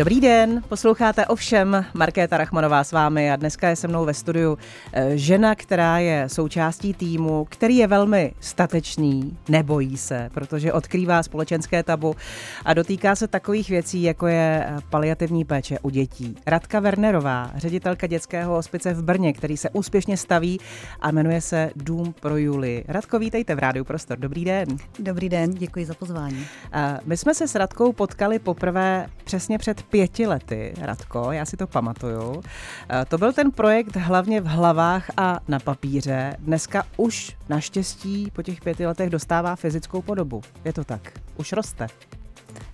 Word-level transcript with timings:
Dobrý 0.00 0.20
den, 0.20 0.62
posloucháte 0.68 1.26
ovšem 1.26 1.84
Markéta 1.94 2.36
Rachmanová 2.36 2.84
s 2.84 2.92
vámi 2.92 3.32
a 3.32 3.36
dneska 3.36 3.68
je 3.68 3.76
se 3.76 3.88
mnou 3.88 4.04
ve 4.04 4.14
studiu 4.14 4.58
eh, 4.92 5.16
žena, 5.16 5.54
která 5.54 5.98
je 5.98 6.28
součástí 6.28 6.94
týmu, 6.94 7.46
který 7.50 7.76
je 7.76 7.86
velmi 7.86 8.34
statečný, 8.40 9.38
nebojí 9.48 9.96
se, 9.96 10.30
protože 10.34 10.72
odkrývá 10.72 11.22
společenské 11.22 11.82
tabu 11.82 12.16
a 12.64 12.74
dotýká 12.74 13.16
se 13.16 13.28
takových 13.28 13.68
věcí, 13.68 14.02
jako 14.02 14.26
je 14.26 14.66
eh, 14.66 14.76
paliativní 14.90 15.44
péče 15.44 15.78
u 15.82 15.90
dětí. 15.90 16.36
Radka 16.46 16.80
Wernerová, 16.80 17.50
ředitelka 17.56 18.06
dětského 18.06 18.54
hospice 18.54 18.94
v 18.94 19.02
Brně, 19.02 19.32
který 19.32 19.56
se 19.56 19.70
úspěšně 19.70 20.16
staví 20.16 20.60
a 21.00 21.10
jmenuje 21.10 21.40
se 21.40 21.70
Dům 21.76 22.14
pro 22.20 22.36
Juli. 22.36 22.84
Radko, 22.88 23.18
vítejte 23.18 23.54
v 23.54 23.58
Rádiu 23.58 23.84
Prostor. 23.84 24.18
Dobrý 24.18 24.44
den. 24.44 24.68
Dobrý 24.98 25.28
den, 25.28 25.54
děkuji 25.54 25.86
za 25.86 25.94
pozvání. 25.94 26.46
Eh, 26.72 26.98
my 27.04 27.16
jsme 27.16 27.34
se 27.34 27.48
s 27.48 27.54
Radkou 27.54 27.92
potkali 27.92 28.38
poprvé 28.38 29.06
přesně 29.24 29.58
před 29.58 29.89
pěti 29.90 30.26
lety, 30.26 30.74
Radko, 30.80 31.32
já 31.32 31.44
si 31.44 31.56
to 31.56 31.66
pamatuju. 31.66 32.42
Eh, 32.88 33.04
to 33.04 33.18
byl 33.18 33.32
ten 33.32 33.50
projekt 33.50 33.96
hlavně 33.96 34.40
v 34.40 34.46
hlavách 34.46 35.10
a 35.16 35.40
na 35.48 35.58
papíře. 35.58 36.36
Dneska 36.38 36.84
už 36.96 37.36
naštěstí 37.48 38.30
po 38.32 38.42
těch 38.42 38.60
pěti 38.60 38.86
letech 38.86 39.10
dostává 39.10 39.56
fyzickou 39.56 40.02
podobu. 40.02 40.42
Je 40.64 40.72
to 40.72 40.84
tak? 40.84 41.12
Už 41.36 41.52
roste. 41.52 41.86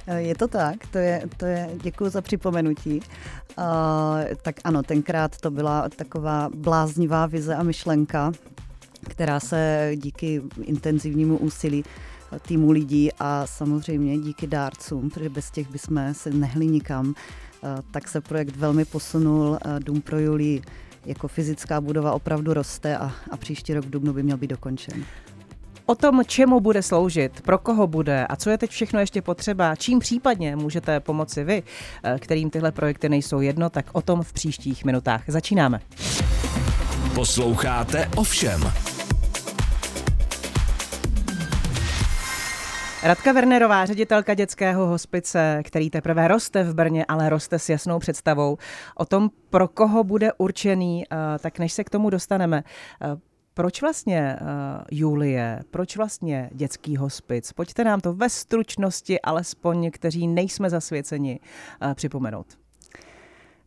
Eh, 0.07 0.21
je 0.21 0.35
to 0.35 0.49
tak, 0.49 0.87
to 0.87 0.99
je, 0.99 1.23
to 1.37 1.47
je 1.47 1.71
děkuji 1.83 2.11
za 2.11 2.21
připomenutí. 2.21 3.01
Uh, 3.59 3.65
tak 4.43 4.57
ano, 4.65 4.83
tenkrát 4.83 5.37
to 5.37 5.51
byla 5.51 5.89
taková 5.89 6.49
bláznivá 6.55 7.27
vize 7.27 7.55
a 7.55 7.63
myšlenka, 7.63 8.33
která 9.09 9.41
se 9.41 9.91
díky 9.95 10.43
intenzivnímu 10.63 11.37
úsilí 11.37 11.85
týmu 12.43 12.71
lidí 12.71 13.11
a 13.19 13.47
samozřejmě 13.47 14.19
díky 14.19 14.47
dárcům, 14.47 15.11
protože 15.11 15.29
bez 15.29 15.51
těch 15.51 15.71
bychom 15.71 16.15
se 16.15 16.31
nehli 16.31 16.67
nikam, 16.67 17.15
eh, 17.65 17.69
tak 17.91 18.09
se 18.09 18.21
projekt 18.21 18.57
velmi 18.57 18.85
posunul. 18.85 19.59
Eh, 19.65 19.81
Dům 19.81 20.01
pro 20.01 20.19
Julii 20.19 20.63
jako 21.07 21.29
fyzická 21.29 21.81
budova 21.81 22.13
opravdu 22.13 22.55
roste 22.55 22.97
a, 22.97 23.13
a 23.31 23.37
příští 23.37 23.75
rok 23.75 23.85
v 23.85 23.91
Dubnu 23.91 24.13
by 24.13 24.23
měl 24.23 24.37
být 24.37 24.51
dokončen. 24.51 25.05
O 25.87 25.95
tom, 25.95 26.23
čemu 26.27 26.61
bude 26.61 26.83
sloužit, 26.83 27.41
pro 27.41 27.59
koho 27.59 27.87
bude 27.87 28.27
a 28.27 28.37
co 28.37 28.51
je 28.51 28.59
teď 28.59 28.71
všechno 28.71 29.01
ještě 29.01 29.23
potřeba, 29.23 29.77
čím 29.77 29.99
případně 29.99 30.57
můžete 30.57 31.01
pomoci 31.01 31.45
vy, 31.45 31.63
eh, 32.03 32.19
kterým 32.19 32.51
tyhle 32.51 32.73
projekty 32.73 33.09
nejsou 33.09 33.41
jedno, 33.41 33.71
tak 33.71 33.87
o 33.93 34.03
tom 34.03 34.23
v 34.23 34.33
příštích 34.33 34.85
minutách. 34.85 35.23
Začínáme. 35.29 35.81
Posloucháte 37.15 38.11
ovšem. 38.17 38.61
Radka 43.03 43.33
Wernerová, 43.33 43.87
ředitelka 43.87 44.35
dětského 44.35 44.87
hospice, 44.87 45.61
který 45.65 45.91
teprve 45.91 46.29
roste 46.29 46.63
v 46.63 46.75
Brně, 46.75 47.05
ale 47.09 47.29
roste 47.29 47.59
s 47.59 47.69
jasnou 47.69 47.99
představou 47.99 48.59
o 48.95 49.05
tom, 49.05 49.31
pro 49.51 49.69
koho 49.69 50.05
bude 50.05 50.33
určený, 50.33 51.05
eh, 51.05 51.17
tak 51.39 51.59
než 51.59 51.73
se 51.73 51.85
k 51.85 51.91
tomu 51.91 52.11
dostaneme. 52.11 52.65
Eh, 53.03 53.17
proč 53.55 53.81
vlastně 53.81 54.39
uh, 54.41 54.47
Julie, 54.91 55.61
proč 55.71 55.97
vlastně 55.97 56.51
dětský 56.53 56.97
hospic? 56.97 57.53
Pojďte 57.53 57.85
nám 57.85 58.01
to 58.01 58.13
ve 58.13 58.29
stručnosti, 58.31 59.21
alespoň 59.21 59.91
kteří 59.91 60.29
nejsme 60.29 60.71
zasvěceni, 60.71 61.41
uh, 61.83 61.95
připomenout. 61.95 62.66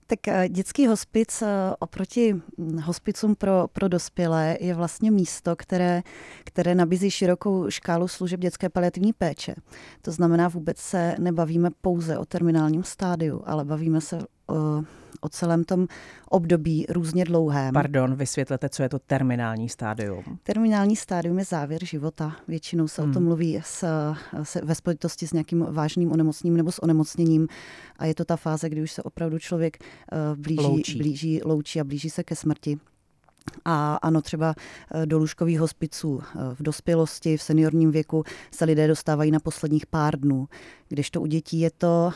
Tak 0.10 0.28
eh, 0.28 0.50
dětský 0.50 0.88
hospic 0.88 1.42
eh, 1.42 1.48
oproti 1.80 2.34
hm, 2.34 2.78
hospicům 2.78 3.36
pro, 3.36 3.68
pro 3.74 3.88
dospělé 3.88 4.58
je 4.60 4.74
vlastně 4.74 5.12
místo, 5.12 5.56
které, 5.56 6.02
které 6.44 6.76
nabízí 6.76 7.12
širokou 7.12 7.70
škálu 7.70 8.08
služeb 8.08 8.40
dětské 8.40 8.70
paliativní 8.70 9.14
péče. 9.14 9.56
To 10.02 10.12
znamená, 10.12 10.48
vůbec 10.48 10.78
se 10.78 11.16
nebavíme 11.20 11.70
pouze 11.82 12.18
o 12.18 12.26
terminálním 12.26 12.84
stádiu, 12.84 13.44
ale 13.46 13.66
bavíme 13.66 14.02
se 14.02 14.20
o, 14.50 15.30
celém 15.30 15.64
tom 15.64 15.88
období 16.30 16.86
různě 16.90 17.26
dlouhém. 17.26 17.74
Pardon, 17.74 18.16
vysvětlete, 18.16 18.70
co 18.70 18.84
je 18.84 18.90
to 18.90 19.00
terminální 19.00 19.70
stádium. 19.70 20.24
Terminální 20.44 20.96
stádium 20.96 21.40
je 21.40 21.46
závěr 21.46 21.86
života. 21.86 22.36
Většinou 22.48 22.88
se 22.88 23.02
hmm. 23.02 23.12
o 23.12 23.14
tom 23.14 23.24
mluví 23.24 23.62
s, 23.64 23.86
s, 24.44 24.62
ve 24.64 24.76
spojitosti 24.76 25.28
s 25.28 25.34
nějakým 25.34 25.66
vážným 25.70 26.12
onemocněním 26.12 26.58
nebo 26.58 26.72
s 26.72 26.84
onemocněním. 26.84 27.48
A 27.98 28.06
je 28.06 28.16
to 28.16 28.26
ta 28.26 28.36
fáze, 28.36 28.70
kdy 28.70 28.82
už 28.82 28.92
se 28.92 29.04
opravdu 29.04 29.40
člověk 29.40 29.78
uh, 30.12 30.42
blíží, 30.42 30.62
loučí. 30.62 30.98
blíží, 30.98 31.42
loučí 31.46 31.80
a 31.80 31.84
blíží 31.84 32.10
se 32.10 32.24
ke 32.24 32.36
smrti. 32.36 32.80
A 33.66 33.96
ano, 33.96 34.22
třeba 34.22 34.56
eh, 34.94 35.06
do 35.06 35.18
lůžkových 35.18 35.60
hospiců 35.60 36.22
eh, 36.22 36.56
v 36.56 36.64
dospělosti, 36.64 37.38
v 37.38 37.42
seniorním 37.42 37.92
věku 37.92 38.24
se 38.52 38.66
lidé 38.66 38.88
dostávají 38.88 39.32
na 39.32 39.40
posledních 39.40 39.86
pár 39.86 40.20
dnů, 40.20 40.48
kdežto 40.90 41.22
u 41.22 41.26
dětí 41.26 41.60
je 41.60 41.72
to 41.72 42.12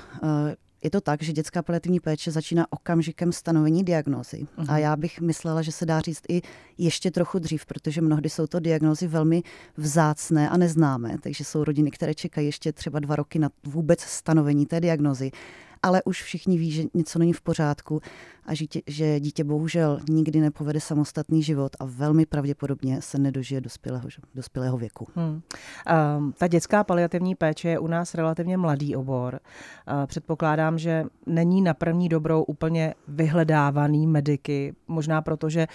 je 0.84 0.90
to 0.90 1.02
tak, 1.02 1.24
že 1.24 1.34
dětská 1.34 1.62
paliativní 1.62 2.00
péče 2.00 2.32
začíná 2.32 2.66
okamžikem 2.70 3.32
stanovení 3.32 3.84
diagnózy. 3.84 4.38
Uh-huh. 4.38 4.66
A 4.68 4.74
mhm. 4.74 4.82
já 4.82 4.96
bych 4.96 5.22
myslela, 5.22 5.62
že 5.62 5.72
se 5.72 5.86
dá 5.86 6.02
říct 6.02 6.24
i 6.30 6.42
ještě 6.78 7.12
trochu 7.12 7.40
dřív, 7.40 7.66
protože 7.66 8.02
mnohdy 8.02 8.30
jsou 8.30 8.48
to 8.48 8.60
diagnózy 8.60 9.08
velmi 9.08 9.44
vzácné 9.78 10.50
a 10.50 10.58
neznámé. 10.58 11.18
Takže 11.22 11.44
jsou 11.44 11.64
rodiny, 11.64 11.92
které 11.92 12.14
čekají 12.14 12.48
ještě 12.48 12.72
třeba 12.72 13.00
dva 13.00 13.16
roky 13.16 13.40
na 13.40 13.50
vůbec 13.64 14.02
stanovení 14.02 14.66
té 14.66 14.82
diagnózy 14.82 15.32
ale 15.84 16.04
už 16.04 16.24
všichni 16.24 16.58
ví, 16.58 16.72
že 16.72 16.84
něco 16.94 17.20
není 17.20 17.34
v 17.34 17.42
pořádku 17.42 18.02
a 18.46 18.54
že, 18.54 18.66
že 18.88 19.20
dítě 19.20 19.44
bohužel 19.44 20.00
nikdy 20.10 20.40
nepovede 20.40 20.80
samostatný 20.80 21.44
život 21.44 21.76
a 21.80 21.86
velmi 21.86 22.26
pravděpodobně 22.26 23.02
se 23.02 23.18
nedožije 23.18 23.62
dospělého, 23.62 24.10
dospělého 24.36 24.78
věku. 24.78 25.08
Hmm. 25.16 25.34
Uh, 25.34 26.32
ta 26.38 26.48
dětská 26.48 26.84
paliativní 26.84 27.36
péče 27.36 27.70
je 27.70 27.80
u 27.80 27.88
nás 27.88 28.16
relativně 28.16 28.58
mladý 28.58 28.96
obor. 28.96 29.40
Uh, 29.88 30.06
předpokládám, 30.06 30.78
že 30.78 31.06
není 31.26 31.62
na 31.62 31.74
první 31.74 32.10
dobrou 32.10 32.44
úplně 32.44 32.94
vyhledávaný 33.08 34.08
mediky, 34.08 34.76
možná 34.88 35.22
proto, 35.22 35.50
že 35.50 35.68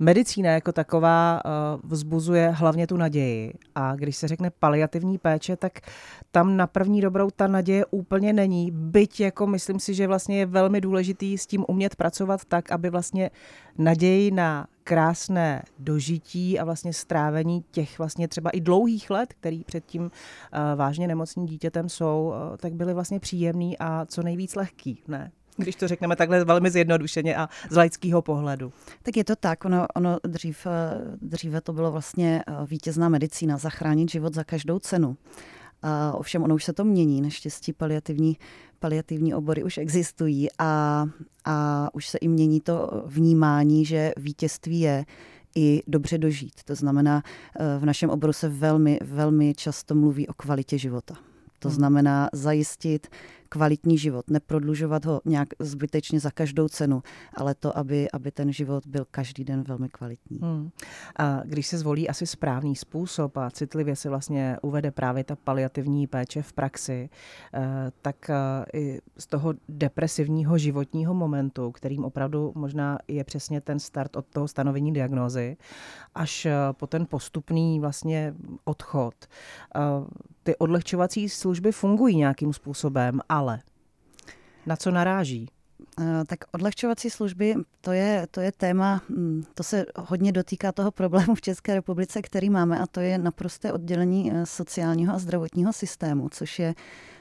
medicína 0.00 0.50
jako 0.50 0.72
taková 0.72 1.42
uh, 1.44 1.90
vzbuzuje 1.90 2.50
hlavně 2.50 2.86
tu 2.86 2.96
naději. 2.96 3.54
A 3.74 3.94
když 3.94 4.16
se 4.16 4.28
řekne 4.28 4.50
paliativní 4.50 5.18
péče, 5.18 5.56
tak 5.56 5.80
tam 6.30 6.56
na 6.56 6.66
první 6.66 7.00
dobrou 7.00 7.30
ta 7.30 7.46
naděje 7.46 7.86
úplně 7.86 8.32
není. 8.32 8.70
Byť 8.70 9.20
jako 9.20 9.46
myslím 9.56 9.80
si, 9.80 9.94
že 9.94 10.06
vlastně 10.06 10.38
je 10.38 10.46
velmi 10.46 10.80
důležitý 10.80 11.38
s 11.38 11.46
tím 11.46 11.64
umět 11.68 11.96
pracovat 11.96 12.44
tak, 12.44 12.72
aby 12.72 12.90
vlastně 12.90 13.30
naději 13.78 14.30
na 14.30 14.66
krásné 14.84 15.62
dožití 15.78 16.58
a 16.58 16.64
vlastně 16.64 16.92
strávení 16.92 17.64
těch 17.70 17.98
vlastně 17.98 18.28
třeba 18.28 18.50
i 18.50 18.60
dlouhých 18.60 19.10
let, 19.10 19.34
který 19.40 19.64
před 19.64 19.84
tím 19.86 20.02
uh, 20.02 20.08
vážně 20.76 21.08
nemocným 21.08 21.46
dítětem 21.46 21.88
jsou, 21.88 22.32
uh, 22.50 22.56
tak 22.56 22.72
byly 22.72 22.94
vlastně 22.94 23.20
příjemný 23.20 23.78
a 23.78 24.06
co 24.06 24.22
nejvíc 24.22 24.54
lehký, 24.54 25.02
ne? 25.08 25.32
když 25.56 25.76
to 25.76 25.88
řekneme 25.88 26.16
takhle 26.16 26.44
velmi 26.44 26.70
zjednodušeně 26.70 27.36
a 27.36 27.48
z 27.70 27.76
laického 27.76 28.22
pohledu. 28.22 28.72
Tak 29.02 29.16
je 29.16 29.24
to 29.24 29.36
tak, 29.36 29.64
ono, 29.64 29.86
ono 29.94 30.18
dřív, 30.26 30.66
eh, 30.66 30.70
dříve 31.22 31.60
to 31.60 31.72
bylo 31.72 31.92
vlastně 31.92 32.42
vítězná 32.66 33.08
medicína, 33.08 33.56
zachránit 33.56 34.10
život 34.10 34.34
za 34.34 34.44
každou 34.44 34.78
cenu. 34.78 35.16
A 35.82 36.12
ovšem 36.12 36.42
ono 36.42 36.54
už 36.54 36.64
se 36.64 36.72
to 36.72 36.84
mění, 36.84 37.20
naštěstí 37.20 37.72
paliativní, 37.72 38.36
paliativní 38.78 39.34
obory 39.34 39.64
už 39.64 39.78
existují 39.78 40.48
a, 40.58 41.04
a 41.44 41.88
už 41.94 42.08
se 42.08 42.18
i 42.18 42.28
mění 42.28 42.60
to 42.60 43.04
vnímání, 43.06 43.84
že 43.84 44.12
vítězství 44.16 44.80
je 44.80 45.04
i 45.56 45.82
dobře 45.86 46.18
dožít. 46.18 46.54
To 46.64 46.74
znamená, 46.74 47.22
eh, 47.56 47.78
v 47.78 47.84
našem 47.84 48.10
oboru 48.10 48.32
se 48.32 48.48
velmi, 48.48 48.98
velmi 49.02 49.54
často 49.54 49.94
mluví 49.94 50.28
o 50.28 50.34
kvalitě 50.34 50.78
života. 50.78 51.14
To 51.58 51.68
hmm. 51.68 51.76
znamená 51.76 52.28
zajistit 52.32 53.06
kvalitní 53.56 53.98
život, 53.98 54.30
neprodlužovat 54.30 55.04
ho 55.04 55.20
nějak 55.24 55.48
zbytečně 55.58 56.20
za 56.20 56.30
každou 56.30 56.68
cenu, 56.68 57.02
ale 57.34 57.54
to, 57.54 57.78
aby, 57.78 58.10
aby 58.10 58.30
ten 58.30 58.52
život 58.52 58.86
byl 58.86 59.06
každý 59.10 59.44
den 59.44 59.62
velmi 59.62 59.88
kvalitní. 59.88 60.38
Hmm. 60.42 60.70
A 61.18 61.40
když 61.44 61.66
se 61.66 61.78
zvolí 61.78 62.08
asi 62.08 62.26
správný 62.26 62.76
způsob 62.76 63.36
a 63.36 63.50
citlivě 63.50 63.96
se 63.96 64.08
vlastně 64.08 64.56
uvede 64.62 64.90
právě 64.90 65.24
ta 65.24 65.36
paliativní 65.36 66.06
péče 66.06 66.42
v 66.42 66.52
praxi, 66.52 67.08
eh, 67.54 67.60
tak 68.02 68.30
eh, 68.30 68.34
i 68.78 69.00
z 69.18 69.26
toho 69.26 69.54
depresivního 69.68 70.58
životního 70.58 71.14
momentu, 71.14 71.72
kterým 71.72 72.04
opravdu 72.04 72.52
možná 72.54 72.98
je 73.08 73.24
přesně 73.24 73.60
ten 73.60 73.78
start 73.78 74.16
od 74.16 74.26
toho 74.26 74.48
stanovení 74.48 74.92
diagnózy, 74.92 75.56
až 76.14 76.46
eh, 76.46 76.54
po 76.72 76.86
ten 76.86 77.06
postupný 77.06 77.80
vlastně 77.80 78.34
odchod, 78.64 79.14
ty 80.46 80.56
odlehčovací 80.56 81.28
služby 81.28 81.72
fungují 81.72 82.16
nějakým 82.16 82.52
způsobem, 82.52 83.20
ale 83.28 83.45
na 84.66 84.76
co 84.76 84.90
naráží? 84.90 85.48
Eh, 86.00 86.24
tak 86.26 86.38
odlehčovací 86.52 87.10
služby, 87.10 87.54
to 87.80 87.92
je, 87.92 88.26
to 88.30 88.40
je 88.40 88.52
téma, 88.52 89.02
hm, 89.08 89.42
to 89.54 89.62
se 89.62 89.86
hodně 89.96 90.32
dotýká 90.32 90.72
toho 90.72 90.90
problému 90.90 91.34
v 91.34 91.40
České 91.40 91.74
republice, 91.74 92.22
který 92.22 92.50
máme, 92.50 92.78
a 92.78 92.86
to 92.86 93.00
je 93.00 93.18
naprosté 93.18 93.72
oddělení 93.72 94.32
eh, 94.32 94.46
sociálního 94.46 95.14
a 95.14 95.18
zdravotního 95.18 95.72
systému, 95.72 96.28
což 96.28 96.58
je 96.58 96.74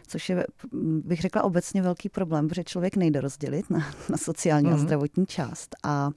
což 0.07 0.30
je, 0.30 0.45
hm, 0.74 1.01
bych 1.06 1.22
řekla, 1.22 1.44
obecně 1.44 1.81
velký 1.81 2.10
problém, 2.10 2.48
protože 2.48 2.63
člověk 2.63 2.95
nejde 2.95 3.22
rozdělit 3.22 3.69
na, 3.69 3.80
na 4.10 4.18
sociální 4.18 4.66
hmm. 4.66 4.74
a 4.74 4.77
mhm. 4.77 4.86
zdravotní 4.86 5.25
část. 5.25 5.75
A 5.83 6.10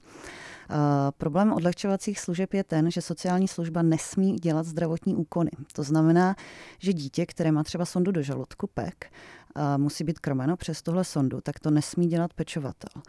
problém 1.17 1.53
odlehčovacích 1.53 2.19
služeb 2.19 2.53
je 2.53 2.63
ten, 2.63 2.91
že 2.91 3.01
sociální 3.01 3.47
služba 3.47 3.81
nesmí 3.81 4.35
dělat 4.35 4.65
zdravotní 4.65 5.15
úkony. 5.15 5.51
To 5.73 5.83
znamená, 5.83 6.35
že 6.79 6.93
dítě, 6.93 7.25
které 7.25 7.51
má 7.51 7.63
třeba 7.63 7.85
sondu 7.85 8.11
do 8.11 8.21
žaludku, 8.21 8.67
PEK, 8.67 9.11
musí 9.77 10.03
být 10.03 10.19
krmeno 10.19 10.57
přes 10.57 10.81
tuhle 10.81 11.03
sondu, 11.03 11.41
tak 11.41 11.59
to 11.59 11.71
nesmí 11.71 12.07
dělat 12.07 12.33
pečovatel. 12.33 13.01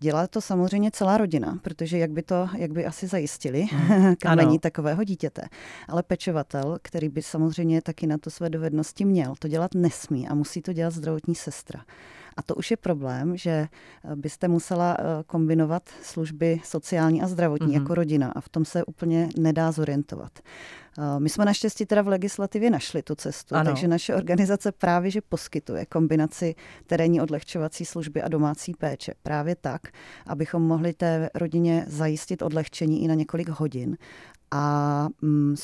Dělá 0.00 0.26
to 0.26 0.40
samozřejmě 0.40 0.90
celá 0.90 1.18
rodina, 1.18 1.58
protože 1.62 1.98
jak 1.98 2.10
by 2.10 2.22
to, 2.22 2.48
jak 2.56 2.72
by 2.72 2.86
asi 2.86 3.06
zajistili 3.06 3.62
hmm. 3.62 4.16
krmení 4.20 4.58
takového 4.58 5.04
dítěte. 5.04 5.42
Ale 5.88 6.02
pečovatel, 6.02 6.78
který 6.82 7.08
by 7.08 7.22
samozřejmě 7.22 7.82
taky 7.82 8.06
na 8.06 8.18
to 8.18 8.30
své 8.30 8.50
dovednosti 8.50 9.04
měl, 9.04 9.34
to 9.38 9.48
dělat 9.48 9.74
nesmí 9.74 10.28
a 10.28 10.34
musí 10.34 10.62
to 10.62 10.72
dělat 10.72 10.94
zdravotní 10.94 11.34
sestra. 11.34 11.84
A 12.38 12.42
to 12.42 12.54
už 12.54 12.70
je 12.70 12.76
problém, 12.76 13.36
že 13.36 13.50
eh, 13.50 14.16
byste 14.16 14.48
musela 14.48 14.96
eh, 14.98 15.02
kombinovat 15.26 15.82
služby 16.02 16.60
sociální 16.64 17.22
a 17.22 17.26
zdravotní 17.26 17.68
mm-hmm. 17.68 17.80
jako 17.80 17.94
rodina 17.94 18.32
a 18.36 18.40
v 18.40 18.48
tom 18.48 18.64
se 18.64 18.84
úplně 18.84 19.28
nedá 19.38 19.72
zorientovat. 19.72 20.38
Eh, 20.38 21.20
my 21.20 21.28
jsme 21.28 21.44
naštěstí 21.44 21.86
teda 21.86 22.02
v 22.02 22.08
legislativě 22.08 22.70
našli 22.70 23.02
tu 23.02 23.14
cestu, 23.14 23.54
ano. 23.54 23.64
takže 23.64 23.88
naše 23.88 24.14
organizace 24.14 24.72
právě 24.72 25.10
že 25.10 25.20
poskytuje 25.20 25.86
kombinaci 25.86 26.54
terénní 26.86 27.20
odlehčovací 27.20 27.84
služby 27.84 28.22
a 28.22 28.28
domácí 28.28 28.74
péče. 28.78 29.14
Právě 29.22 29.56
tak, 29.56 29.82
abychom 30.26 30.62
mohli 30.62 30.92
té 30.92 31.30
rodině 31.34 31.84
zajistit 31.88 32.42
odlehčení 32.42 33.04
i 33.04 33.08
na 33.08 33.14
několik 33.14 33.48
hodin 33.48 33.96
a 34.50 35.06
mm, 35.22 35.56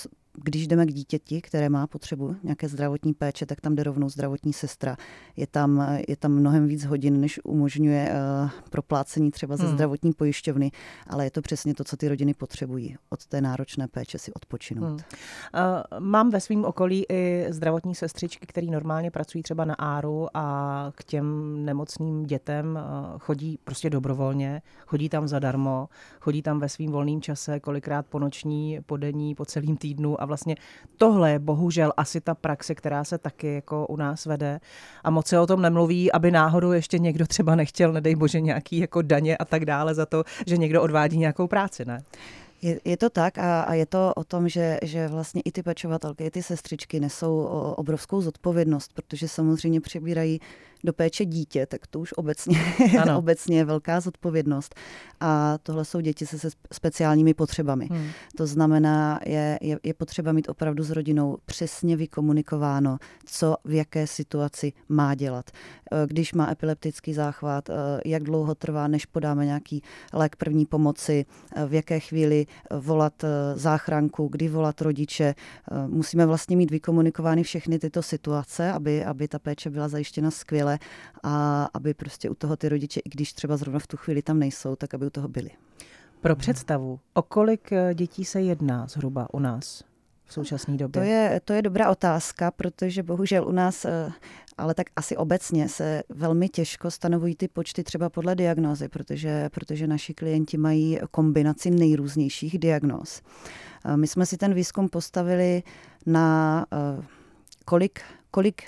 když 0.42 0.66
jdeme 0.66 0.86
k 0.86 0.92
dítěti, 0.92 1.40
které 1.40 1.68
má 1.68 1.86
potřebu 1.86 2.36
nějaké 2.42 2.68
zdravotní 2.68 3.14
péče, 3.14 3.46
tak 3.46 3.60
tam 3.60 3.74
jde 3.74 3.82
rovnou 3.82 4.08
zdravotní 4.08 4.52
sestra. 4.52 4.96
Je 5.36 5.46
tam, 5.46 5.96
je 6.08 6.16
tam 6.16 6.32
mnohem 6.32 6.66
víc 6.66 6.84
hodin, 6.84 7.20
než 7.20 7.40
umožňuje 7.44 8.10
uh, 8.44 8.50
proplácení 8.70 9.30
třeba 9.30 9.56
ze 9.56 9.64
hmm. 9.64 9.74
zdravotní 9.74 10.12
pojišťovny, 10.12 10.70
ale 11.06 11.24
je 11.24 11.30
to 11.30 11.42
přesně 11.42 11.74
to, 11.74 11.84
co 11.84 11.96
ty 11.96 12.08
rodiny 12.08 12.34
potřebují. 12.34 12.96
Od 13.10 13.26
té 13.26 13.40
náročné 13.40 13.88
péče 13.88 14.18
si 14.18 14.32
odpočinout. 14.32 14.84
Hmm. 14.84 14.94
Uh, 14.94 16.00
mám 16.00 16.30
ve 16.30 16.40
svém 16.40 16.64
okolí 16.64 17.04
i 17.08 17.46
zdravotní 17.50 17.94
sestřičky, 17.94 18.46
které 18.46 18.66
normálně 18.66 19.10
pracují 19.10 19.42
třeba 19.42 19.64
na 19.64 19.74
áru 19.74 20.28
a 20.34 20.92
k 20.94 21.04
těm 21.04 21.56
nemocným 21.64 22.22
dětem 22.22 22.78
uh, 23.12 23.18
chodí 23.18 23.58
prostě 23.64 23.90
dobrovolně, 23.90 24.62
chodí 24.86 25.08
tam 25.08 25.28
zadarmo, 25.28 25.88
chodí 26.20 26.42
tam 26.42 26.58
ve 26.58 26.68
svým 26.68 26.90
volném 26.90 27.20
čase, 27.20 27.60
kolikrát 27.60 28.06
po 28.06 28.18
noční, 28.18 28.78
po 28.86 28.96
denní, 28.96 29.34
po 29.34 29.44
celým 29.44 29.76
týdnu 29.76 30.22
a 30.24 30.26
vlastně 30.26 30.56
tohle 30.98 31.30
je 31.30 31.38
bohužel 31.38 31.92
asi 31.96 32.20
ta 32.20 32.34
praxe, 32.34 32.74
která 32.74 33.04
se 33.04 33.18
taky 33.18 33.54
jako 33.54 33.86
u 33.86 33.96
nás 33.96 34.26
vede 34.26 34.60
a 35.04 35.10
moc 35.10 35.26
se 35.26 35.38
o 35.38 35.46
tom 35.46 35.62
nemluví, 35.62 36.12
aby 36.12 36.30
náhodou 36.30 36.72
ještě 36.72 36.98
někdo 36.98 37.26
třeba 37.26 37.54
nechtěl, 37.54 37.92
nedej 37.92 38.14
bože, 38.14 38.40
nějaký 38.40 38.78
jako 38.78 39.02
daně 39.02 39.36
a 39.36 39.44
tak 39.44 39.64
dále 39.64 39.94
za 39.94 40.06
to, 40.06 40.24
že 40.46 40.56
někdo 40.56 40.82
odvádí 40.82 41.18
nějakou 41.18 41.46
práci, 41.46 41.84
ne? 41.84 42.02
Je, 42.62 42.80
je 42.84 42.96
to 42.96 43.10
tak 43.10 43.38
a, 43.38 43.62
a 43.62 43.74
je 43.74 43.86
to 43.86 44.12
o 44.16 44.24
tom, 44.24 44.48
že, 44.48 44.78
že 44.82 45.08
vlastně 45.08 45.42
i 45.44 45.52
ty 45.52 45.62
pečovatelky, 45.62 46.24
i 46.24 46.30
ty 46.30 46.42
sestřičky 46.42 47.00
nesou 47.00 47.44
obrovskou 47.76 48.20
zodpovědnost, 48.20 48.92
protože 48.94 49.28
samozřejmě 49.28 49.80
přebírají 49.80 50.40
do 50.84 50.92
péče 50.92 51.24
dítě, 51.24 51.66
tak 51.66 51.86
to 51.86 52.00
už 52.00 52.12
obecně, 52.12 52.58
obecně 53.16 53.56
je 53.56 53.64
velká 53.64 54.00
zodpovědnost. 54.00 54.74
A 55.20 55.58
tohle 55.62 55.84
jsou 55.84 56.00
děti 56.00 56.26
se, 56.26 56.38
se 56.38 56.48
speciálními 56.72 57.34
potřebami. 57.34 57.88
Hmm. 57.90 58.08
To 58.36 58.46
znamená, 58.46 59.20
je, 59.26 59.58
je, 59.62 59.78
je 59.82 59.94
potřeba 59.94 60.32
mít 60.32 60.48
opravdu 60.48 60.82
s 60.84 60.90
rodinou 60.90 61.36
přesně 61.46 61.96
vykomunikováno, 61.96 62.98
co 63.24 63.56
v 63.64 63.72
jaké 63.72 64.06
situaci 64.06 64.72
má 64.88 65.14
dělat. 65.14 65.50
Eh, 65.92 66.06
když 66.06 66.34
má 66.34 66.50
epileptický 66.50 67.14
záchvat, 67.14 67.70
eh, 67.70 67.74
jak 68.04 68.22
dlouho 68.22 68.54
trvá, 68.54 68.88
než 68.88 69.06
podáme 69.06 69.46
nějaký 69.46 69.82
lék 70.12 70.36
první 70.36 70.66
pomoci, 70.66 71.24
eh, 71.56 71.66
v 71.66 71.74
jaké 71.74 72.00
chvíli 72.00 72.46
volat 72.70 73.24
záchranku, 73.54 74.28
kdy 74.28 74.48
volat 74.48 74.80
rodiče. 74.80 75.34
Musíme 75.86 76.26
vlastně 76.26 76.56
mít 76.56 76.70
vykomunikovány 76.70 77.42
všechny 77.42 77.78
tyto 77.78 78.02
situace, 78.02 78.72
aby, 78.72 79.04
aby 79.04 79.28
ta 79.28 79.38
péče 79.38 79.70
byla 79.70 79.88
zajištěna 79.88 80.30
skvěle 80.30 80.73
a 81.22 81.64
aby 81.74 81.94
prostě 81.94 82.30
u 82.30 82.34
toho 82.34 82.56
ty 82.56 82.68
rodiče, 82.68 83.00
i 83.00 83.08
když 83.08 83.32
třeba 83.32 83.56
zrovna 83.56 83.78
v 83.78 83.86
tu 83.86 83.96
chvíli 83.96 84.22
tam 84.22 84.38
nejsou, 84.38 84.76
tak 84.76 84.94
aby 84.94 85.06
u 85.06 85.10
toho 85.10 85.28
byli. 85.28 85.50
Pro 86.20 86.36
představu, 86.36 87.00
o 87.14 87.22
kolik 87.22 87.72
eh, 87.72 87.94
dětí 87.94 88.24
se 88.24 88.40
jedná 88.40 88.86
zhruba 88.86 89.34
u 89.34 89.38
nás? 89.38 89.84
v 90.26 90.32
současné 90.32 90.76
době? 90.76 91.02
To 91.02 91.08
je, 91.08 91.40
to 91.44 91.52
je 91.52 91.62
dobrá 91.62 91.90
otázka, 91.90 92.50
protože 92.50 93.02
bohužel 93.02 93.48
u 93.48 93.52
nás, 93.52 93.84
eh, 93.84 94.12
ale 94.58 94.74
tak 94.74 94.86
asi 94.96 95.16
obecně 95.16 95.68
se 95.68 96.02
velmi 96.08 96.48
těžko 96.48 96.90
stanovují 96.90 97.36
ty 97.36 97.48
počty 97.48 97.84
třeba 97.84 98.10
podle 98.10 98.34
diagnózy, 98.34 98.88
protože, 98.88 99.48
protože 99.48 99.86
naši 99.86 100.14
klienti 100.14 100.56
mají 100.56 100.98
kombinaci 101.10 101.70
nejrůznějších 101.70 102.58
diagnóz. 102.58 103.22
Eh, 103.84 103.96
my 103.96 104.06
jsme 104.06 104.26
si 104.26 104.36
ten 104.36 104.54
výzkum 104.54 104.88
postavili 104.88 105.62
na 106.06 106.66
kolik, 107.64 108.00
kolik 108.30 108.62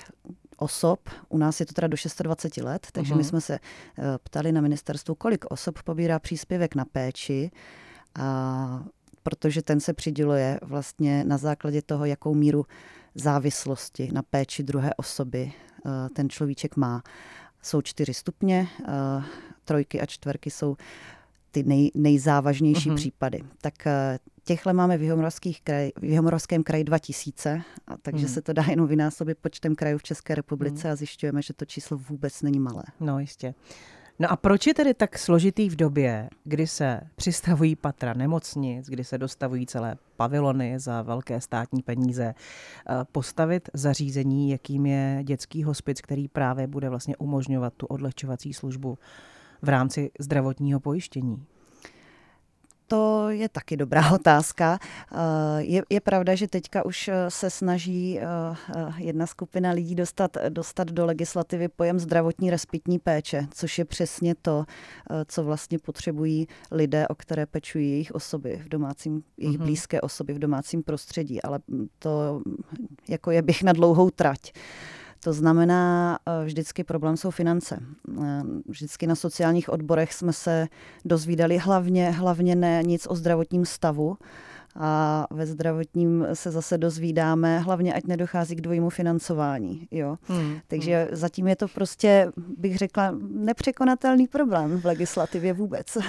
osob, 0.57 0.99
u 1.29 1.37
nás 1.37 1.59
je 1.59 1.65
to 1.65 1.73
teda 1.73 1.87
do 1.87 1.97
26 2.23 2.63
let, 2.65 2.87
takže 2.91 3.13
uh-huh. 3.13 3.17
my 3.17 3.21
mhm. 3.21 3.29
jsme 3.29 3.41
se 3.41 3.59
uh, 3.59 4.05
ptali 4.23 4.51
na 4.51 4.61
ministerstvu, 4.61 5.15
kolik 5.15 5.45
osob 5.45 5.83
pobírá 5.83 6.19
příspěvek 6.19 6.75
na 6.75 6.85
péči, 6.85 7.51
a, 8.19 8.83
protože 9.23 9.61
ten 9.61 9.79
se 9.79 9.93
přiděluje 9.93 10.59
vlastně 10.61 11.23
na 11.23 11.37
základě 11.37 11.81
toho, 11.81 12.05
jakou 12.05 12.33
míru 12.33 12.65
závislosti 13.15 14.09
na 14.13 14.23
péči 14.23 14.63
druhé 14.63 14.93
osoby 14.93 15.51
uh, 15.85 15.91
ten 16.13 16.29
človíček 16.29 16.75
má. 16.75 17.03
Jsou 17.61 17.81
čtyři 17.81 18.13
stupně, 18.13 18.67
uh, 18.79 19.23
trojky 19.65 20.01
a 20.01 20.05
čtverky 20.05 20.51
jsou 20.51 20.75
ty 21.63 21.69
nej, 21.69 21.91
nejzávažnější 21.95 22.89
uh-huh. 22.89 22.95
případy. 22.95 23.43
Tak 23.61 23.73
Těchhle 24.43 24.73
máme 24.73 24.97
v, 24.97 25.03
kraj, 25.63 25.91
v 25.99 26.03
Jihomoravském 26.03 26.63
kraji 26.63 26.83
2000, 26.83 27.61
a 27.87 27.97
takže 27.97 28.25
hmm. 28.25 28.33
se 28.33 28.41
to 28.41 28.53
dá 28.53 28.63
jenom 28.69 28.87
vynásobit 28.87 29.37
počtem 29.41 29.75
krajů 29.75 29.97
v 29.97 30.03
České 30.03 30.35
republice 30.35 30.87
hmm. 30.87 30.93
a 30.93 30.95
zjišťujeme, 30.95 31.41
že 31.41 31.53
to 31.53 31.65
číslo 31.65 31.97
vůbec 31.97 32.41
není 32.41 32.59
malé. 32.59 32.83
No 32.99 33.19
jistě. 33.19 33.53
No 34.19 34.31
a 34.31 34.35
proč 34.35 34.67
je 34.67 34.73
tedy 34.73 34.93
tak 34.93 35.17
složitý 35.17 35.69
v 35.69 35.75
době, 35.75 36.29
kdy 36.43 36.67
se 36.67 37.01
přistavují 37.15 37.75
patra 37.75 38.13
nemocnic, 38.13 38.89
kdy 38.89 39.03
se 39.03 39.17
dostavují 39.17 39.65
celé 39.65 39.97
pavilony 40.17 40.79
za 40.79 41.01
velké 41.01 41.41
státní 41.41 41.81
peníze, 41.81 42.33
eh, 42.33 42.93
postavit 43.11 43.69
zařízení, 43.73 44.49
jakým 44.49 44.85
je 44.85 45.19
dětský 45.23 45.63
hospic, 45.63 46.01
který 46.01 46.27
právě 46.27 46.67
bude 46.67 46.89
vlastně 46.89 47.17
umožňovat 47.17 47.73
tu 47.77 47.85
odlehčovací 47.85 48.53
službu 48.53 48.97
v 49.61 49.69
rámci 49.69 50.11
zdravotního 50.19 50.79
pojištění? 50.79 51.45
To 52.87 53.29
je 53.29 53.49
taky 53.49 53.77
dobrá 53.77 54.11
otázka. 54.15 54.79
Eh, 55.11 55.17
je, 55.57 55.83
je 55.89 56.01
pravda, 56.01 56.35
že 56.35 56.47
teďka 56.47 56.85
už 56.85 57.07
eh, 57.07 57.31
se 57.31 57.49
snaží 57.49 58.19
eh, 58.19 58.25
jedna 58.97 59.27
skupina 59.27 59.71
lidí 59.71 59.95
dostat, 59.95 60.37
dostat 60.49 60.91
do 60.91 61.05
legislativy 61.05 61.67
pojem 61.67 61.99
zdravotní 61.99 62.49
respitní 62.49 62.99
péče, 62.99 63.47
což 63.53 63.77
je 63.77 63.85
přesně 63.85 64.35
to, 64.35 64.65
co 65.25 65.43
vlastně 65.43 65.79
potřebují 65.79 66.47
lidé, 66.71 67.07
o 67.07 67.15
které 67.15 67.45
pečují 67.45 67.91
jejich 67.91 68.11
osoby 68.11 68.61
v 68.65 68.69
domácím, 68.69 69.23
jejich 69.37 69.57
mm-hmm. 69.57 69.63
blízké 69.63 70.01
osoby 70.01 70.33
v 70.33 70.39
domácím 70.39 70.83
prostředí. 70.83 71.41
Ale 71.41 71.59
to 71.99 72.41
jako 73.09 73.31
je 73.31 73.41
bych 73.41 73.63
na 73.63 73.73
dlouhou 73.73 74.09
trať. 74.09 74.51
To 75.27 75.33
znamená, 75.33 76.19
eh, 76.25 76.45
vždycky 76.45 76.83
problém 76.83 77.17
jsou 77.17 77.31
finance. 77.31 77.79
Eh, 78.23 78.41
vždycky 78.67 79.07
na 79.07 79.15
sociálních 79.15 79.69
odborech 79.69 80.13
jsme 80.13 80.33
se 80.33 80.67
dozvídali 81.05 81.57
hlavně, 81.57 82.11
hlavně 82.11 82.55
ne 82.55 82.83
nic 82.83 83.07
o 83.09 83.15
zdravotním 83.15 83.65
stavu, 83.65 84.17
a 84.75 85.27
ve 85.31 85.45
zdravotním 85.45 86.27
se 86.33 86.51
zase 86.51 86.77
dozvídáme, 86.77 87.59
hlavně 87.59 87.93
ať 87.93 88.03
nedochází 88.03 88.55
k 88.55 88.61
dvojímu 88.61 88.89
financování. 88.89 89.87
Jo? 89.91 90.15
Hmm. 90.23 90.59
Takže 90.67 91.07
hmm. 91.07 91.15
zatím 91.15 91.47
je 91.47 91.55
to 91.55 91.67
prostě, 91.67 92.31
bych 92.57 92.77
řekla, 92.77 93.15
nepřekonatelný 93.29 94.27
problém 94.27 94.81
v 94.81 94.85
legislativě 94.85 95.53
vůbec. 95.53 95.95
Uh, 95.95 96.03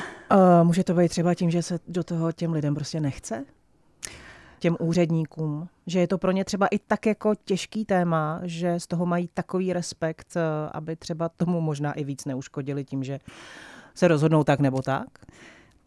může 0.62 0.84
to 0.84 0.94
být 0.94 1.08
třeba 1.08 1.34
tím, 1.34 1.50
že 1.50 1.62
se 1.62 1.78
do 1.88 2.04
toho 2.04 2.32
těm 2.32 2.52
lidem 2.52 2.74
prostě 2.74 3.00
nechce? 3.00 3.44
Těm 4.58 4.76
úředníkům, 4.80 5.68
že 5.86 6.00
je 6.00 6.08
to 6.08 6.18
pro 6.18 6.32
ně 6.32 6.44
třeba 6.44 6.66
i 6.66 6.78
tak 6.78 7.06
jako 7.06 7.34
těžký 7.44 7.84
téma, 7.84 8.40
že 8.42 8.80
z 8.80 8.86
toho 8.86 9.06
mají 9.06 9.28
takový 9.34 9.72
respekt, 9.72 10.36
eh, 10.36 10.70
aby 10.72 10.96
třeba 10.96 11.28
tomu 11.28 11.60
možná 11.60 11.92
i 11.92 12.04
víc 12.04 12.24
neuškodili 12.24 12.84
tím, 12.84 13.04
že 13.04 13.18
se 13.94 14.08
rozhodnou 14.08 14.44
tak 14.44 14.60
nebo 14.60 14.82
tak? 14.82 15.08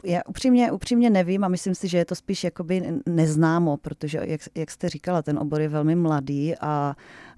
Já 0.04 0.20
upřímně, 0.28 0.72
upřímně 0.72 1.10
nevím 1.10 1.44
a 1.44 1.48
myslím 1.48 1.74
si, 1.74 1.88
že 1.88 1.98
je 1.98 2.04
to 2.04 2.14
spíš 2.14 2.44
jakoby 2.44 3.00
neznámo, 3.06 3.76
protože, 3.76 4.20
jak, 4.24 4.40
jak 4.54 4.70
jste 4.70 4.88
říkala, 4.88 5.22
ten 5.22 5.38
obor 5.38 5.60
je 5.60 5.68
velmi 5.68 5.94
mladý 5.94 6.54
a, 6.60 6.96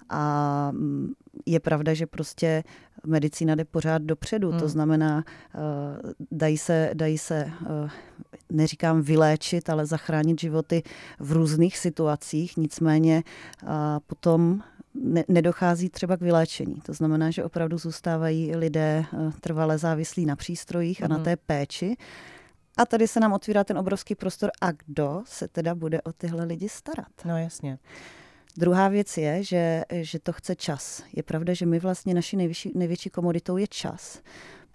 a 0.09 0.71
mm, 0.71 1.13
je 1.45 1.59
pravda, 1.59 1.93
že 1.93 2.07
prostě 2.07 2.63
medicína 3.05 3.55
jde 3.55 3.65
pořád 3.65 4.01
dopředu. 4.01 4.49
Hmm. 4.49 4.59
To 4.59 4.67
znamená, 4.67 5.23
eh, 5.27 5.59
dají 6.31 6.57
se, 6.57 6.89
dají 6.93 7.17
se, 7.17 7.51
eh, 7.85 7.89
neříkám 8.51 9.01
vyléčit, 9.01 9.69
ale 9.69 9.85
zachránit 9.85 10.41
životy 10.41 10.83
v 11.19 11.31
různých 11.31 11.77
situacích. 11.77 12.57
Nicméně 12.57 13.23
potom 14.07 14.61
nedochází 15.27 15.89
třeba 15.89 16.17
k 16.17 16.21
vyléčení. 16.21 16.75
To 16.85 16.93
znamená, 16.93 17.31
že 17.31 17.43
opravdu 17.43 17.77
zůstávají 17.77 18.55
lidé 18.55 19.05
eh, 19.13 19.31
trvale 19.41 19.77
závislí 19.77 20.25
na 20.25 20.35
přístrojích 20.35 21.03
a 21.03 21.07
na 21.07 21.15
hmm. 21.15 21.25
té 21.25 21.35
péči. 21.35 21.97
A 22.77 22.85
tady 22.85 23.07
se 23.07 23.19
nám 23.19 23.33
otvírá 23.33 23.63
ten 23.63 23.77
obrovský 23.77 24.15
prostor. 24.15 24.51
A 24.61 24.71
kdo 24.71 25.23
se 25.25 25.47
teda 25.47 25.75
bude 25.75 26.01
o 26.01 26.13
tyhle 26.13 26.45
lidi 26.45 26.69
starat? 26.69 27.07
No 27.25 27.37
jasně. 27.37 27.79
Druhá 28.57 28.87
věc 28.87 29.17
je, 29.17 29.43
že, 29.43 29.83
že 29.91 30.19
to 30.19 30.33
chce 30.33 30.55
čas. 30.55 31.03
Je 31.13 31.23
pravda, 31.23 31.53
že 31.53 31.65
my 31.65 31.79
vlastně 31.79 32.13
naší 32.13 32.37
největší, 32.37 32.71
největší 32.75 33.09
komoditou 33.09 33.57
je 33.57 33.67
čas 33.67 34.21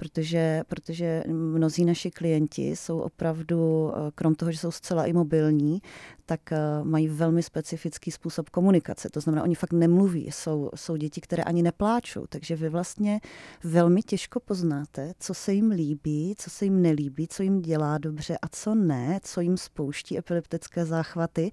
protože, 0.00 0.62
protože 0.68 1.25
mnozí 1.28 1.84
naši 1.84 2.10
klienti 2.10 2.76
jsou 2.76 2.99
opravdu, 2.99 3.92
eh, 3.92 4.10
krom 4.14 4.34
toho, 4.34 4.52
že 4.52 4.58
jsou 4.58 4.70
zcela 4.70 5.04
imobilní, 5.04 5.82
tak 6.26 6.52
eh, 6.52 6.58
mají 6.82 7.08
velmi 7.08 7.42
specifický 7.42 8.10
způsob 8.10 8.50
komunikace. 8.50 9.08
To 9.10 9.20
znamená, 9.20 9.42
oni 9.42 9.54
fakt 9.54 9.72
nemluví. 9.72 10.30
Jsou, 10.32 10.70
jsou 10.75 10.96
děti, 10.96 11.20
které 11.20 11.42
ani 11.42 11.62
nepláčou. 11.62 12.26
Takže 12.28 12.56
vy 12.56 12.68
vlastně 12.68 13.20
velmi 13.64 14.02
těžko 14.02 14.40
poznáte, 14.40 15.12
co 15.18 15.34
se 15.34 15.52
jim 15.52 15.70
líbí, 15.70 16.34
co 16.38 16.50
se 16.50 16.64
jim 16.64 16.82
nelíbí, 16.82 17.28
co 17.28 17.42
jim 17.42 17.62
dělá 17.62 17.99
dobře 17.99 18.38
a 18.42 18.49
co 18.49 18.75
ne, 18.75 19.20
co 19.22 19.40
jim 19.40 19.56
spouští 19.56 20.18
epileptické 20.18 20.84
záchvaty 20.84 21.50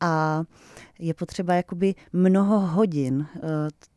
a 0.00 0.42
je 0.98 1.14
potřeba 1.14 1.54
jakoby 1.54 1.94
mnoho 2.12 2.60
hodin 2.60 3.26
eh, 3.36 3.40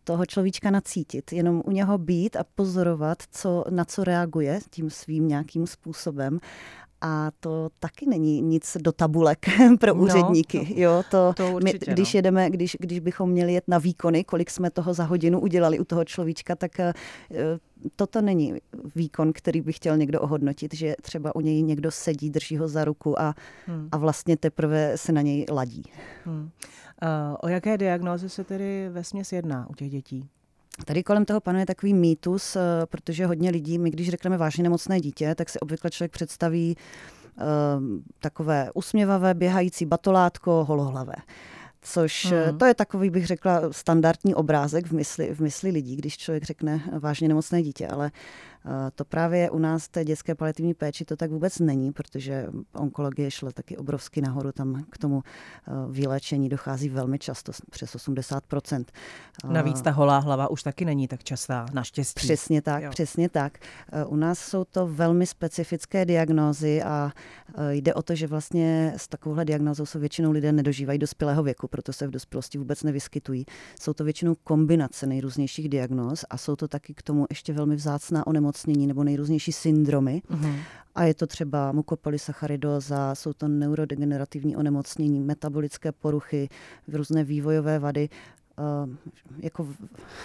toho 0.03 0.25
človíčka 0.25 0.71
nacítit, 0.71 1.33
jenom 1.33 1.61
u 1.65 1.71
něho 1.71 1.97
být 1.97 2.35
a 2.35 2.43
pozorovat, 2.55 3.23
co, 3.31 3.63
na 3.69 3.85
co 3.85 4.03
reaguje 4.03 4.59
tím 4.69 4.89
svým 4.89 5.27
nějakým 5.27 5.67
způsobem 5.67 6.39
a 7.01 7.31
to 7.39 7.69
taky 7.79 8.05
není 8.05 8.41
nic 8.41 8.77
do 8.79 8.91
tabulek 8.91 9.45
pro 9.79 9.93
no, 9.93 10.01
úředníky. 10.01 10.57
No, 10.57 10.81
jo, 10.81 11.03
to, 11.11 11.33
to 11.33 11.51
určitě, 11.51 11.85
my, 11.87 11.93
když 11.93 12.13
no. 12.13 12.17
jedeme, 12.17 12.49
když, 12.49 12.77
když 12.79 12.99
bychom 12.99 13.29
měli 13.29 13.53
jet 13.53 13.63
na 13.67 13.77
výkony, 13.77 14.23
kolik 14.23 14.49
jsme 14.49 14.71
toho 14.71 14.93
za 14.93 15.03
hodinu 15.03 15.39
udělali 15.39 15.79
u 15.79 15.83
toho 15.83 16.05
človíčka, 16.05 16.55
tak 16.55 16.71
uh, 16.79 16.85
toto 17.95 18.21
není 18.21 18.53
výkon, 18.95 19.33
který 19.33 19.61
by 19.61 19.73
chtěl 19.73 19.97
někdo 19.97 20.21
ohodnotit, 20.21 20.73
že 20.73 20.95
třeba 21.01 21.35
u 21.35 21.41
něj 21.41 21.61
někdo 21.61 21.91
sedí, 21.91 22.29
drží 22.29 22.57
ho 22.57 22.67
za 22.67 22.85
ruku 22.85 23.21
a, 23.21 23.35
hmm. 23.65 23.89
a 23.91 23.97
vlastně 23.97 24.37
teprve 24.37 24.97
se 24.97 25.11
na 25.11 25.21
něj 25.21 25.45
ladí. 25.51 25.83
Hmm. 26.25 26.41
Uh, 26.41 26.49
o 27.41 27.47
jaké 27.47 27.77
diagnózy 27.77 28.29
se 28.29 28.43
tedy 28.43 28.89
ve 28.89 29.01
jedná 29.31 29.69
u 29.69 29.73
těch 29.73 29.89
dětí? 29.89 30.29
Tady 30.85 31.03
kolem 31.03 31.25
toho 31.25 31.41
panuje 31.41 31.65
takový 31.65 31.93
mýtus, 31.93 32.55
eh, 32.55 32.59
protože 32.85 33.25
hodně 33.25 33.49
lidí, 33.49 33.77
my 33.77 33.91
když 33.91 34.09
řekneme 34.09 34.37
vážně 34.37 34.63
nemocné 34.63 34.99
dítě, 34.99 35.35
tak 35.35 35.49
si 35.49 35.59
obvykle 35.59 35.89
člověk 35.89 36.11
představí 36.11 36.77
um, 37.77 38.03
takové 38.19 38.71
usměvavé, 38.73 39.33
běhající 39.33 39.85
batolátko, 39.85 40.65
holohlavé. 40.65 41.13
Což 41.81 42.31
mm. 42.31 42.57
to 42.57 42.65
je 42.65 42.73
takový, 42.73 43.09
bych 43.09 43.27
řekla, 43.27 43.61
standardní 43.71 44.35
obrázek 44.35 44.87
v 44.87 44.91
mysli, 44.91 45.33
v 45.35 45.39
mysli 45.39 45.69
lidí, 45.69 45.95
když 45.95 46.17
člověk 46.17 46.43
řekne 46.43 46.83
vážně 46.99 47.27
nemocné 47.27 47.63
dítě, 47.63 47.87
ale 47.87 48.11
to 48.95 49.05
právě 49.05 49.49
u 49.49 49.59
nás 49.59 49.87
té 49.87 50.05
dětské 50.05 50.35
paliativní 50.35 50.73
péči 50.73 51.05
to 51.05 51.15
tak 51.15 51.31
vůbec 51.31 51.59
není, 51.59 51.91
protože 51.91 52.47
onkologie 52.73 53.31
šla 53.31 53.51
taky 53.51 53.77
obrovsky 53.77 54.21
nahoru, 54.21 54.51
tam 54.51 54.83
k 54.89 54.97
tomu 54.97 55.23
eh, 55.23 55.71
vyléčení 55.89 56.49
dochází 56.49 56.89
velmi 56.89 57.19
často, 57.19 57.51
přes 57.69 57.95
80%. 57.95 58.85
Navíc 59.49 59.81
ta 59.81 59.91
holá 59.91 60.19
hlava 60.19 60.47
už 60.47 60.63
taky 60.63 60.85
není 60.85 61.07
tak 61.07 61.23
častá, 61.23 61.65
naštěstí. 61.73 62.19
Přesně 62.19 62.61
tak, 62.61 62.83
jo. 62.83 62.89
přesně 62.89 63.29
tak. 63.29 63.57
Eh, 63.91 64.05
u 64.05 64.15
nás 64.15 64.39
jsou 64.39 64.63
to 64.63 64.87
velmi 64.87 65.25
specifické 65.25 66.05
diagnózy 66.05 66.83
a 66.83 67.11
eh, 67.55 67.75
jde 67.75 67.93
o 67.93 68.01
to, 68.01 68.15
že 68.15 68.27
vlastně 68.27 68.93
s 68.97 69.07
takovouhle 69.07 69.45
diagnózou 69.45 69.85
se 69.85 69.99
většinou 69.99 70.31
lidé 70.31 70.51
nedožívají 70.51 70.99
dospělého 70.99 71.43
věku, 71.43 71.67
proto 71.67 71.93
se 71.93 72.07
v 72.07 72.11
dospělosti 72.11 72.57
vůbec 72.57 72.83
nevyskytují. 72.83 73.45
Jsou 73.81 73.93
to 73.93 74.03
většinou 74.03 74.35
kombinace 74.43 75.07
nejrůznějších 75.07 75.69
diagnóz 75.69 76.25
a 76.29 76.37
jsou 76.37 76.55
to 76.55 76.67
taky 76.67 76.93
k 76.93 77.01
tomu 77.01 77.25
ještě 77.29 77.53
velmi 77.53 77.75
vzácná 77.75 78.27
onemocnění 78.27 78.50
onemocnění 78.51 78.87
nebo 78.87 79.03
nejrůznější 79.03 79.51
syndromy. 79.51 80.21
Uh-huh. 80.29 80.55
A 80.95 81.03
je 81.03 81.13
to 81.13 81.27
třeba 81.27 81.71
mukopolysacharidóza, 81.71 83.15
jsou 83.15 83.33
to 83.33 83.47
neurodegenerativní 83.47 84.55
onemocnění, 84.55 85.19
metabolické 85.19 85.91
poruchy, 85.91 86.49
různé 86.87 87.23
vývojové 87.23 87.79
vady. 87.79 88.09
Uh, 88.59 88.95
jako 89.39 89.67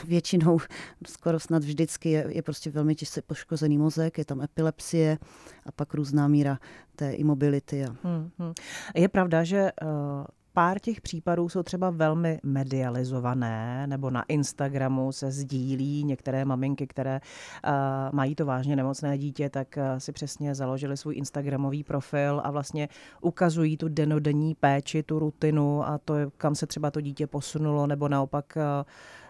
většinou, 0.04 0.59
skoro 1.06 1.40
snad 1.40 1.64
vždycky 1.64 2.11
je, 2.11 2.26
je 2.28 2.42
prostě 2.42 2.71
velmi 2.71 2.95
těžce 2.95 3.23
poškozený 3.23 3.78
mozek, 3.78 4.18
je 4.18 4.25
tam 4.25 4.42
epilepsie 4.42 5.18
a 5.66 5.73
pak 5.73 5.95
různá 5.95 6.28
míra 6.28 6.59
té 6.97 7.12
imobility. 7.12 7.85
A... 7.85 7.97
Hmm, 8.02 8.30
hmm. 8.38 8.52
Je 8.95 9.09
pravda, 9.09 9.45
že 9.45 9.71
uh 9.83 10.26
pár 10.57 10.79
těch 10.79 11.01
případů 11.01 11.49
jsou 11.49 11.63
třeba 11.63 11.91
velmi 11.91 12.39
medializované, 12.43 13.87
nebo 13.87 14.11
na 14.11 14.23
Instagramu 14.29 15.13
se 15.13 15.31
sdílí 15.31 16.05
některé 16.05 16.45
maminky, 16.45 16.87
které 16.87 17.21
uh, 17.21 17.73
mají 18.13 18.35
to 18.35 18.47
vážně 18.47 18.77
nemocné 18.77 19.19
dítě, 19.19 19.51
tak 19.51 19.77
uh, 19.77 19.99
si 19.99 20.13
přesně 20.13 20.55
založili 20.55 20.97
svůj 20.97 21.17
Instagramový 21.17 21.85
profil 21.85 22.41
a 22.45 22.51
vlastně 22.51 22.89
ukazují 23.21 23.77
tu 23.77 23.89
denodenní 23.89 24.55
péči, 24.55 25.03
tu 25.03 25.19
rutinu 25.19 25.89
a 25.89 25.99
to, 25.99 26.15
kam 26.37 26.55
se 26.55 26.67
třeba 26.67 26.91
to 26.91 27.01
dítě 27.01 27.27
posunulo, 27.27 27.87
nebo 27.87 28.09
naopak 28.09 28.57
uh, 28.57 28.63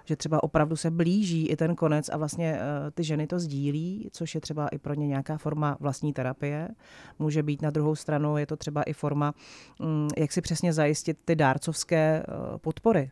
že 0.07 0.17
třeba 0.17 0.43
opravdu 0.43 0.77
se 0.77 0.91
blíží 0.91 1.47
i 1.47 1.57
ten 1.57 1.75
konec 1.75 2.09
a 2.09 2.17
vlastně 2.17 2.59
eh, 2.61 2.91
ty 2.91 3.05
ženy 3.05 3.27
to 3.27 3.39
sdílí, 3.39 4.09
což 4.13 4.35
je 4.35 4.41
třeba 4.41 4.69
i 4.69 4.79
pro 4.79 4.95
ně 4.95 5.07
nějaká 5.07 5.39
forma 5.39 5.77
vlastní 5.81 6.13
terapie. 6.13 6.69
Může 7.19 7.43
být 7.43 7.63
na 7.63 7.71
druhou 7.71 7.95
stranu, 7.95 8.37
je 8.37 8.47
to 8.47 8.57
třeba 8.57 8.83
i 8.83 8.93
forma, 8.93 9.35
mm, 9.81 10.09
jak 10.17 10.33
si 10.33 10.41
přesně 10.41 10.73
zajistit 10.73 11.19
ty 11.25 11.37
dárcovské 11.37 12.23
eh, 12.23 12.59
podpory 12.59 13.11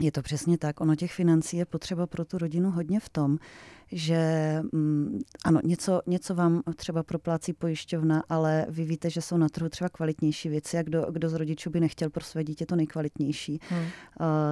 je 0.00 0.12
to 0.12 0.22
přesně 0.22 0.58
tak. 0.58 0.80
Ono 0.80 0.96
těch 0.96 1.12
financí 1.12 1.56
je 1.56 1.64
potřeba 1.64 2.06
pro 2.06 2.24
tu 2.24 2.38
rodinu 2.38 2.70
hodně 2.70 3.00
v 3.00 3.08
tom, 3.08 3.38
že 3.92 4.20
mm, 4.72 5.20
ano, 5.44 5.60
něco, 5.64 6.02
něco 6.06 6.34
vám 6.34 6.62
třeba 6.76 7.02
proplácí 7.02 7.52
pojišťovna, 7.52 8.22
ale 8.28 8.66
vy 8.68 8.84
víte, 8.84 9.10
že 9.10 9.22
jsou 9.22 9.36
na 9.36 9.48
trhu 9.48 9.68
třeba 9.68 9.88
kvalitnější 9.88 10.48
věci 10.48 10.78
a 10.78 10.82
kdo, 10.82 11.06
kdo 11.12 11.28
z 11.28 11.34
rodičů 11.34 11.70
by 11.70 11.80
nechtěl 11.80 12.10
pro 12.10 12.24
své 12.24 12.44
dítě 12.44 12.66
to 12.66 12.76
nejkvalitnější. 12.76 13.60
Hmm. 13.68 13.80
Uh, 13.80 13.86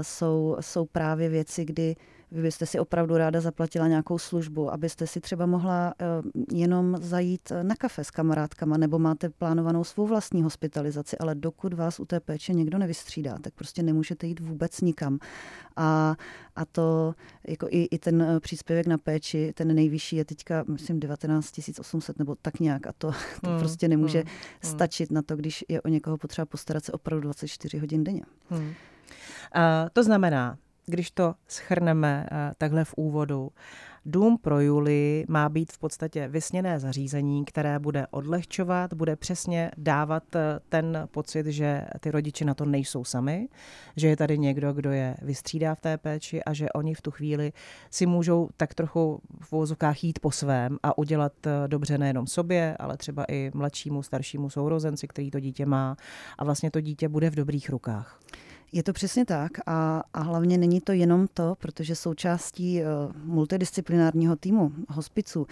jsou, 0.02 0.56
jsou 0.60 0.84
právě 0.84 1.28
věci, 1.28 1.64
kdy 1.64 1.96
vy 2.34 2.42
byste 2.42 2.66
si 2.66 2.78
opravdu 2.78 3.16
ráda 3.16 3.40
zaplatila 3.40 3.88
nějakou 3.88 4.18
službu, 4.18 4.72
abyste 4.72 5.06
si 5.06 5.20
třeba 5.20 5.46
mohla 5.46 5.94
uh, 6.24 6.30
jenom 6.58 6.96
zajít 7.00 7.52
na 7.62 7.74
kafe 7.74 8.04
s 8.04 8.10
kamarádkama, 8.10 8.76
nebo 8.76 8.98
máte 8.98 9.28
plánovanou 9.28 9.84
svou 9.84 10.06
vlastní 10.06 10.42
hospitalizaci, 10.42 11.18
ale 11.18 11.34
dokud 11.34 11.74
vás 11.74 12.00
u 12.00 12.04
té 12.04 12.20
péče 12.20 12.52
někdo 12.52 12.78
nevystřídá, 12.78 13.38
tak 13.38 13.54
prostě 13.54 13.82
nemůžete 13.82 14.26
jít 14.26 14.40
vůbec 14.40 14.80
nikam. 14.80 15.18
A, 15.76 16.16
a 16.56 16.64
to 16.64 17.14
jako 17.48 17.66
i, 17.70 17.82
i 17.82 17.98
ten 17.98 18.22
eh, 18.22 18.40
příspěvek 18.40 18.86
na 18.86 18.98
péči, 18.98 19.52
ten 19.54 19.74
nejvyšší 19.74 20.16
je 20.16 20.24
teďka, 20.24 20.64
myslím, 20.68 21.00
19 21.00 21.60
800 21.78 22.18
nebo 22.18 22.34
tak 22.34 22.60
nějak 22.60 22.86
a 22.86 22.92
to, 22.98 23.12
to 23.42 23.50
hmm, 23.50 23.58
prostě 23.58 23.88
nemůže 23.88 24.18
hmm, 24.18 24.28
hmm, 24.28 24.72
stačit 24.72 25.10
na 25.10 25.22
to, 25.22 25.36
když 25.36 25.64
je 25.68 25.82
o 25.82 25.88
někoho 25.88 26.18
potřeba 26.18 26.46
postarat 26.46 26.84
se 26.84 26.92
opravdu 26.92 27.22
24 27.22 27.78
hodin 27.78 28.04
denně. 28.04 28.22
Hmm. 28.50 28.66
Uh, 28.66 28.74
to 29.92 30.02
znamená, 30.02 30.56
když 30.86 31.10
to 31.10 31.34
schrneme 31.48 32.26
uh, 32.30 32.38
takhle 32.58 32.84
v 32.84 32.94
úvodu, 32.96 33.50
Dům 34.06 34.38
pro 34.38 34.60
Juli 34.60 35.24
má 35.28 35.48
být 35.48 35.72
v 35.72 35.78
podstatě 35.78 36.28
vysněné 36.28 36.80
zařízení, 36.80 37.44
které 37.44 37.78
bude 37.78 38.06
odlehčovat, 38.10 38.94
bude 38.94 39.16
přesně 39.16 39.70
dávat 39.76 40.36
eh, 40.36 40.60
ten 40.68 41.08
pocit, 41.10 41.46
že 41.46 41.86
ty 42.00 42.10
rodiče 42.10 42.44
na 42.44 42.54
to 42.54 42.64
nejsou 42.64 43.04
sami, 43.04 43.48
že 43.96 44.08
je 44.08 44.16
tady 44.16 44.38
někdo, 44.38 44.72
kdo 44.72 44.92
je 44.92 45.16
vystřídá 45.22 45.74
v 45.74 45.80
té 45.80 45.98
péči 45.98 46.44
a 46.44 46.52
že 46.52 46.72
oni 46.72 46.94
v 46.94 47.02
tu 47.02 47.10
chvíli 47.10 47.52
si 47.90 48.06
můžou 48.06 48.48
tak 48.56 48.74
trochu 48.74 49.20
v 49.40 49.52
vozovkách 49.52 50.04
jít 50.04 50.18
po 50.18 50.30
svém 50.30 50.78
a 50.82 50.98
udělat 50.98 51.32
eh, 51.46 51.68
dobře 51.68 51.98
nejenom 51.98 52.26
sobě, 52.26 52.76
ale 52.78 52.96
třeba 52.96 53.24
i 53.28 53.50
mladšímu, 53.54 54.02
staršímu 54.02 54.50
sourozenci, 54.50 55.08
který 55.08 55.30
to 55.30 55.40
dítě 55.40 55.66
má 55.66 55.96
a 56.38 56.44
vlastně 56.44 56.70
to 56.70 56.80
dítě 56.80 57.08
bude 57.08 57.30
v 57.30 57.34
dobrých 57.34 57.70
rukách. 57.70 58.20
Je 58.74 58.82
to 58.82 58.92
přesně 58.92 59.24
tak 59.24 59.52
a, 59.66 60.02
a 60.14 60.22
hlavně 60.22 60.58
není 60.58 60.80
to 60.80 60.92
jenom 60.92 61.26
to, 61.34 61.54
protože 61.58 61.94
součástí 61.94 62.80
uh, 62.82 62.86
multidisciplinárního 63.24 64.36
týmu 64.36 64.72
hospicu 64.88 65.40
uh, 65.40 65.46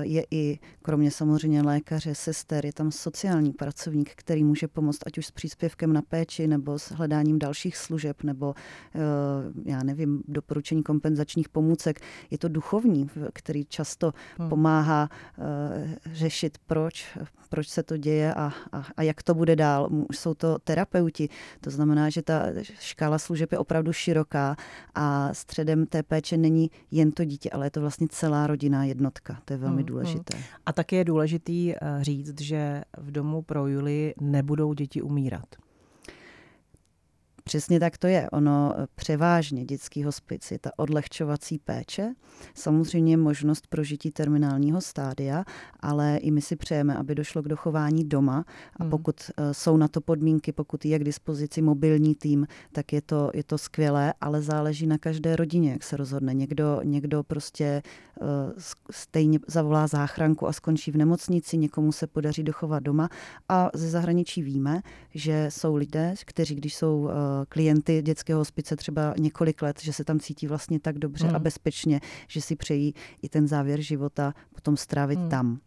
je 0.00 0.24
i, 0.30 0.58
kromě 0.82 1.10
samozřejmě 1.10 1.62
lékaře, 1.62 2.14
sester, 2.14 2.66
je 2.66 2.72
tam 2.72 2.90
sociální 2.90 3.52
pracovník, 3.52 4.10
který 4.16 4.44
může 4.44 4.68
pomoct 4.68 4.98
ať 5.06 5.18
už 5.18 5.26
s 5.26 5.30
příspěvkem 5.30 5.92
na 5.92 6.02
péči 6.02 6.46
nebo 6.46 6.78
s 6.78 6.92
hledáním 6.92 7.38
dalších 7.38 7.76
služeb 7.76 8.22
nebo, 8.22 8.54
uh, 8.94 9.02
já 9.64 9.82
nevím, 9.82 10.22
doporučení 10.28 10.82
kompenzačních 10.82 11.48
pomůcek. 11.48 12.00
Je 12.30 12.38
to 12.38 12.48
duchovní, 12.48 13.10
který 13.32 13.64
často 13.64 14.12
hmm. 14.38 14.48
pomáhá 14.48 15.10
uh, 15.38 15.44
řešit, 16.12 16.58
proč, 16.66 17.18
proč 17.48 17.68
se 17.68 17.82
to 17.82 17.96
děje 17.96 18.34
a, 18.34 18.52
a, 18.72 18.84
a 18.96 19.02
jak 19.02 19.22
to 19.22 19.34
bude 19.34 19.56
dál. 19.56 19.90
Jsou 20.12 20.34
to 20.34 20.58
terapeuti, 20.58 21.28
to 21.60 21.70
znamená, 21.70 22.10
že 22.10 22.22
ta 22.22 22.47
škála 22.78 23.18
služeb 23.18 23.52
je 23.52 23.58
opravdu 23.58 23.92
široká 23.92 24.56
a 24.94 25.34
středem 25.34 25.86
té 25.86 26.02
péče 26.02 26.36
není 26.36 26.70
jen 26.90 27.12
to 27.12 27.24
dítě, 27.24 27.50
ale 27.50 27.66
je 27.66 27.70
to 27.70 27.80
vlastně 27.80 28.06
celá 28.10 28.46
rodinná 28.46 28.84
jednotka. 28.84 29.38
To 29.44 29.52
je 29.52 29.56
velmi 29.56 29.76
hmm, 29.76 29.86
důležité. 29.86 30.36
Hmm. 30.36 30.44
A 30.66 30.72
taky 30.72 30.96
je 30.96 31.04
důležitý 31.04 31.74
eh, 31.74 31.78
říct, 32.00 32.40
že 32.40 32.82
v 32.98 33.10
domu 33.10 33.42
pro 33.42 33.66
Juli 33.66 34.14
nebudou 34.20 34.72
děti 34.72 35.02
umírat. 35.02 35.67
Přesně 37.48 37.80
tak 37.80 37.98
to 37.98 38.06
je. 38.06 38.30
Ono 38.30 38.74
eh, 38.76 38.86
převážně 38.94 39.64
dětský 39.64 40.04
hospic 40.04 40.50
je 40.50 40.58
ta 40.58 40.70
odlehčovací 40.76 41.58
péče, 41.58 42.14
samozřejmě 42.54 43.16
možnost 43.16 43.66
prožití 43.66 44.10
terminálního 44.10 44.80
stádia, 44.80 45.44
ale 45.80 46.16
i 46.16 46.30
my 46.30 46.40
si 46.40 46.56
přejeme, 46.56 46.96
aby 46.96 47.14
došlo 47.14 47.42
k 47.42 47.48
dochování 47.48 48.04
doma 48.04 48.44
a 48.76 48.82
hmm. 48.82 48.90
pokud 48.90 49.30
hmm. 49.38 49.54
jsou 49.54 49.76
na 49.76 49.88
to 49.88 50.00
podmínky, 50.00 50.52
pokud 50.52 50.84
je 50.84 50.98
k 50.98 51.04
dispozici 51.04 51.62
mobilní 51.62 52.14
tým, 52.14 52.46
tak 52.72 52.92
je 52.92 53.02
to, 53.02 53.30
je 53.34 53.44
to 53.44 53.58
skvělé, 53.58 54.14
ale 54.20 54.42
záleží 54.42 54.86
na 54.86 54.98
každé 54.98 55.36
rodině, 55.36 55.70
jak 55.70 55.82
se 55.82 55.96
rozhodne. 55.96 56.34
Někdo, 56.34 56.80
někdo 56.84 57.22
prostě 57.22 57.82
uh, 58.20 58.26
stejně 58.90 59.38
zavolá 59.46 59.86
záchranku 59.86 60.48
a 60.48 60.52
skončí 60.52 60.90
v 60.90 60.96
nemocnici, 60.96 61.58
někomu 61.58 61.92
se 61.92 62.06
podaří 62.06 62.42
dochovat 62.42 62.82
doma 62.82 63.08
a 63.48 63.70
ze 63.74 63.90
zahraničí 63.90 64.42
víme, 64.42 64.80
že 65.14 65.46
jsou 65.48 65.76
lidé, 65.76 66.14
kteří, 66.24 66.54
když 66.54 66.74
jsou 66.74 67.08
klienty 67.48 68.02
dětského 68.02 68.40
hospice 68.40 68.76
třeba 68.76 69.14
několik 69.18 69.62
let, 69.62 69.80
že 69.82 69.92
se 69.92 70.04
tam 70.04 70.20
cítí 70.20 70.46
vlastně 70.46 70.80
tak 70.80 70.98
dobře 70.98 71.26
hmm. 71.26 71.36
a 71.36 71.38
bezpečně, 71.38 72.00
že 72.28 72.40
si 72.40 72.56
přejí 72.56 72.94
i 73.22 73.28
ten 73.28 73.48
závěr 73.48 73.80
života 73.80 74.34
potom 74.54 74.76
strávit 74.76 75.18
hmm. 75.18 75.28
tam. 75.28 75.60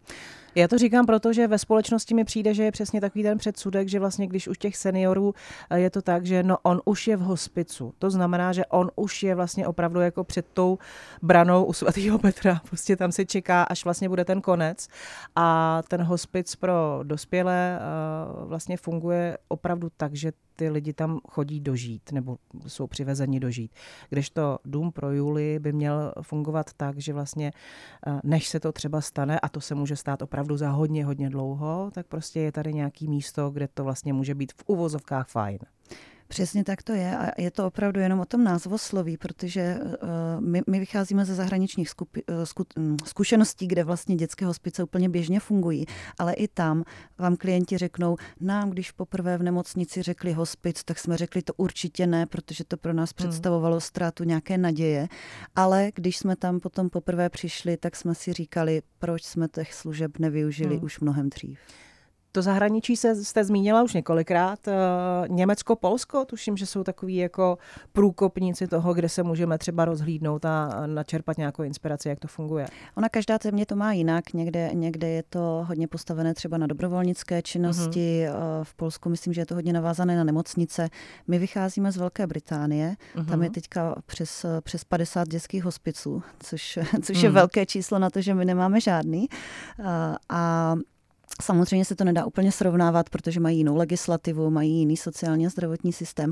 Já 0.56 0.68
to 0.68 0.78
říkám 0.78 1.06
proto, 1.06 1.34
že 1.34 1.48
ve 1.48 1.58
společnosti 1.58 2.14
mi 2.14 2.24
přijde, 2.24 2.54
že 2.54 2.64
je 2.64 2.72
přesně 2.72 3.02
takový 3.02 3.24
ten 3.24 3.38
předsudek, 3.38 3.88
že 3.88 4.00
vlastně 4.00 4.28
když 4.28 4.48
už 4.48 4.58
těch 4.58 4.78
seniorů 4.78 5.34
eh, 5.70 5.80
je 5.80 5.90
to 5.90 6.02
tak, 6.02 6.26
že 6.26 6.44
no 6.44 6.58
on 6.64 6.82
už 6.86 7.08
je 7.08 7.18
v 7.18 7.20
hospicu. 7.20 7.94
To 8.00 8.10
znamená, 8.10 8.54
že 8.54 8.66
on 8.66 8.92
už 8.96 9.24
je 9.24 9.36
vlastně 9.36 9.68
opravdu 9.68 10.00
jako 10.00 10.24
před 10.24 10.46
tou 10.54 10.78
branou 11.22 11.66
u 11.66 11.74
svatého 11.74 12.20
Petra. 12.20 12.62
Prostě 12.68 12.96
tam 12.96 13.12
se 13.12 13.26
čeká, 13.26 13.64
až 13.64 13.84
vlastně 13.84 14.10
bude 14.10 14.26
ten 14.26 14.42
konec. 14.42 14.88
A 15.36 15.82
ten 15.88 16.04
hospic 16.04 16.56
pro 16.56 17.00
dospělé 17.04 17.80
eh, 17.80 18.46
vlastně 18.46 18.78
funguje 18.78 19.38
opravdu 19.48 19.90
tak, 19.98 20.16
že 20.16 20.32
ty 20.56 20.70
lidi 20.70 20.94
tam 20.94 21.20
chodí 21.30 21.60
dožít 21.60 22.12
nebo 22.12 22.38
jsou 22.68 22.88
přivezeni 22.88 23.40
dožít. 23.40 23.72
Kdežto 24.10 24.60
dům 24.66 24.92
pro 24.92 25.12
Juli 25.12 25.60
by 25.60 25.74
měl 25.74 26.14
fungovat 26.22 26.74
tak, 26.78 26.98
že 26.98 27.14
vlastně 27.14 27.52
eh, 28.08 28.20
než 28.24 28.48
se 28.48 28.60
to 28.60 28.72
třeba 28.72 29.02
stane, 29.02 29.40
a 29.40 29.50
to 29.50 29.62
se 29.62 29.76
může 29.76 29.96
stát 29.96 30.22
opravdu 30.22 30.41
za 30.50 30.70
hodně, 30.70 31.06
hodně 31.06 31.30
dlouho, 31.30 31.92
tak 31.94 32.08
prostě 32.08 32.40
je 32.40 32.52
tady 32.52 32.74
nějaký 32.74 33.08
místo, 33.08 33.50
kde 33.50 33.68
to 33.68 33.84
vlastně 33.84 34.14
může 34.14 34.36
být 34.36 34.52
v 34.52 34.64
uvozovkách 34.68 35.28
fajn. 35.28 35.60
Přesně 36.32 36.64
tak 36.64 36.84
to 36.84 36.94
je 36.94 37.18
a 37.18 37.42
je 37.42 37.52
to 37.52 37.68
opravdu 37.68 38.00
jenom 38.00 38.20
o 38.20 38.26
tom 38.26 38.44
názvosloví, 38.44 39.18
protože 39.18 39.78
uh, 39.82 40.10
my, 40.40 40.62
my 40.68 40.80
vycházíme 40.80 41.26
ze 41.26 41.36
zahraničních 41.36 41.90
skupi, 41.90 42.24
zku, 42.44 42.66
um, 42.78 42.98
zkušeností, 43.06 43.68
kde 43.68 43.84
vlastně 43.84 44.16
dětské 44.16 44.46
hospice 44.46 44.84
úplně 44.84 45.10
běžně 45.10 45.40
fungují, 45.40 45.86
ale 46.20 46.34
i 46.34 46.48
tam 46.48 46.84
vám 47.18 47.36
klienti 47.36 47.78
řeknou, 47.78 48.18
nám 48.40 48.70
když 48.70 48.92
poprvé 48.92 49.38
v 49.38 49.44
nemocnici 49.44 50.02
řekli 50.02 50.34
hospic, 50.34 50.84
tak 50.84 51.00
jsme 51.00 51.18
řekli 51.18 51.42
to 51.42 51.54
určitě 51.58 52.08
ne, 52.08 52.26
protože 52.26 52.64
to 52.64 52.78
pro 52.78 52.94
nás 52.94 53.10
hmm. 53.10 53.30
představovalo 53.30 53.80
ztrátu 53.80 54.24
nějaké 54.24 54.58
naděje, 54.58 55.08
ale 55.56 55.92
když 55.96 56.18
jsme 56.18 56.36
tam 56.36 56.60
potom 56.60 56.90
poprvé 56.90 57.30
přišli, 57.30 57.78
tak 57.78 57.96
jsme 57.96 58.16
si 58.16 58.34
říkali, 58.34 58.82
proč 59.00 59.24
jsme 59.24 59.48
těch 59.48 59.74
služeb 59.74 60.20
nevyužili 60.20 60.76
hmm. 60.76 60.86
už 60.86 61.00
mnohem 61.00 61.30
dřív. 61.30 61.60
To 62.32 62.42
zahraničí 62.42 62.96
se, 62.96 63.16
jste 63.16 63.44
zmínila 63.44 63.84
už 63.84 63.94
několikrát. 63.94 64.68
Eh, 64.68 64.74
Německo, 65.28 65.76
Polsko, 65.76 66.26
tuším, 66.26 66.58
že 66.58 66.66
jsou 66.66 66.84
takový 66.84 67.16
jako 67.16 67.58
průkopníci 67.92 68.68
toho, 68.68 68.94
kde 68.94 69.10
se 69.10 69.24
můžeme 69.24 69.58
třeba 69.58 69.86
rozhlídnout 69.86 70.46
a 70.46 70.88
načerpat 70.88 71.38
nějakou 71.38 71.64
inspiraci, 71.64 72.10
jak 72.10 72.20
to 72.20 72.28
funguje. 72.28 72.68
Ona 72.96 73.10
každá 73.10 73.38
země 73.44 73.66
to 73.66 73.76
má 73.76 73.94
jinak. 73.94 74.34
Někde, 74.34 74.70
někde 74.74 75.10
je 75.10 75.24
to 75.30 75.66
hodně 75.68 75.88
postavené 75.88 76.34
třeba 76.34 76.58
na 76.58 76.68
dobrovolnické 76.68 77.42
činnosti. 77.42 78.26
Uh-huh. 78.28 78.64
V 78.64 78.74
Polsku 78.74 79.10
myslím, 79.10 79.34
že 79.34 79.42
je 79.42 79.46
to 79.46 79.56
hodně 79.56 79.74
navázané 79.74 80.16
na 80.16 80.24
nemocnice. 80.24 80.90
My 81.28 81.40
vycházíme 81.40 81.92
z 81.92 81.98
Velké 81.98 82.28
Británie. 82.28 82.96
Uh-huh. 83.16 83.26
Tam 83.26 83.44
je 83.44 83.50
teďka 83.50 83.96
přes, 84.06 84.46
přes 84.62 84.84
50 84.84 85.28
dětských 85.28 85.64
hospiců, 85.64 86.24
což, 86.40 86.80
což 87.02 87.18
uh-huh. 87.18 87.24
je 87.24 87.30
velké 87.30 87.66
číslo 87.66 88.00
na 88.00 88.10
to, 88.10 88.22
že 88.22 88.34
my 88.34 88.46
nemáme 88.46 88.82
žádný. 88.82 89.28
A 90.30 90.76
Samozřejmě 91.42 91.86
se 91.86 91.96
to 91.96 92.04
nedá 92.04 92.26
úplně 92.26 92.52
srovnávat, 92.52 93.10
protože 93.10 93.40
mají 93.40 93.58
jinou 93.58 93.76
legislativu, 93.76 94.50
mají 94.50 94.72
jiný 94.72 94.98
sociálně 94.98 95.50
zdravotní 95.50 95.94
systém. 95.94 96.32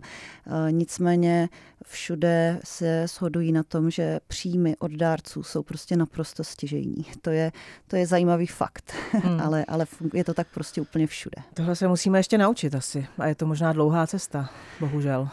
E, 0.68 0.72
nicméně 0.72 1.50
všude 1.86 2.60
se 2.64 3.08
shodují 3.08 3.52
na 3.52 3.64
tom, 3.64 3.92
že 3.92 4.20
příjmy 4.28 4.78
od 4.78 4.92
dárců 4.92 5.44
jsou 5.44 5.64
prostě 5.64 5.98
naprosto 5.98 6.44
stěžejní. 6.44 7.06
To 7.22 7.30
je, 7.30 7.52
to 7.88 7.96
je 7.96 8.08
zajímavý 8.08 8.48
fakt, 8.48 8.94
hmm. 9.12 9.42
ale, 9.42 9.66
ale 9.66 9.86
je 10.14 10.24
to 10.24 10.34
tak 10.34 10.48
prostě 10.54 10.82
úplně 10.82 11.08
všude. 11.08 11.42
Tohle 11.54 11.76
se 11.76 11.88
musíme 11.88 12.20
ještě 12.20 12.38
naučit 12.38 12.76
asi 12.76 13.08
a 13.18 13.28
je 13.28 13.36
to 13.36 13.46
možná 13.46 13.74
dlouhá 13.74 14.08
cesta, 14.08 14.50
bohužel. 14.80 15.30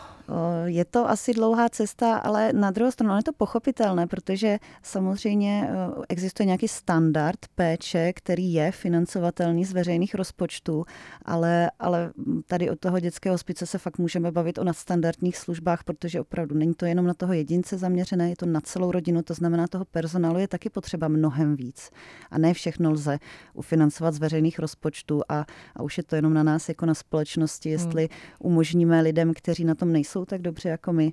Je 0.64 0.84
to 0.84 1.08
asi 1.08 1.32
dlouhá 1.32 1.68
cesta, 1.68 2.16
ale 2.16 2.52
na 2.52 2.70
druhou 2.70 2.90
stranu 2.90 3.16
je 3.16 3.22
to 3.22 3.32
pochopitelné, 3.32 4.06
protože 4.06 4.58
samozřejmě 4.82 5.70
existuje 6.08 6.46
nějaký 6.46 6.68
standard 6.68 7.38
péče, 7.54 8.12
který 8.12 8.52
je 8.52 8.72
financovatelný 8.72 9.64
z 9.64 9.72
veřejných 9.72 10.14
rozpočtů, 10.14 10.84
ale, 11.24 11.70
ale 11.78 12.12
tady 12.46 12.70
od 12.70 12.80
toho 12.80 13.00
dětského 13.00 13.34
hospice 13.34 13.66
se 13.66 13.78
fakt 13.78 13.98
můžeme 13.98 14.32
bavit 14.32 14.58
o 14.58 14.64
nadstandardních 14.64 15.36
službách, 15.36 15.84
protože 15.84 16.20
opravdu 16.20 16.54
není 16.54 16.74
to 16.74 16.86
jenom 16.86 17.06
na 17.06 17.14
toho 17.14 17.32
jedince 17.32 17.78
zaměřené, 17.78 18.30
je 18.30 18.36
to 18.36 18.46
na 18.46 18.60
celou 18.60 18.90
rodinu, 18.90 19.22
to 19.22 19.34
znamená, 19.34 19.66
toho 19.66 19.84
personálu 19.84 20.38
je 20.38 20.48
taky 20.48 20.70
potřeba 20.70 21.08
mnohem 21.08 21.56
víc. 21.56 21.90
A 22.30 22.38
ne 22.38 22.54
všechno 22.54 22.90
lze 22.90 23.18
ufinancovat 23.54 24.14
z 24.14 24.18
veřejných 24.18 24.58
rozpočtů 24.58 25.22
a, 25.28 25.46
a 25.76 25.82
už 25.82 25.98
je 25.98 26.04
to 26.04 26.16
jenom 26.16 26.34
na 26.34 26.42
nás 26.42 26.68
jako 26.68 26.86
na 26.86 26.94
společnosti, 26.94 27.70
jestli 27.70 28.02
hmm. 28.02 28.18
umožníme 28.38 29.00
lidem, 29.00 29.32
kteří 29.34 29.64
na 29.64 29.74
tom 29.74 29.92
nejsou, 29.92 30.15
jsou 30.16 30.24
tak 30.24 30.42
dobře 30.42 30.68
jako 30.68 30.92
my, 30.92 31.12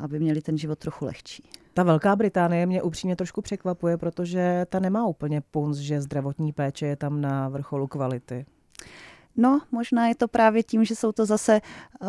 aby 0.00 0.18
měli 0.20 0.42
ten 0.42 0.58
život 0.58 0.78
trochu 0.78 1.04
lehčí. 1.04 1.44
Ta 1.74 1.82
Velká 1.82 2.16
Británie 2.16 2.66
mě 2.66 2.82
upřímně 2.82 3.16
trošku 3.16 3.42
překvapuje, 3.42 3.96
protože 3.96 4.66
ta 4.68 4.80
nemá 4.80 5.06
úplně 5.06 5.40
punc, 5.40 5.76
že 5.76 6.00
zdravotní 6.00 6.52
péče 6.52 6.86
je 6.86 6.96
tam 6.96 7.20
na 7.20 7.48
vrcholu 7.48 7.86
kvality. 7.86 8.46
No, 9.36 9.60
možná 9.72 10.08
je 10.08 10.14
to 10.14 10.28
právě 10.28 10.62
tím, 10.62 10.84
že 10.84 10.96
jsou 10.96 11.12
to 11.12 11.26
zase 11.26 11.60
uh, 12.00 12.08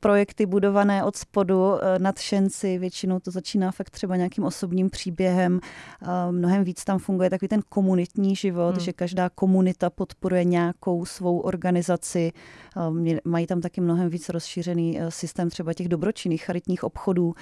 projekty 0.00 0.46
budované 0.46 1.04
od 1.04 1.16
spodu, 1.16 1.68
uh, 1.68 1.78
nadšenci, 1.98 2.78
většinou 2.78 3.20
to 3.20 3.30
začíná 3.30 3.70
fakt 3.70 3.90
třeba 3.90 4.16
nějakým 4.16 4.44
osobním 4.44 4.90
příběhem, 4.90 5.54
uh, 5.54 6.08
mnohem 6.30 6.64
víc 6.64 6.84
tam 6.84 6.98
funguje 6.98 7.30
takový 7.30 7.48
ten 7.48 7.60
komunitní 7.68 8.36
život, 8.36 8.70
hmm. 8.70 8.80
že 8.80 8.92
každá 8.92 9.28
komunita 9.28 9.90
podporuje 9.90 10.44
nějakou 10.44 11.04
svou 11.04 11.38
organizaci, 11.38 12.32
uh, 12.76 13.16
mají 13.24 13.46
tam 13.46 13.60
taky 13.60 13.80
mnohem 13.80 14.08
víc 14.08 14.28
rozšířený 14.28 15.00
uh, 15.00 15.08
systém 15.08 15.50
třeba 15.50 15.74
těch 15.74 15.88
dobročinných 15.88 16.44
charitních 16.44 16.84
obchodů. 16.84 17.34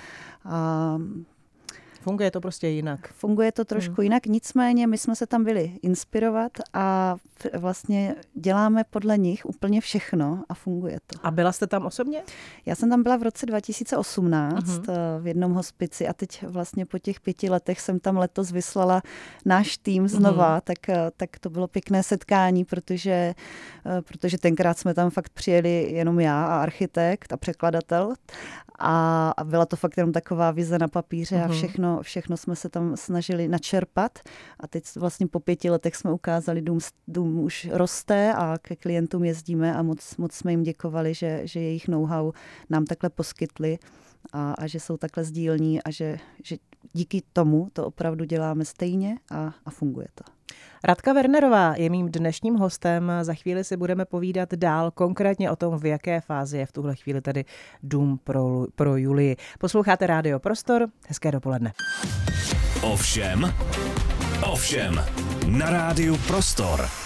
Uh, 0.45 1.33
Funguje 2.05 2.31
to 2.31 2.41
prostě 2.41 2.69
jinak. 2.69 3.13
Funguje 3.13 3.53
to 3.53 3.65
trošku 3.65 3.95
hmm. 3.95 4.03
jinak, 4.03 4.27
nicméně 4.27 4.87
my 4.87 4.99
jsme 4.99 5.17
se 5.17 5.27
tam 5.27 5.45
byli 5.45 5.73
inspirovat 5.83 6.53
a 6.73 7.17
vlastně 7.55 8.15
děláme 8.35 8.85
podle 8.91 9.19
nich 9.19 9.47
úplně 9.47 9.81
všechno 9.81 10.45
a 10.49 10.55
funguje 10.55 10.99
to. 11.07 11.19
A 11.23 11.31
byla 11.31 11.53
jste 11.53 11.67
tam 11.67 11.87
osobně? 11.87 12.23
Já 12.67 12.75
jsem 12.75 12.91
tam 12.91 13.03
byla 13.03 13.17
v 13.17 13.23
roce 13.23 13.47
2018 13.47 14.67
hmm. 14.67 14.87
v 15.21 15.27
jednom 15.27 15.53
hospici 15.53 16.09
a 16.09 16.13
teď 16.13 16.43
vlastně 16.43 16.87
po 16.87 16.99
těch 16.99 17.21
pěti 17.21 17.51
letech 17.51 17.81
jsem 17.81 18.01
tam 18.01 18.17
letos 18.17 18.53
vyslala 18.53 19.03
náš 19.45 19.79
tým 19.79 20.09
znova, 20.09 20.53
hmm. 20.53 20.61
tak, 20.65 20.89
eh, 20.89 21.11
tak 21.17 21.39
to 21.39 21.51
bylo 21.51 21.69
pěkné 21.69 22.03
setkání, 22.03 22.65
protože, 22.65 23.35
eh, 23.87 24.03
protože 24.03 24.39
tenkrát 24.39 24.79
jsme 24.79 24.95
tam 24.95 25.11
fakt 25.11 25.29
přijeli 25.29 25.93
jenom 25.93 26.21
já 26.21 26.47
a 26.47 26.63
architekt 26.63 27.33
a 27.33 27.37
překladatel 27.37 28.15
a, 28.79 29.31
a 29.37 29.45
byla 29.45 29.67
to 29.67 29.77
fakt 29.77 29.97
jenom 29.97 30.13
taková 30.13 30.51
vize 30.51 30.79
na 30.79 30.89
papíře 30.89 31.43
a 31.43 31.47
mhm. 31.47 31.55
Všechno, 32.03 32.37
jsme 32.37 32.57
se 32.57 32.69
tam 32.69 32.97
snažili 32.97 33.49
načerpat. 33.49 34.19
A 34.61 34.67
teď 34.67 34.85
vlastně 34.97 35.27
po 35.27 35.41
pěti 35.41 35.71
letech 35.71 35.97
jsme 35.97 36.13
ukázali, 36.13 36.63
dům, 36.63 36.79
dům 37.09 37.39
už 37.39 37.69
roste 37.73 38.33
a 38.33 38.59
ke 38.63 38.77
klientům 38.77 39.25
jezdíme 39.25 39.75
a 39.75 39.83
moc, 39.83 40.17
moc 40.17 40.33
jsme 40.33 40.51
jim 40.51 40.63
děkovali, 40.63 41.15
že, 41.15 41.41
že 41.45 41.61
jejich 41.61 41.89
know-how 41.89 42.33
nám 42.71 42.85
takhle 42.85 43.11
poskytli 43.11 43.79
a, 44.33 44.53
a 44.53 44.67
že 44.67 44.81
jsou 44.81 44.97
takhle 44.97 45.25
sdílní 45.25 45.83
a 45.83 45.91
že, 45.91 46.19
že 46.45 46.57
díky 46.93 47.23
tomu 47.33 47.69
to 47.73 47.87
opravdu 47.87 48.25
děláme 48.25 48.65
stejně 48.65 49.17
a, 49.31 49.55
a 49.65 49.71
funguje 49.71 50.07
to. 50.15 50.34
Radka 50.85 51.13
Wernerová 51.13 51.75
je 51.77 51.91
mým 51.91 52.09
dnešním 52.13 52.55
hostem. 52.55 53.13
Za 53.23 53.35
chvíli 53.35 53.65
si 53.65 53.77
budeme 53.77 54.05
povídat 54.05 54.55
dál 54.55 54.91
konkrétně 54.91 55.51
o 55.51 55.57
tom, 55.57 55.79
v 55.79 55.87
jaké 55.87 56.21
fázi 56.21 56.59
je 56.59 56.67
v 56.67 56.73
tuhle 56.73 56.97
chvíli 56.97 57.21
tedy 57.21 57.45
Dům 57.83 58.19
pro, 58.25 58.67
pro 58.75 58.97
Julii. 58.97 59.37
Posloucháte 59.59 60.07
Rádio 60.07 60.39
Prostor. 60.39 60.87
Hezké 61.09 61.33
dopoledne. 61.33 61.73
Ovšem, 62.83 63.55
ovšem, 64.53 65.05
na 65.49 65.71
Rádiu 65.71 66.17
Prostor. 66.27 67.04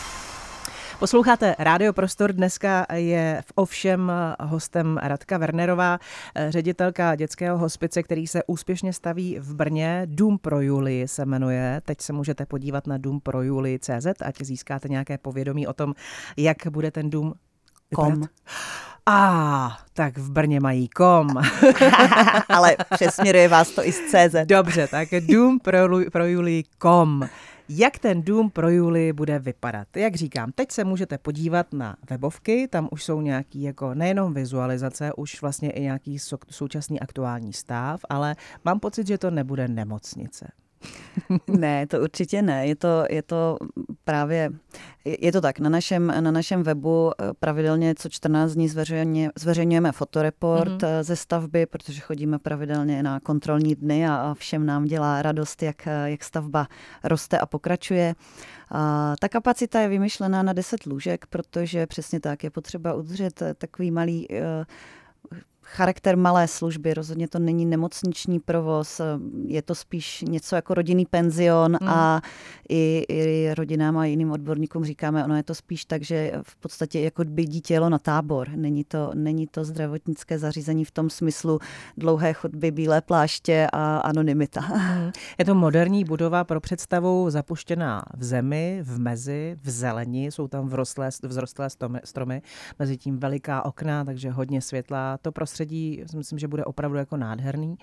Posloucháte 0.99 1.55
Rádio 1.59 1.93
Prostor. 1.93 2.33
Dneska 2.33 2.87
je 2.93 3.43
v 3.47 3.53
ovšem 3.55 4.13
hostem 4.41 4.99
Radka 5.03 5.39
Wernerová, 5.39 5.99
ředitelka 6.49 7.15
dětského 7.15 7.59
hospice, 7.59 8.03
který 8.03 8.27
se 8.27 8.43
úspěšně 8.47 8.93
staví 8.93 9.39
v 9.39 9.55
Brně. 9.55 10.03
Dům 10.05 10.39
pro 10.39 10.61
Julii 10.61 11.09
se 11.09 11.27
jmenuje. 11.27 11.81
Teď 11.85 12.01
se 12.01 12.13
můžete 12.13 12.47
podívat 12.47 12.87
na 12.87 12.99
dům 12.99 13.21
pro 13.21 13.43
Julii.cz, 13.43 14.07
ať 14.25 14.43
získáte 14.43 14.89
nějaké 14.89 15.19
povědomí 15.19 15.67
o 15.67 15.73
tom, 15.73 15.95
jak 16.37 16.57
bude 16.71 16.91
ten 16.91 17.11
dům 17.11 17.35
Kom. 17.95 18.23
A, 19.07 19.67
ah, 19.67 19.73
tak 19.93 20.19
v 20.19 20.31
Brně 20.31 20.61
mají 20.61 20.89
kom. 20.89 21.29
Ale 22.49 22.77
přesměruje 22.95 23.49
vás 23.49 23.71
to 23.71 23.87
i 23.87 23.93
z 23.93 24.01
CZ. 24.01 24.35
Dobře, 24.45 24.89
tak 24.89 25.09
dům 25.21 25.59
pro, 25.61 25.79
pro 26.13 26.27
Julii 26.27 26.65
kom. 26.79 27.29
Jak 27.71 27.99
ten 27.99 28.23
dům 28.23 28.51
pro 28.51 28.71
Julii 28.71 29.13
bude 29.13 29.39
vypadat? 29.39 29.97
Jak 29.97 30.15
říkám, 30.15 30.53
teď 30.53 30.73
se 30.73 30.85
můžete 30.85 31.19
podívat 31.19 31.73
na 31.73 31.97
webovky, 32.11 32.69
tam 32.69 32.89
už 32.91 33.05
jsou 33.05 33.21
nějaký 33.21 33.63
jako 33.63 33.95
nejenom 33.95 34.35
vizualizace, 34.35 35.13
už 35.13 35.43
vlastně 35.43 35.71
i 35.71 35.81
nějaký 35.83 36.19
současný 36.51 37.01
aktuální 37.01 37.53
stav, 37.53 38.01
ale 38.09 38.37
mám 38.65 38.81
pocit, 38.81 39.07
že 39.07 39.19
to 39.19 39.31
nebude 39.31 39.69
nemocnice. 39.69 40.49
ne, 41.47 41.87
to 41.87 42.01
určitě 42.01 42.43
ne. 42.43 42.67
Je 42.67 42.77
to, 42.77 43.05
je 43.11 43.23
to 43.23 43.57
právě, 44.05 44.51
je 45.05 45.33
to 45.33 45.41
tak, 45.41 45.59
na 45.59 45.71
našem, 45.71 46.07
na 46.07 46.31
našem 46.31 46.63
webu 46.63 47.11
eh, 47.11 47.25
pravidelně 47.41 47.95
co 47.95 48.09
14 48.09 48.53
dní 48.53 48.69
zveřejně, 48.69 49.31
zveřejňujeme 49.39 49.93
fotoreport 49.93 50.83
mm-hmm. 50.83 51.03
ze 51.03 51.17
stavby, 51.17 51.67
protože 51.67 52.01
chodíme 52.01 52.39
pravidelně 52.39 53.03
na 53.03 53.21
kontrolní 53.21 53.75
dny 53.75 54.09
a, 54.09 54.17
a 54.17 54.35
všem 54.35 54.67
nám 54.67 54.85
dělá 54.85 55.23
radost, 55.23 55.63
jak, 55.63 55.87
eh, 55.87 56.11
jak 56.11 56.25
stavba 56.25 56.69
roste 57.05 57.39
a 57.39 57.47
pokračuje. 57.47 58.15
A 58.71 59.15
ta 59.21 59.29
kapacita 59.29 59.81
je 59.81 59.89
vymyšlená 59.89 60.43
na 60.43 60.53
10 60.53 60.87
lůžek, 60.87 61.27
protože 61.27 61.87
přesně 61.87 62.21
tak 62.21 62.45
je 62.45 62.51
potřeba 62.51 62.95
udržet 62.95 63.43
takový 63.59 63.91
malý 63.91 64.29
charakter 65.71 66.17
malé 66.17 66.49
služby, 66.49 66.95
rozhodně 66.95 67.29
to 67.29 67.39
není 67.39 67.67
nemocniční 67.67 68.41
provoz, 68.41 69.01
je 69.47 69.63
to 69.63 69.75
spíš 69.75 70.25
něco 70.29 70.57
jako 70.57 70.75
rodinný 70.75 71.07
penzion 71.07 71.77
hmm. 71.81 71.89
a 71.89 72.23
i, 72.69 73.05
i 73.09 73.55
rodinám 73.55 73.99
a 73.99 74.05
jiným 74.05 74.31
odborníkům 74.31 74.85
říkáme, 74.85 75.25
ono 75.25 75.37
je 75.37 75.43
to 75.43 75.55
spíš 75.55 75.85
tak, 75.85 76.03
že 76.03 76.33
v 76.43 76.57
podstatě 76.57 77.01
jako 77.01 77.25
by 77.25 77.45
dítě 77.45 77.75
jelo 77.75 77.89
na 77.89 77.99
tábor. 77.99 78.49
Není 78.57 78.85
to, 78.85 79.11
není 79.15 79.47
to 79.47 79.65
zdravotnické 79.65 80.39
zařízení 80.39 80.85
v 80.85 80.91
tom 80.91 81.11
smyslu 81.11 81.59
dlouhé 81.97 82.33
chodby, 82.33 82.71
bílé 82.71 83.01
pláště 83.01 83.67
a 83.73 83.99
anonymita. 83.99 84.61
Hmm. 84.61 85.13
Je 85.39 85.45
to 85.45 85.55
moderní 85.55 86.05
budova 86.05 86.45
pro 86.45 86.61
představu 86.61 87.31
zapuštěná 87.31 88.03
v 88.17 88.25
zemi, 88.25 88.81
v 88.83 88.99
mezi, 88.99 89.57
v 89.63 89.71
zelení, 89.71 90.27
jsou 90.27 90.49
tam 90.49 90.69
vzrostlé, 90.69 91.11
vzrostlé 91.11 91.71
stromy, 91.71 92.01
stromy, 92.05 92.43
mezi 92.79 92.97
tím 92.97 93.19
veliká 93.19 93.65
okna, 93.65 94.05
takže 94.05 94.31
hodně 94.31 94.61
světla. 94.61 95.19
To 95.23 95.33
prostředí 95.33 95.58
prostředí, 95.59 96.05
myslím, 96.17 96.39
že 96.39 96.49
bude 96.49 96.65
opravdu 96.65 96.99
jako 96.99 97.17
nádherný. 97.17 97.79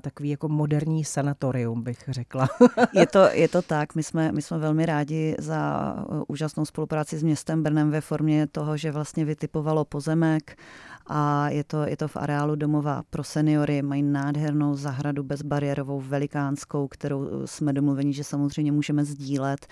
Takový 0.00 0.28
jako 0.28 0.48
moderní 0.48 1.04
sanatorium, 1.04 1.82
bych 1.82 2.04
řekla. 2.08 2.48
je, 2.92 3.06
to, 3.06 3.28
je 3.32 3.48
to 3.48 3.62
tak. 3.62 3.94
My 3.94 4.02
jsme, 4.02 4.32
my 4.32 4.42
jsme 4.42 4.58
velmi 4.58 4.86
rádi 4.86 5.36
za 5.38 5.94
uh, 6.08 6.22
úžasnou 6.28 6.64
spolupráci 6.64 7.18
s 7.18 7.22
městem 7.22 7.62
Brnem 7.62 7.90
ve 7.90 8.00
formě 8.00 8.46
toho, 8.46 8.76
že 8.76 8.92
vlastně 8.92 9.24
vytipovalo 9.24 9.84
pozemek 9.84 10.58
a 11.06 11.48
je 11.48 11.64
to, 11.64 11.82
je 11.82 11.96
to 11.96 12.08
v 12.08 12.16
areálu 12.16 12.54
domova 12.54 13.02
pro 13.10 13.24
seniory. 13.24 13.82
Mají 13.82 14.02
nádhernou 14.02 14.74
zahradu 14.74 15.22
bezbariérovou, 15.22 16.00
velikánskou, 16.00 16.88
kterou 16.88 17.46
jsme 17.46 17.72
domluveni, 17.72 18.12
že 18.12 18.24
samozřejmě 18.24 18.72
můžeme 18.72 19.04
sdílet 19.04 19.66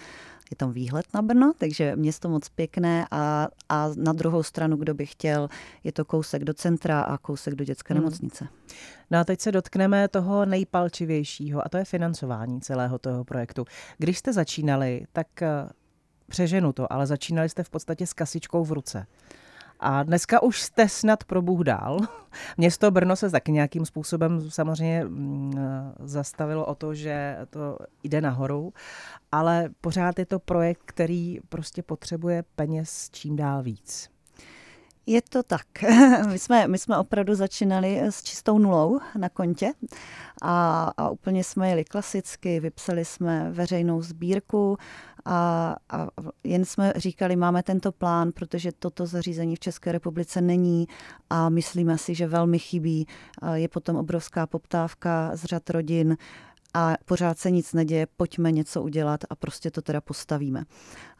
je 0.50 0.56
tam 0.56 0.72
výhled 0.72 1.06
na 1.14 1.22
Brno, 1.22 1.52
takže 1.58 1.96
město 1.96 2.28
moc 2.28 2.48
pěkné 2.48 3.06
a, 3.10 3.48
a 3.68 3.90
na 3.96 4.12
druhou 4.12 4.42
stranu, 4.42 4.76
kdo 4.76 4.94
by 4.94 5.06
chtěl, 5.06 5.48
je 5.84 5.92
to 5.92 6.04
kousek 6.04 6.44
do 6.44 6.54
centra 6.54 7.00
a 7.00 7.18
kousek 7.18 7.54
do 7.54 7.64
dětské 7.64 7.94
hmm. 7.94 8.02
nemocnice. 8.02 8.48
No 9.10 9.18
a 9.18 9.24
teď 9.24 9.40
se 9.40 9.52
dotkneme 9.52 10.08
toho 10.08 10.46
nejpalčivějšího 10.46 11.66
a 11.66 11.68
to 11.68 11.76
je 11.76 11.84
financování 11.84 12.60
celého 12.60 12.98
toho 12.98 13.24
projektu. 13.24 13.64
Když 13.98 14.18
jste 14.18 14.32
začínali, 14.32 15.06
tak 15.12 15.42
eh, 15.42 15.48
přeženu 16.28 16.72
to, 16.72 16.92
ale 16.92 17.06
začínali 17.06 17.48
jste 17.48 17.62
v 17.62 17.70
podstatě 17.70 18.06
s 18.06 18.12
kasičkou 18.12 18.64
v 18.64 18.72
ruce. 18.72 19.06
A 19.80 20.02
dneska 20.02 20.42
už 20.42 20.62
jste 20.62 20.88
snad 20.88 21.24
pro 21.24 21.42
Bůh 21.42 21.60
dál. 21.60 21.98
Město 22.56 22.90
Brno 22.90 23.16
se 23.16 23.30
taky 23.30 23.52
nějakým 23.52 23.86
způsobem 23.86 24.50
samozřejmě 24.50 25.04
mm, 25.04 25.52
zastavilo 26.00 26.66
o 26.66 26.74
to, 26.74 26.94
že 26.94 27.36
to 27.50 27.78
jde 28.02 28.20
nahoru, 28.20 28.72
ale 29.32 29.68
pořád 29.80 30.18
je 30.18 30.26
to 30.26 30.38
projekt, 30.38 30.82
který 30.84 31.38
prostě 31.48 31.82
potřebuje 31.82 32.44
peněz 32.56 33.10
čím 33.12 33.36
dál 33.36 33.62
víc. 33.62 34.15
Je 35.06 35.22
to 35.22 35.42
tak. 35.42 35.66
My 36.30 36.38
jsme, 36.38 36.68
my 36.68 36.78
jsme 36.78 36.98
opravdu 36.98 37.34
začínali 37.34 38.00
s 38.00 38.22
čistou 38.22 38.58
nulou 38.58 39.00
na 39.18 39.28
kontě 39.28 39.72
a, 40.42 40.92
a 40.96 41.10
úplně 41.10 41.44
jsme 41.44 41.68
jeli 41.68 41.84
klasicky, 41.84 42.60
vypsali 42.60 43.04
jsme 43.04 43.50
veřejnou 43.50 44.02
sbírku 44.02 44.78
a, 45.24 45.76
a 45.90 46.06
jen 46.44 46.64
jsme 46.64 46.92
říkali, 46.96 47.36
máme 47.36 47.62
tento 47.62 47.92
plán, 47.92 48.32
protože 48.32 48.72
toto 48.72 49.06
zařízení 49.06 49.56
v 49.56 49.60
České 49.60 49.92
republice 49.92 50.40
není 50.40 50.88
a 51.30 51.48
myslíme 51.48 51.98
si, 51.98 52.14
že 52.14 52.26
velmi 52.26 52.58
chybí. 52.58 53.06
Je 53.54 53.68
potom 53.68 53.96
obrovská 53.96 54.46
poptávka 54.46 55.30
z 55.34 55.44
řad 55.44 55.70
rodin 55.70 56.16
a 56.74 56.94
pořád 57.04 57.38
se 57.38 57.50
nic 57.50 57.72
neděje, 57.72 58.06
pojďme 58.16 58.52
něco 58.52 58.82
udělat 58.82 59.20
a 59.30 59.34
prostě 59.34 59.70
to 59.70 59.82
teda 59.82 60.00
postavíme. 60.00 60.64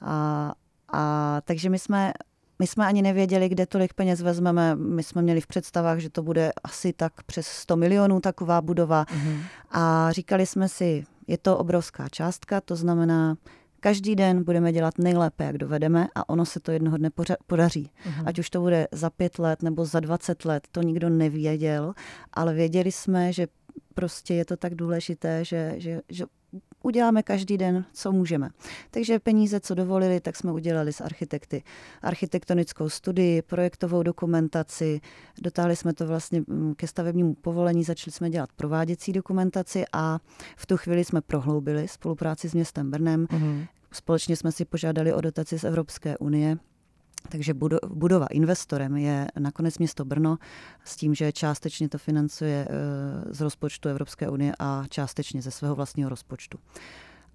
A, 0.01 0.53
a 0.93 1.41
takže 1.45 1.71
my 1.71 1.79
jsme 1.79 2.13
my 2.59 2.67
jsme 2.67 2.87
ani 2.87 3.03
nevěděli, 3.03 3.49
kde 3.49 3.67
tolik 3.67 3.95
peněz 3.95 4.21
vezmeme. 4.21 4.77
My 4.77 5.03
jsme 5.03 5.23
měli 5.23 5.41
v 5.41 5.47
představách, 5.47 5.99
že 5.99 6.11
to 6.11 6.23
bude 6.23 6.53
asi 6.65 6.93
tak 6.93 7.23
přes 7.23 7.47
100 7.47 7.77
milionů 7.77 8.21
taková 8.21 8.61
budova. 8.61 9.05
Mm-hmm. 9.05 9.39
A 9.71 10.13
říkali 10.13 10.47
jsme 10.47 10.69
si, 10.69 11.05
je 11.27 11.39
to 11.39 11.59
obrovská 11.59 12.09
částka, 12.09 12.61
to 12.61 12.77
znamená, 12.77 13.37
každý 13.81 14.17
den 14.17 14.45
budeme 14.45 14.73
dělat 14.73 14.99
nejlépe, 14.99 15.45
jak 15.45 15.59
dovedeme 15.59 16.09
a 16.15 16.29
ono 16.29 16.45
se 16.47 16.61
to 16.61 16.73
jednoho 16.73 16.97
dne 16.97 17.11
podaří. 17.47 17.91
Mm-hmm. 18.07 18.23
Ať 18.27 18.39
už 18.39 18.51
to 18.51 18.61
bude 18.61 18.89
za 18.93 19.11
pět 19.11 19.39
let 19.39 19.63
nebo 19.63 19.85
za 19.85 20.01
dvacet 20.01 20.45
let, 20.45 20.69
to 20.73 20.83
nikdo 20.83 21.09
nevěděl, 21.09 21.95
ale 22.33 22.55
věděli 22.55 22.93
jsme, 22.93 23.33
že 23.33 23.47
prostě 23.95 24.35
je 24.35 24.45
to 24.45 24.57
tak 24.57 24.75
důležité, 24.75 25.45
že, 25.45 25.75
že, 25.77 26.01
že 26.09 26.25
uděláme 26.87 27.23
každý 27.23 27.59
den, 27.59 27.85
co 27.93 28.13
můžeme. 28.13 28.51
Takže 28.91 29.19
peníze, 29.19 29.61
co 29.61 29.75
dovolili, 29.75 30.21
tak 30.21 30.37
jsme 30.37 30.53
udělali 30.53 30.93
s 30.93 31.01
architekty. 31.01 31.63
Architektonickou 32.03 32.89
studii, 32.89 33.43
projektovou 33.43 34.03
dokumentaci, 34.03 35.01
dotáhli 35.43 35.77
jsme 35.77 35.93
to 35.93 36.07
vlastně 36.07 36.43
mm, 36.47 36.75
ke 36.75 36.87
stavebnímu 36.87 37.35
povolení, 37.35 37.85
začali 37.85 38.13
jsme 38.13 38.31
dělat 38.31 38.53
prováděcí 38.57 39.13
dokumentaci 39.13 39.85
a 39.93 40.19
v 40.57 40.67
tu 40.67 40.77
chvíli 40.77 41.05
jsme 41.05 41.21
prohloubili 41.21 41.89
spolupráci 41.89 42.49
s 42.49 42.55
městem 42.55 42.91
Brnem. 42.91 43.27
Mm-hmm. 43.27 43.67
Společně 43.93 44.37
jsme 44.37 44.53
si 44.53 44.65
požádali 44.65 45.13
o 45.13 45.21
dotaci 45.21 45.59
z 45.59 45.65
Evropské 45.65 46.19
unie 46.19 46.57
takže 47.27 47.55
budova 47.89 48.27
investorem 48.27 48.97
je 48.97 49.27
nakonec 49.39 49.79
město 49.79 50.05
Brno 50.05 50.39
s 50.85 50.97
tím, 50.97 51.15
že 51.15 51.33
částečně 51.33 51.89
to 51.89 51.99
financuje 51.99 52.69
eh, 52.71 53.35
z 53.35 53.41
rozpočtu 53.41 53.89
Evropské 53.89 54.29
unie 54.29 54.53
a 54.59 54.85
částečně 54.89 55.43
ze 55.43 55.51
svého 55.51 55.75
vlastního 55.75 56.11
rozpočtu. 56.11 56.59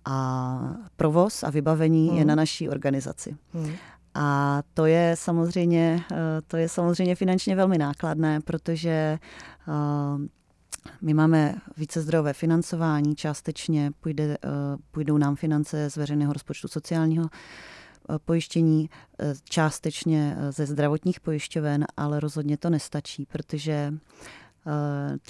A 0.06 0.76
provoz 0.96 1.44
a 1.44 1.50
vybavení 1.50 2.10
hmm. 2.10 2.18
je 2.18 2.26
na 2.26 2.36
naší 2.36 2.70
organizaci. 2.70 3.38
Hmm. 3.54 3.74
A 4.14 4.62
to 4.74 4.86
je 4.86 5.16
samozřejmě, 5.18 6.04
eh, 6.12 6.16
to 6.48 6.58
je 6.58 6.70
samozřejmě 6.70 7.16
finančně 7.16 7.56
velmi 7.56 7.78
nákladné, 7.78 8.40
protože 8.42 8.90
eh, 8.90 9.72
my 11.02 11.14
máme 11.14 11.56
více 11.78 12.02
zdrojové 12.02 12.34
financování, 12.34 13.16
částečně 13.16 13.92
půjde, 14.00 14.38
půjdou 14.92 15.18
nám 15.18 15.36
finance 15.36 15.90
z 15.90 15.98
veřejného 15.98 16.34
rozpočtu 16.34 16.68
sociálního 16.68 17.30
pojištění 18.20 18.90
eh, 19.20 19.34
částečně 19.44 20.36
eh, 20.38 20.52
ze 20.52 20.66
zdravotních 20.66 21.20
pojišťoven, 21.20 21.86
ale 21.98 22.20
rozhodně 22.20 22.58
to 22.58 22.70
nestačí, 22.70 23.26
protože 23.26 23.94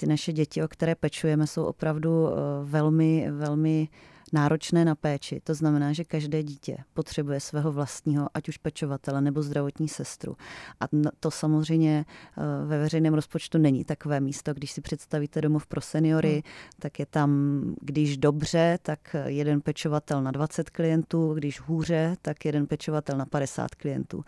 ty 0.00 0.06
naše 0.06 0.32
děti, 0.32 0.62
o 0.62 0.68
které 0.68 0.94
pečujeme, 0.94 1.46
jsou 1.46 1.64
opravdu 1.64 2.28
velmi, 2.64 3.30
velmi 3.30 3.88
náročné 4.32 4.84
na 4.84 4.94
péči. 4.94 5.40
To 5.44 5.54
znamená, 5.54 5.92
že 5.92 6.04
každé 6.04 6.42
dítě 6.42 6.76
potřebuje 6.94 7.40
svého 7.40 7.72
vlastního, 7.72 8.28
ať 8.34 8.48
už 8.48 8.56
pečovatele 8.56 9.20
nebo 9.20 9.42
zdravotní 9.42 9.88
sestru. 9.88 10.36
A 10.80 10.84
to 11.20 11.30
samozřejmě 11.30 12.04
eh, 12.04 12.66
ve 12.66 12.78
veřejném 12.78 13.14
rozpočtu 13.14 13.58
není 13.58 13.84
takové 13.84 14.20
místo. 14.20 14.54
Když 14.54 14.72
si 14.72 14.80
představíte 14.80 15.40
domov 15.40 15.66
pro 15.66 15.80
seniory, 15.80 16.32
hmm. 16.32 16.42
tak 16.78 16.98
je 16.98 17.06
tam, 17.06 17.62
když 17.80 18.16
dobře, 18.16 18.78
tak 18.82 19.16
jeden 19.26 19.60
pečovatel 19.60 20.22
na 20.22 20.30
20 20.30 20.70
klientů, 20.70 21.34
když 21.34 21.60
hůře, 21.60 22.16
tak 22.22 22.44
jeden 22.44 22.66
pečovatel 22.66 23.18
na 23.18 23.26
50 23.26 23.74
klientů 23.74 24.24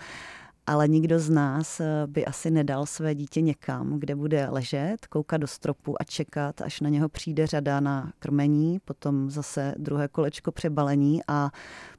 ale 0.67 0.89
nikdo 0.89 1.19
z 1.19 1.31
nás 1.31 1.81
eh, 1.81 2.07
by 2.07 2.25
asi 2.27 2.51
nedal 2.51 2.87
své 2.87 3.15
dítě 3.15 3.41
někam, 3.41 3.99
kde 3.99 4.15
bude 4.15 4.49
ležet, 4.51 5.07
koukat 5.07 5.41
do 5.41 5.47
stropu 5.47 6.03
a 6.03 6.05
čekat, 6.05 6.61
až 6.61 6.81
na 6.81 6.89
něho 6.89 7.09
přijde 7.09 7.47
řada 7.47 7.81
na 7.81 8.13
krmení, 8.19 8.79
potom 8.85 9.31
zase 9.31 9.75
druhé 9.79 10.09
kolečko 10.09 10.53
přebalení 10.53 11.21
a 11.29 11.51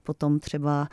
potom 0.06 0.40
třeba 0.40 0.88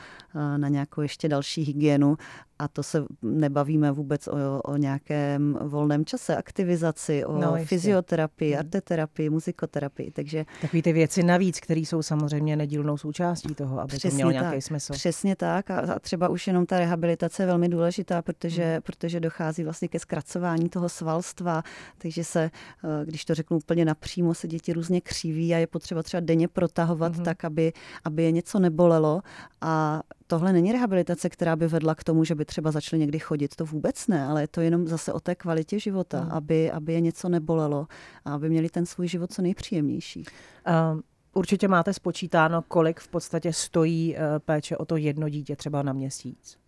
na 0.57 0.69
nějakou 0.69 1.01
ještě 1.01 1.29
další 1.29 1.63
hygienu 1.63 2.17
a 2.63 2.69
to 2.69 2.83
se 2.83 3.05
nebavíme 3.23 3.93
vůbec 3.93 4.29
o, 4.29 4.63
o 4.63 4.77
nějakém 4.77 5.59
volném 5.61 6.05
čase, 6.05 6.37
aktivizaci, 6.37 7.25
o 7.25 7.41
no, 7.41 7.57
fyzioterapii, 7.65 8.51
hmm. 8.53 8.59
arteterapii, 8.59 9.31
muzikoterapii. 9.31 10.11
Takže... 10.11 10.45
Takový 10.61 10.83
ty 10.83 10.93
věci 10.93 11.23
navíc, 11.23 11.61
které 11.61 11.81
jsou 11.81 12.03
samozřejmě 12.03 12.57
nedílnou 12.57 12.97
součástí 12.97 13.55
toho, 13.55 13.81
aby 13.81 13.89
Přesně 13.89 14.11
to 14.11 14.15
mělo 14.15 14.31
nějaký 14.31 14.57
tak. 14.57 14.63
smysl. 14.63 14.93
Přesně 14.93 15.37
tak 15.37 15.71
a, 15.71 15.79
a 15.79 15.99
třeba 15.99 16.29
už 16.29 16.47
jenom 16.47 16.67
ta 16.67 16.79
rehabilitace 16.79 17.43
je 17.43 17.47
velmi 17.47 17.69
důležitá, 17.69 18.23
protože, 18.23 18.73
hmm. 18.73 18.83
protože 18.83 19.21
dochází 19.21 19.65
vlastně 19.65 19.89
ke 19.89 19.99
zkracování 19.99 20.69
toho 20.69 20.89
svalstva, 20.89 21.63
takže 21.99 22.25
se, 22.25 22.43
eh, 22.43 23.05
když 23.05 23.25
to 23.25 23.35
řeknu 23.35 23.57
úplně 23.57 23.85
napřímo, 23.85 24.35
se 24.35 24.49
děti 24.49 24.73
různě 24.73 25.01
kříví 25.01 25.55
a 25.55 25.59
je 25.59 25.67
potřeba 25.67 26.03
třeba 26.03 26.21
denně 26.21 26.49
protahovat 26.49 27.15
hmm. 27.15 27.25
tak, 27.25 27.45
aby, 27.45 27.73
aby 28.05 28.23
je 28.23 28.31
něco 28.31 28.59
nebolelo 28.59 29.02
a 29.61 30.03
tohle 30.27 30.53
není 30.53 30.73
rehabilitace, 30.73 31.31
která 31.31 31.57
by 31.57 31.69
vedla 31.69 31.95
k 31.95 32.05
tomu, 32.05 32.25
že 32.25 32.35
by 32.35 32.45
třeba 32.45 32.71
začali 32.71 33.01
někdy 33.01 33.19
chodit. 33.19 33.57
To 33.57 33.65
vůbec 33.65 34.07
ne, 34.07 34.27
ale 34.27 34.43
je 34.43 34.49
to 34.49 34.61
jenom 34.61 34.87
zase 34.87 35.13
o 35.13 35.21
té 35.21 35.35
kvalitě 35.35 35.79
života, 35.79 36.21
hmm. 36.21 36.33
aby, 36.33 36.71
aby 36.71 36.93
je 36.93 37.01
něco 37.01 37.29
nebolelo 37.29 37.87
a 38.25 38.35
aby 38.35 38.51
měli 38.51 38.69
ten 38.69 38.87
svůj 38.87 39.09
život 39.09 39.33
co 39.33 39.43
nejpříjemnější. 39.43 40.25
Um. 40.95 41.03
Určitě 41.35 41.69
máte 41.69 41.93
spočítáno, 41.93 42.63
kolik 42.63 43.01
v 43.01 43.09
podstatě 43.09 43.53
stojí 43.53 44.17
eh, 44.17 44.21
péče 44.39 44.77
o 44.77 44.85
to 44.85 44.97
jedno 44.97 45.29
dítě 45.29 45.57
třeba 45.57 45.83
na 45.83 45.93
měsíc. 45.93 46.62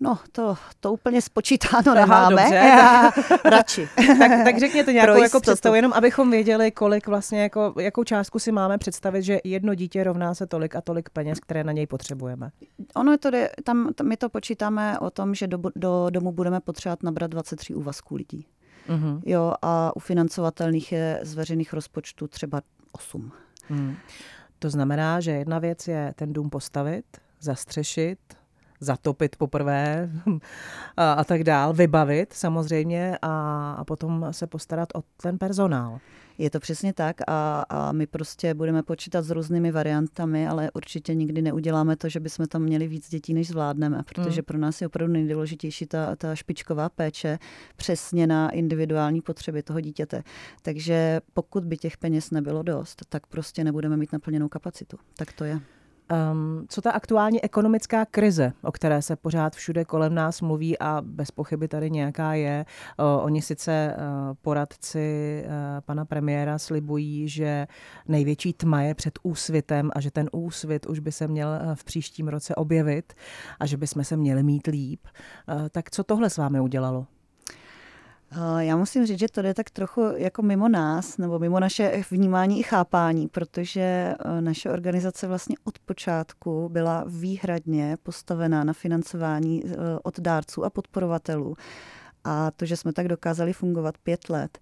No, 0.00 0.18
to, 0.32 0.56
to 0.80 0.92
úplně 0.92 1.22
spočítáno 1.22 1.94
nemáme. 1.94 2.60
Aha, 2.60 3.12
dobře. 3.14 3.38
Radši. 3.50 3.88
tak, 4.18 4.44
tak 4.44 4.58
řekněte 4.58 4.92
nějakou 4.92 5.22
jako 5.22 5.40
představu, 5.40 5.74
jenom 5.74 5.92
abychom 5.92 6.30
věděli, 6.30 6.70
kolik 6.70 7.06
vlastně, 7.06 7.42
jako, 7.42 7.74
jakou 7.80 8.04
částku 8.04 8.38
si 8.38 8.52
máme 8.52 8.78
představit, 8.78 9.22
že 9.22 9.38
jedno 9.44 9.74
dítě 9.74 10.04
rovná 10.04 10.34
se 10.34 10.46
tolik 10.46 10.76
a 10.76 10.80
tolik 10.80 11.10
peněz, 11.10 11.40
které 11.40 11.64
na 11.64 11.72
něj 11.72 11.86
potřebujeme. 11.86 12.50
Ono 12.94 13.12
je 13.12 13.18
to, 13.18 13.30
tam, 13.64 13.94
tam 13.94 14.08
my 14.08 14.16
to 14.16 14.28
počítáme 14.28 14.98
o 14.98 15.10
tom, 15.10 15.34
že 15.34 15.46
do, 15.46 15.58
do 15.76 16.06
domu 16.10 16.32
budeme 16.32 16.60
potřebovat 16.60 17.02
nabrat 17.02 17.30
23 17.30 17.74
úvazků 17.74 18.14
lidí. 18.14 18.46
Uh-huh. 18.88 19.20
Jo, 19.26 19.54
a 19.62 19.96
ufinancovatelných 19.96 20.92
je 20.92 21.20
z 21.22 21.34
veřejných 21.34 21.72
rozpočtů 21.72 22.28
třeba 22.28 22.60
8. 22.92 23.32
Uh-huh. 23.70 23.94
To 24.58 24.70
znamená, 24.70 25.20
že 25.20 25.30
jedna 25.30 25.58
věc 25.58 25.88
je 25.88 26.12
ten 26.16 26.32
dům 26.32 26.50
postavit, 26.50 27.04
zastřešit, 27.40 28.18
zatopit 28.84 29.36
poprvé 29.36 30.10
a, 30.96 31.12
a 31.12 31.24
tak 31.24 31.44
dál, 31.44 31.72
vybavit 31.72 32.32
samozřejmě 32.32 33.18
a, 33.22 33.72
a 33.72 33.84
potom 33.84 34.26
se 34.30 34.46
postarat 34.46 34.88
o 34.94 35.02
ten 35.22 35.38
personál. 35.38 36.00
Je 36.38 36.50
to 36.50 36.60
přesně 36.60 36.92
tak 36.92 37.16
a, 37.26 37.64
a 37.68 37.92
my 37.92 38.06
prostě 38.06 38.54
budeme 38.54 38.82
počítat 38.82 39.22
s 39.22 39.30
různými 39.30 39.72
variantami, 39.72 40.48
ale 40.48 40.70
určitě 40.74 41.14
nikdy 41.14 41.42
neuděláme 41.42 41.96
to, 41.96 42.08
že 42.08 42.20
bychom 42.20 42.46
tam 42.46 42.62
měli 42.62 42.88
víc 42.88 43.10
dětí, 43.10 43.34
než 43.34 43.48
zvládneme, 43.48 44.02
protože 44.14 44.40
mm. 44.40 44.44
pro 44.44 44.58
nás 44.58 44.80
je 44.80 44.86
opravdu 44.86 45.12
nejdůležitější 45.12 45.86
ta, 45.86 46.16
ta 46.16 46.34
špičková 46.34 46.88
péče 46.88 47.38
přesně 47.76 48.26
na 48.26 48.50
individuální 48.50 49.20
potřeby 49.20 49.62
toho 49.62 49.80
dítěte. 49.80 50.22
Takže 50.62 51.20
pokud 51.32 51.64
by 51.64 51.76
těch 51.76 51.96
peněz 51.96 52.30
nebylo 52.30 52.62
dost, 52.62 53.02
tak 53.08 53.26
prostě 53.26 53.64
nebudeme 53.64 53.96
mít 53.96 54.12
naplněnou 54.12 54.48
kapacitu. 54.48 54.98
Tak 55.16 55.32
to 55.32 55.44
je. 55.44 55.60
Um, 56.12 56.66
co 56.68 56.80
ta 56.80 56.90
aktuální 56.90 57.44
ekonomická 57.44 58.04
krize, 58.04 58.52
o 58.62 58.72
které 58.72 59.02
se 59.02 59.16
pořád 59.16 59.54
všude 59.54 59.84
kolem 59.84 60.14
nás 60.14 60.40
mluví 60.40 60.78
a 60.78 61.02
bez 61.02 61.30
pochyby 61.30 61.68
tady 61.68 61.90
nějaká 61.90 62.34
je. 62.34 62.64
Uh, 62.98 63.24
oni 63.24 63.42
sice 63.42 63.96
uh, 63.96 64.04
poradci 64.42 65.42
uh, 65.46 65.52
pana 65.80 66.04
premiéra 66.04 66.58
slibují, 66.58 67.28
že 67.28 67.66
největší 68.08 68.52
tma 68.52 68.82
je 68.82 68.94
před 68.94 69.18
úsvitem 69.22 69.90
a 69.94 70.00
že 70.00 70.10
ten 70.10 70.28
úsvit 70.32 70.86
už 70.86 70.98
by 70.98 71.12
se 71.12 71.28
měl 71.28 71.48
v 71.74 71.84
příštím 71.84 72.28
roce 72.28 72.54
objevit 72.54 73.12
a 73.60 73.66
že 73.66 73.76
bychom 73.76 74.04
se 74.04 74.16
měli 74.16 74.42
mít 74.42 74.66
líp. 74.66 75.00
Uh, 75.48 75.68
tak 75.68 75.90
co 75.90 76.04
tohle 76.04 76.30
s 76.30 76.36
vámi 76.36 76.60
udělalo? 76.60 77.06
Eh, 78.36 78.64
já 78.64 78.76
musím 78.76 79.06
říct, 79.06 79.18
že 79.18 79.28
to 79.28 79.42
jde 79.42 79.54
tak 79.54 79.70
trochu 79.70 80.00
jako 80.16 80.42
mimo 80.42 80.68
nás, 80.68 81.18
nebo 81.18 81.38
mimo 81.38 81.60
naše 81.60 82.04
vnímání 82.10 82.60
i 82.60 82.62
chápání, 82.62 83.28
protože 83.28 83.80
eh, 83.80 84.40
naše 84.40 84.70
organizace 84.70 85.26
vlastně 85.26 85.56
od 85.64 85.78
počátku 85.78 86.68
byla 86.68 87.04
výhradně 87.06 87.96
postavená 88.02 88.64
na 88.64 88.72
financování 88.72 89.64
eh, 89.66 89.70
od 90.02 90.20
dárců 90.20 90.64
a 90.64 90.70
podporovatelů. 90.70 91.56
A 92.24 92.50
to, 92.50 92.66
že 92.66 92.76
jsme 92.76 92.92
tak 92.92 93.08
dokázali 93.08 93.52
fungovat 93.52 93.98
pět 93.98 94.28
let, 94.28 94.58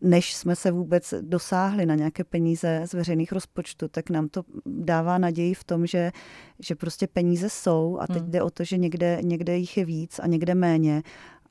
než 0.00 0.34
jsme 0.34 0.56
se 0.56 0.70
vůbec 0.70 1.14
dosáhli 1.20 1.86
na 1.86 1.94
nějaké 1.94 2.24
peníze 2.24 2.82
z 2.84 2.92
veřejných 2.92 3.32
rozpočtů, 3.32 3.88
tak 3.88 4.10
nám 4.10 4.28
to 4.28 4.42
dává 4.66 5.18
naději 5.18 5.54
v 5.54 5.64
tom, 5.64 5.86
že, 5.86 6.12
že 6.58 6.74
prostě 6.74 7.06
peníze 7.06 7.50
jsou 7.50 7.98
a 8.00 8.06
teď 8.06 8.22
hmm. 8.22 8.30
jde 8.30 8.42
o 8.42 8.50
to, 8.50 8.64
že 8.64 8.78
někde, 8.78 9.18
někde 9.22 9.56
jich 9.56 9.76
je 9.76 9.84
víc 9.84 10.18
a 10.18 10.26
někde 10.26 10.54
méně 10.54 11.02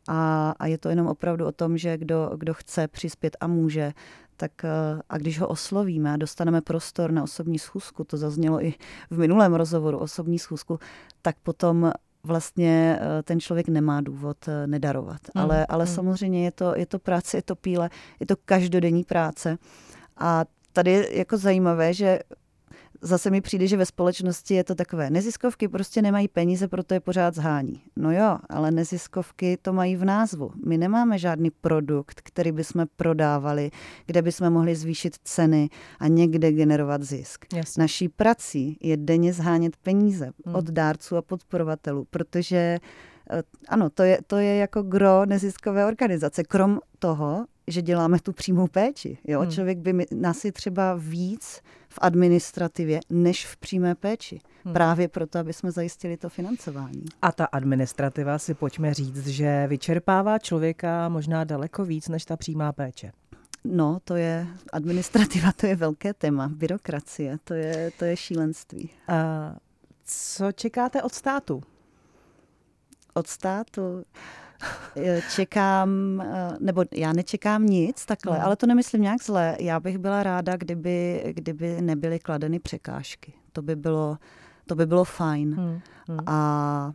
a, 0.07 0.53
a 0.59 0.67
je 0.67 0.77
to 0.77 0.89
jenom 0.89 1.07
opravdu 1.07 1.45
o 1.45 1.51
tom, 1.51 1.77
že 1.77 1.97
kdo, 1.97 2.31
kdo 2.38 2.53
chce 2.53 2.88
přispět 2.88 3.38
a 3.39 3.47
může, 3.47 3.93
tak 4.38 4.51
eh, 4.63 5.01
a 5.09 5.17
když 5.17 5.39
ho 5.39 5.47
oslovíme 5.47 6.13
a 6.13 6.17
dostaneme 6.17 6.62
prostor 6.62 7.12
na 7.12 7.23
osobní 7.23 7.59
schůzku, 7.59 8.03
to 8.03 8.17
zaznělo 8.17 8.65
i 8.65 8.73
v 9.09 9.17
minulém 9.17 9.53
rozhovoru 9.53 9.97
osobní 9.97 10.39
schůzku, 10.39 10.79
tak 11.21 11.35
potom 11.43 11.91
vlastně 12.23 12.99
eh, 13.01 13.23
ten 13.23 13.39
člověk 13.39 13.67
nemá 13.67 14.01
důvod 14.01 14.38
eh, 14.47 14.67
nedarovat. 14.67 15.21
Mm. 15.35 15.41
Ale, 15.41 15.65
ale 15.65 15.85
mm. 15.85 15.91
samozřejmě 15.91 16.45
je 16.45 16.51
to, 16.51 16.73
je 16.75 16.85
to 16.85 16.99
práce, 16.99 17.38
je 17.38 17.41
to 17.41 17.55
píle, 17.55 17.89
je 18.19 18.25
to 18.25 18.35
každodenní 18.45 19.03
práce. 19.03 19.57
A 20.17 20.45
tady 20.73 20.91
je 20.91 21.17
jako 21.17 21.38
zajímavé, 21.38 21.93
že 21.93 22.19
zase 23.01 23.29
mi 23.29 23.41
přijde, 23.41 23.67
že 23.67 23.77
ve 23.77 23.85
společnosti 23.85 24.53
je 24.53 24.63
to 24.63 24.75
takové. 24.75 25.09
Neziskovky 25.09 25.67
prostě 25.67 26.01
nemají 26.01 26.27
peníze, 26.27 26.67
proto 26.67 26.93
je 26.93 26.99
pořád 26.99 27.35
zhání. 27.35 27.81
No 27.95 28.12
jo, 28.12 28.38
ale 28.49 28.71
neziskovky 28.71 29.57
to 29.62 29.73
mají 29.73 29.95
v 29.95 30.05
názvu. 30.05 30.51
My 30.65 30.77
nemáme 30.77 31.17
žádný 31.17 31.51
produkt, 31.51 32.21
který 32.23 32.51
bychom 32.51 32.85
prodávali, 32.95 33.71
kde 34.05 34.21
bychom 34.21 34.49
mohli 34.49 34.75
zvýšit 34.75 35.15
ceny 35.23 35.69
a 35.99 36.07
někde 36.07 36.51
generovat 36.51 37.03
zisk. 37.03 37.45
Jasně. 37.53 37.81
Naší 37.81 38.09
prací 38.09 38.77
je 38.81 38.97
denně 38.97 39.33
zhánět 39.33 39.77
peníze 39.77 40.31
hmm. 40.45 40.55
od 40.55 40.65
dárců 40.65 41.17
a 41.17 41.21
podporovatelů, 41.21 42.05
protože 42.09 42.77
eh, 43.31 43.43
ano, 43.67 43.89
to 43.89 44.03
je, 44.03 44.19
to 44.27 44.38
je 44.38 44.55
jako 44.55 44.81
gro 44.81 45.25
neziskové 45.25 45.85
organizace. 45.85 46.43
Krom 46.43 46.79
toho, 46.99 47.45
že 47.67 47.81
děláme 47.81 48.19
tu 48.19 48.33
přímou 48.33 48.67
péči. 48.67 49.17
Jo? 49.27 49.41
Hmm. 49.41 49.51
Člověk 49.51 49.77
by 49.77 50.05
nás 50.12 50.45
je 50.45 50.51
třeba 50.51 50.95
víc 50.97 51.62
v 51.89 51.99
administrativě 52.02 52.99
než 53.10 53.45
v 53.45 53.58
přímé 53.58 53.95
péči. 53.95 54.39
Hmm. 54.63 54.73
Právě 54.73 55.08
proto, 55.08 55.39
aby 55.39 55.54
jsme 55.54 55.71
zajistili 55.71 56.17
to 56.17 56.30
financování. 56.30 57.06
A 57.21 57.32
ta 57.32 57.45
administrativa 57.45 58.39
si 58.39 58.54
pojďme 58.54 58.93
říct, 58.93 59.28
že 59.28 59.67
vyčerpává 59.67 60.39
člověka 60.39 61.10
možná 61.10 61.43
daleko 61.43 61.86
víc 61.86 62.08
než 62.08 62.25
ta 62.25 62.38
přímá 62.38 62.71
péče. 62.73 63.12
No, 63.63 63.99
to 64.04 64.15
je 64.15 64.47
administrativa, 64.73 65.52
to 65.52 65.65
je 65.65 65.75
velké 65.75 66.13
téma. 66.13 66.52
Byrokracie, 66.56 67.38
to 67.43 67.54
je, 67.54 67.91
to 67.99 68.06
je 68.06 68.17
šílenství. 68.17 68.89
A 69.08 69.56
co 70.06 70.52
čekáte 70.52 71.04
od 71.04 71.13
státu? 71.13 71.63
Od 73.13 73.28
státu? 73.28 74.06
čekám, 75.36 76.22
eh, 76.22 76.58
nebo 76.60 76.84
já 76.93 77.13
nečekám 77.13 77.65
nic 77.65 78.06
takhle, 78.06 78.36
hmm. 78.36 78.45
ale 78.45 78.56
to 78.56 78.67
nemyslím 78.67 79.02
nějak 79.02 79.24
zle. 79.24 79.58
Já 79.60 79.80
bych 79.80 79.98
byla 79.98 80.24
ráda, 80.24 80.58
kdyby, 80.58 81.24
kdyby 81.36 81.82
nebyly 81.82 82.19
kladeny 82.19 82.60
překážky. 82.60 83.34
To 83.54 83.62
by 83.62 83.76
bylo, 83.76 84.17
to 84.65 84.76
by 84.76 84.86
bylo 84.86 85.04
fajn. 85.04 85.54
Hmm. 85.54 85.80
Hmm. 86.08 86.19
A 86.26 86.93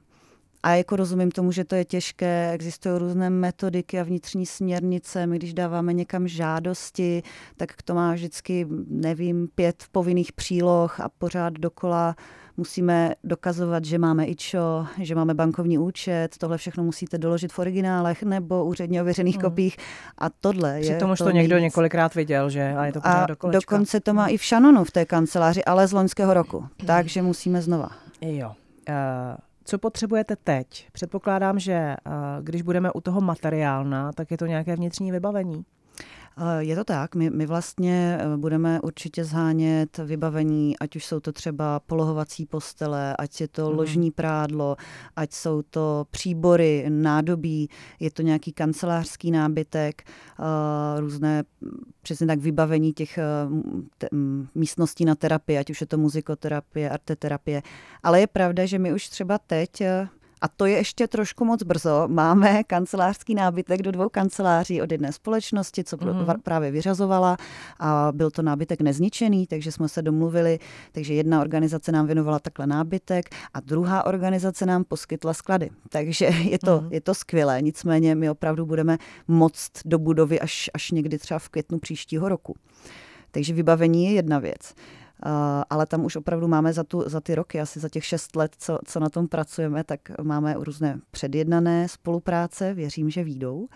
a 0.65 0.75
jako 0.75 0.97
rozumím 0.97 1.31
tomu, 1.31 1.53
že 1.53 1.65
to 1.65 1.75
je 1.75 1.85
těžké, 1.85 2.51
existují 2.53 2.99
různé 2.99 3.31
metodiky 3.31 4.01
a 4.01 4.03
vnitřní 4.03 4.47
směrnice. 4.47 5.27
My, 5.27 5.37
když 5.37 5.55
dáváme 5.55 5.93
někam 5.93 6.29
žádosti, 6.29 7.23
tak 7.57 7.83
to 7.83 7.95
má 7.95 8.13
vždycky, 8.13 8.67
nevím, 8.89 9.49
pět 9.55 9.85
povinných 9.93 10.33
příloh 10.33 11.01
a 11.01 11.09
pořád 11.09 11.53
dokola 11.53 12.17
musíme 12.57 13.13
dokazovat, 13.25 13.85
že 13.85 13.99
máme 13.99 14.27
IČO, 14.27 14.87
že 15.01 15.15
máme 15.15 15.35
bankovní 15.35 15.79
účet, 15.79 16.39
tohle 16.39 16.59
všechno 16.59 16.85
musíte 16.85 17.19
doložit 17.19 17.53
v 17.53 17.59
originálech 17.59 18.23
nebo 18.23 18.65
úředně 18.65 19.03
ověřených 19.03 19.37
hmm. 19.37 19.43
kopích 19.43 19.77
a 20.19 20.31
tohle 20.31 20.81
je 20.81 20.91
Přitom 20.91 21.11
už 21.11 21.19
to, 21.19 21.25
to 21.25 21.31
někdo 21.31 21.57
nic. 21.57 21.63
několikrát 21.63 22.15
viděl, 22.15 22.51
že? 22.51 22.75
A 22.79 22.87
je 22.87 22.93
to 22.93 23.01
pořád 23.01 23.31
a 23.31 23.51
dokonce 23.51 24.01
to 24.01 24.15
má 24.15 24.27
i 24.27 24.37
v 24.37 24.45
Šanonu 24.45 24.85
v 24.85 24.91
té 24.91 25.05
kanceláři, 25.05 25.65
ale 25.65 25.87
z 25.87 25.93
loňského 25.93 26.35
roku. 26.35 26.59
Hmm. 26.59 26.87
Takže 26.87 27.23
musíme 27.23 27.63
znova. 27.63 27.89
Jo. 28.21 28.53
Uh... 28.89 28.95
Co 29.65 29.79
potřebujete 29.79 30.37
teď? 30.37 30.89
Předpokládám, 30.93 31.59
že 31.59 31.97
uh, 32.07 32.13
když 32.43 32.63
budeme 32.63 32.93
u 32.93 33.01
toho 33.01 33.21
materiálna, 33.21 34.13
tak 34.13 34.31
je 34.31 34.37
to 34.37 34.47
nějaké 34.47 34.77
vnitřní 34.77 35.13
vybavení. 35.13 35.65
Je 36.59 36.77
to 36.77 36.85
tak, 36.85 37.15
my, 37.15 37.31
my 37.31 37.47
vlastně 37.47 38.19
budeme 38.37 38.81
určitě 38.81 39.25
zhánět 39.25 39.99
vybavení, 39.99 40.79
ať 40.79 40.97
už 40.97 41.05
jsou 41.05 41.21
to 41.21 41.33
třeba 41.33 41.81
polohovací 41.81 42.47
postele, 42.47 43.17
ať 43.19 43.41
je 43.41 43.49
to 43.49 43.71
mm. 43.71 43.79
ložní 43.79 44.11
prádlo, 44.11 44.77
ať 45.17 45.33
jsou 45.33 45.63
to 45.63 46.07
příbory, 46.11 46.87
nádobí, 46.89 47.69
je 48.01 48.11
to 48.11 48.23
nějaký 48.23 48.53
kancelářský 48.53 49.31
nábytek, 49.31 50.03
různé 50.99 51.45
přesně 52.03 52.27
tak 52.27 52.39
vybavení 52.39 52.93
těch 52.93 53.19
te, 53.99 54.09
místností 54.55 55.05
na 55.05 55.15
terapii, 55.15 55.59
ať 55.59 55.71
už 55.71 55.81
je 55.81 55.87
to 55.87 55.99
muzikoterapie, 55.99 56.91
arteterapie. 56.91 57.63
Ale 58.03 58.21
je 58.21 58.27
pravda, 58.27 58.67
že 58.67 58.79
my 58.79 58.93
už 58.93 59.09
třeba 59.09 59.39
teď 59.39 59.83
a 60.45 60.49
to 60.49 60.67
je 60.67 60.77
ještě 60.77 61.09
trošku 61.09 61.45
moc 61.45 61.63
brzo. 61.63 62.05
Máme 62.09 62.65
kancelářský 62.65 63.35
nábytek 63.35 63.83
do 63.83 63.93
dvou 63.93 64.09
kanceláří 64.09 64.83
od 64.83 64.93
jedné 64.93 65.13
společnosti, 65.13 65.85
co 65.85 65.97
mm-hmm. 65.97 66.39
právě 66.43 66.71
vyřazovala 66.71 67.37
a 67.79 68.09
byl 68.13 68.31
to 68.31 68.43
nábytek 68.43 68.81
nezničený, 68.81 69.47
takže 69.47 69.73
jsme 69.73 69.89
se 69.89 70.03
domluvili, 70.03 70.59
takže 70.93 71.15
jedna 71.15 71.41
organizace 71.41 71.93
nám 71.93 72.07
věnovala 72.07 72.39
takhle 72.39 72.67
nábytek 72.67 73.35
a 73.55 73.61
druhá 73.61 74.07
organizace 74.07 74.67
nám 74.67 74.85
poskytla 74.85 75.35
sklady. 75.35 75.71
Takže 75.89 76.25
je 76.25 76.59
to, 76.59 76.79
mm-hmm. 76.79 76.93
je 76.93 77.01
to 77.01 77.15
skvělé, 77.15 77.63
nicméně 77.63 78.15
my 78.15 78.31
opravdu 78.31 78.67
budeme 78.67 78.99
moct 79.29 79.73
do 79.85 79.99
budovy 79.99 80.41
až, 80.41 80.71
až 80.75 80.91
někdy 80.91 81.19
třeba 81.19 81.39
v 81.39 81.49
květnu 81.49 81.79
příštího 81.79 82.29
roku. 82.29 82.57
Takže 83.31 83.55
vybavení 83.55 84.05
je 84.05 84.13
jedna 84.13 84.39
věc. 84.39 84.75
Eh, 85.27 85.65
ale 85.71 85.87
tam 85.87 86.05
už 86.05 86.17
opravdu 86.17 86.49
máme 86.49 86.73
za, 86.73 86.85
tu, 86.85 87.03
za 87.07 87.21
ty 87.21 87.35
roky, 87.35 87.61
asi 87.61 87.81
za 87.81 87.89
těch 87.89 88.05
šest 88.05 88.37
let, 88.37 88.53
co, 88.59 88.79
co 88.85 89.01
na 89.01 89.09
tom 89.09 89.29
pracujeme, 89.29 89.85
tak 89.85 90.01
máme 90.23 90.55
různé 90.59 91.01
předjednané 91.11 91.89
spolupráce, 91.89 92.75
věřím, 92.75 93.11
že 93.11 93.25
výjdou. 93.25 93.69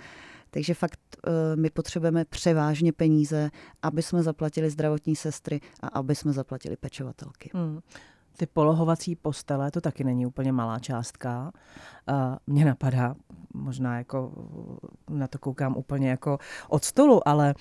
Takže 0.51 0.75
fakt 0.75 1.01
uh, 1.27 1.33
my 1.61 1.71
potřebujeme 1.71 2.25
převážně 2.25 2.93
peníze, 2.93 3.51
aby 3.83 4.03
jsme 4.03 4.23
zaplatili 4.23 4.71
zdravotní 4.71 5.17
sestry 5.17 5.61
a 5.81 5.89
aby 5.89 6.15
jsme 6.15 6.33
zaplatili 6.33 6.77
pečovatelky. 6.77 7.51
Hmm. 7.55 7.81
Ty 8.39 8.47
polohovací 8.47 9.17
postele, 9.17 9.71
to 9.71 9.81
taky 9.81 10.05
není 10.05 10.27
úplně 10.27 10.53
malá 10.53 10.79
částka. 10.79 11.53
Mně 12.47 12.65
napadá, 12.65 13.15
možná 13.55 13.99
jako 13.99 14.33
na 15.09 15.27
to 15.27 15.39
koukám 15.39 15.77
úplně 15.77 16.11
jako 16.11 16.39
od 16.69 16.85
stolu, 16.85 17.29
ale 17.29 17.55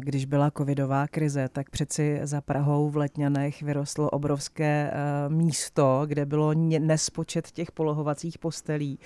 když 0.00 0.24
byla 0.24 0.50
covidová 0.50 1.06
krize, 1.06 1.48
tak 1.48 1.70
přeci 1.70 2.20
za 2.22 2.40
Prahou 2.40 2.90
v 2.90 2.96
Letňanech 2.96 3.62
vyrostlo 3.62 4.10
obrovské 4.10 4.92
místo, 5.28 6.02
kde 6.06 6.26
bylo 6.26 6.54
nespočet 6.78 7.50
těch 7.50 7.72
polohovacích 7.72 8.38
postelí 8.38 8.98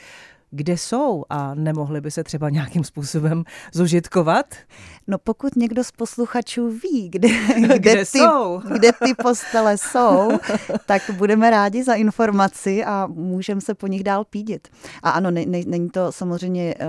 kde 0.50 0.76
jsou 0.76 1.24
a 1.30 1.54
nemohli 1.54 2.00
by 2.00 2.10
se 2.10 2.24
třeba 2.24 2.50
nějakým 2.50 2.84
způsobem 2.84 3.44
zužitkovat? 3.72 4.54
No 5.06 5.18
pokud 5.18 5.56
někdo 5.56 5.84
z 5.84 5.90
posluchačů 5.90 6.70
ví, 6.70 7.08
kde, 7.08 7.28
kde, 7.58 7.78
kde, 7.78 7.96
ty, 7.96 8.06
jsou? 8.06 8.62
kde 8.72 8.90
ty 9.04 9.14
postele 9.22 9.78
jsou, 9.78 10.30
tak 10.86 11.02
budeme 11.16 11.50
rádi 11.50 11.84
za 11.84 11.94
informaci 11.94 12.84
a 12.84 13.06
můžeme 13.06 13.60
se 13.60 13.74
po 13.74 13.86
nich 13.86 14.04
dál 14.04 14.24
pídit. 14.24 14.68
A 15.02 15.10
ano, 15.10 15.30
ne, 15.30 15.46
ne, 15.46 15.60
není 15.66 15.90
to 15.90 16.12
samozřejmě 16.12 16.74
uh, 16.74 16.86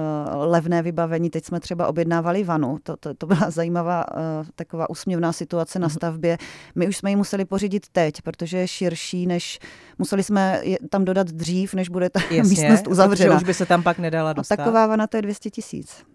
levné 0.52 0.82
vybavení. 0.82 1.30
Teď 1.30 1.46
jsme 1.46 1.60
třeba 1.60 1.88
objednávali 1.88 2.44
vanu. 2.44 2.78
To, 2.84 2.98
to, 2.98 3.14
to 3.14 3.28
byla 3.28 3.50
zajímavá 3.50 4.06
uh, 4.12 4.22
taková 4.56 4.90
úsměvná 4.90 5.34
situace 5.34 5.80
na 5.80 5.88
mhm. 5.88 5.96
stavbě. 5.96 6.38
My 6.76 6.88
už 6.88 6.98
jsme 6.98 7.10
ji 7.10 7.16
museli 7.16 7.46
pořídit 7.46 7.88
teď, 7.92 8.22
protože 8.22 8.58
je 8.58 8.68
širší, 8.68 9.28
než 9.28 9.60
museli 9.98 10.24
jsme 10.24 10.62
tam 10.90 11.06
dodat 11.06 11.28
dřív, 11.28 11.74
než 11.74 11.90
bude 11.90 12.10
ta 12.10 12.20
Jasně, 12.20 12.44
místnost 12.44 12.88
uzavřena. 12.88 13.36
už 13.36 13.44
by 13.44 13.54
se 13.54 13.66
tam 13.66 13.84
pak 13.84 14.00
nedala 14.00 14.34
dostat. 14.34 14.54
A 14.54 14.58
taková 14.58 14.88
vana 14.88 15.08
to 15.08 15.18
je 15.18 15.22
200 15.22 15.50
tisíc. 15.50 16.06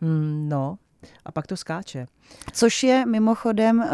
Hmm, 0.00 0.48
no, 0.48 0.78
a 1.24 1.32
pak 1.32 1.46
to 1.46 1.56
skáče. 1.56 2.06
Což 2.52 2.82
je 2.82 3.06
mimochodem 3.06 3.78
uh, 3.78 3.86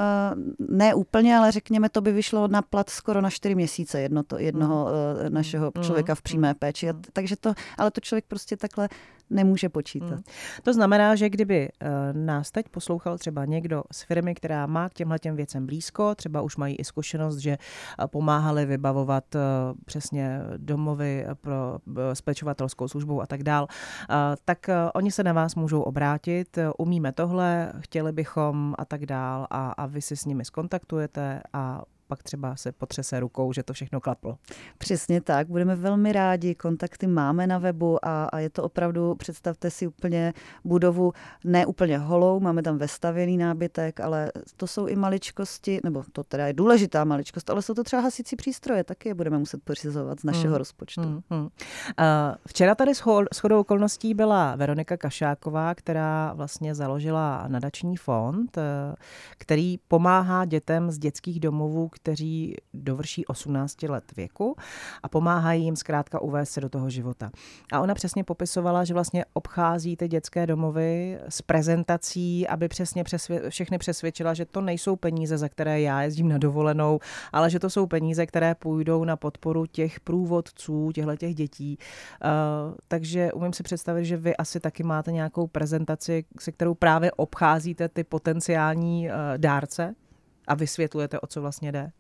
ne 0.68 0.94
úplně, 0.94 1.36
ale 1.36 1.52
řekněme, 1.52 1.88
to 1.88 2.00
by 2.00 2.12
vyšlo 2.12 2.48
na 2.48 2.62
plat 2.62 2.90
skoro 2.90 3.20
na 3.20 3.30
čtyři 3.30 3.54
měsíce 3.54 4.00
jedno 4.00 4.22
to, 4.22 4.38
jednoho 4.38 4.84
uh, 4.84 5.30
našeho 5.30 5.72
mm. 5.76 5.82
člověka 5.82 6.14
v 6.14 6.22
přímé 6.22 6.54
péči. 6.54 6.92
Mm. 6.92 7.02
Takže 7.12 7.36
to, 7.36 7.54
ale 7.78 7.90
to 7.90 8.00
člověk 8.00 8.24
prostě 8.28 8.56
takhle 8.56 8.88
nemůže 9.30 9.68
počítat. 9.68 10.10
Hmm. 10.10 10.22
To 10.62 10.72
znamená, 10.72 11.14
že 11.14 11.30
kdyby 11.30 11.68
uh, 11.82 11.88
nás 12.12 12.50
teď 12.50 12.68
poslouchal 12.68 13.18
třeba 13.18 13.44
někdo 13.44 13.82
z 13.92 14.02
firmy, 14.02 14.34
která 14.34 14.66
má 14.66 14.88
k 14.88 14.94
těmhle 14.94 15.18
těm 15.18 15.36
věcem 15.36 15.66
blízko, 15.66 16.14
třeba 16.14 16.42
už 16.42 16.56
mají 16.56 16.76
i 16.76 16.84
zkušenost, 16.84 17.36
že 17.36 17.58
uh, 17.58 18.06
pomáhali 18.06 18.66
vybavovat 18.66 19.34
uh, 19.34 19.40
přesně 19.84 20.40
domovy 20.56 21.26
pro 21.40 21.78
spečovatelskou 22.12 22.88
službu 22.88 23.22
a 23.22 23.26
tak 23.26 23.42
dál, 23.42 23.66
tak 24.44 24.66
oni 24.94 25.10
se 25.10 25.24
na 25.24 25.32
vás 25.32 25.54
můžou 25.54 25.82
obrátit, 25.82 26.58
umíme 26.78 27.12
tohle, 27.12 27.72
chtěli 27.80 28.12
bychom 28.12 28.74
a 28.78 28.84
tak 28.84 29.06
dál 29.06 29.46
a, 29.50 29.70
a 29.70 29.86
vy 29.86 30.02
si 30.02 30.16
s 30.16 30.24
nimi 30.24 30.44
skontaktujete 30.44 31.40
a 31.52 31.82
pak 32.08 32.22
třeba 32.22 32.56
se 32.56 32.72
potřese 32.72 33.20
rukou, 33.20 33.52
že 33.52 33.62
to 33.62 33.72
všechno 33.72 34.00
klaplo. 34.00 34.38
Přesně 34.78 35.20
tak, 35.20 35.48
budeme 35.48 35.76
velmi 35.76 36.12
rádi, 36.12 36.54
kontakty 36.54 37.06
máme 37.06 37.46
na 37.46 37.58
webu 37.58 38.04
a, 38.04 38.24
a 38.24 38.38
je 38.38 38.50
to 38.50 38.62
opravdu, 38.62 39.14
představte 39.14 39.70
si 39.70 39.86
úplně 39.86 40.32
budovu 40.64 41.12
ne 41.44 41.66
úplně 41.66 41.98
holou, 41.98 42.40
máme 42.40 42.62
tam 42.62 42.78
vestavěný 42.78 43.36
nábytek, 43.36 44.00
ale 44.00 44.32
to 44.56 44.66
jsou 44.66 44.86
i 44.86 44.96
maličkosti, 44.96 45.80
nebo 45.84 46.04
to 46.12 46.24
teda 46.24 46.46
je 46.46 46.52
důležitá 46.52 47.04
maličkost, 47.04 47.50
ale 47.50 47.62
jsou 47.62 47.74
to 47.74 47.84
třeba 47.84 48.02
hasicí 48.02 48.36
přístroje, 48.36 48.84
taky 48.84 49.08
je 49.08 49.14
budeme 49.14 49.38
muset 49.38 49.62
pořizovat 49.62 50.20
z 50.20 50.24
našeho 50.24 50.52
hmm. 50.52 50.58
rozpočtu. 50.58 51.02
Hmm, 51.02 51.20
hmm. 51.30 51.42
Uh, 51.42 51.48
včera 52.48 52.74
tady 52.74 52.94
s 52.94 53.02
shodou 53.34 53.60
okolností 53.60 54.14
byla 54.14 54.56
Veronika 54.56 54.96
Kašáková, 54.96 55.74
která 55.74 56.32
vlastně 56.32 56.74
založila 56.74 57.44
nadační 57.48 57.96
fond, 57.96 58.56
uh, 58.56 58.62
který 59.38 59.78
pomáhá 59.88 60.44
dětem 60.44 60.90
z 60.90 60.98
dětských 60.98 61.40
domovů, 61.40 61.88
kteří 62.02 62.56
dovrší 62.74 63.26
18 63.26 63.82
let 63.82 64.04
věku 64.16 64.56
a 65.02 65.08
pomáhají 65.08 65.64
jim 65.64 65.76
zkrátka 65.76 66.22
uvést 66.22 66.50
se 66.50 66.60
do 66.60 66.68
toho 66.68 66.90
života. 66.90 67.30
A 67.72 67.80
ona 67.80 67.94
přesně 67.94 68.24
popisovala, 68.24 68.84
že 68.84 68.94
vlastně 68.94 69.24
obchází 69.32 69.96
ty 69.96 70.08
dětské 70.08 70.46
domovy 70.46 71.18
s 71.28 71.42
prezentací, 71.42 72.48
aby 72.48 72.68
přesně 72.68 73.04
přesvě- 73.04 73.48
všechny 73.48 73.78
přesvědčila, 73.78 74.34
že 74.34 74.44
to 74.44 74.60
nejsou 74.60 74.96
peníze, 74.96 75.38
za 75.38 75.48
které 75.48 75.80
já 75.80 76.02
jezdím 76.02 76.28
na 76.28 76.38
dovolenou, 76.38 77.00
ale 77.32 77.50
že 77.50 77.58
to 77.58 77.70
jsou 77.70 77.86
peníze, 77.86 78.26
které 78.26 78.54
půjdou 78.54 79.04
na 79.04 79.16
podporu 79.16 79.66
těch 79.66 80.00
průvodců, 80.00 80.92
těchto 80.92 81.16
těch 81.16 81.34
dětí. 81.34 81.78
Uh, 81.78 82.74
takže 82.88 83.32
umím 83.32 83.52
si 83.52 83.62
představit, 83.62 84.04
že 84.04 84.16
vy 84.16 84.36
asi 84.36 84.60
taky 84.60 84.82
máte 84.82 85.12
nějakou 85.12 85.46
prezentaci, 85.46 86.24
se 86.40 86.52
kterou 86.52 86.74
právě 86.74 87.12
obcházíte 87.12 87.88
ty 87.88 88.04
potenciální 88.04 89.08
uh, 89.08 89.14
dárce 89.36 89.94
a 90.48 90.54
vysvětlujete, 90.54 91.20
o 91.20 91.26
co 91.26 91.40
vlastně 91.40 91.72
jde? 91.72 91.90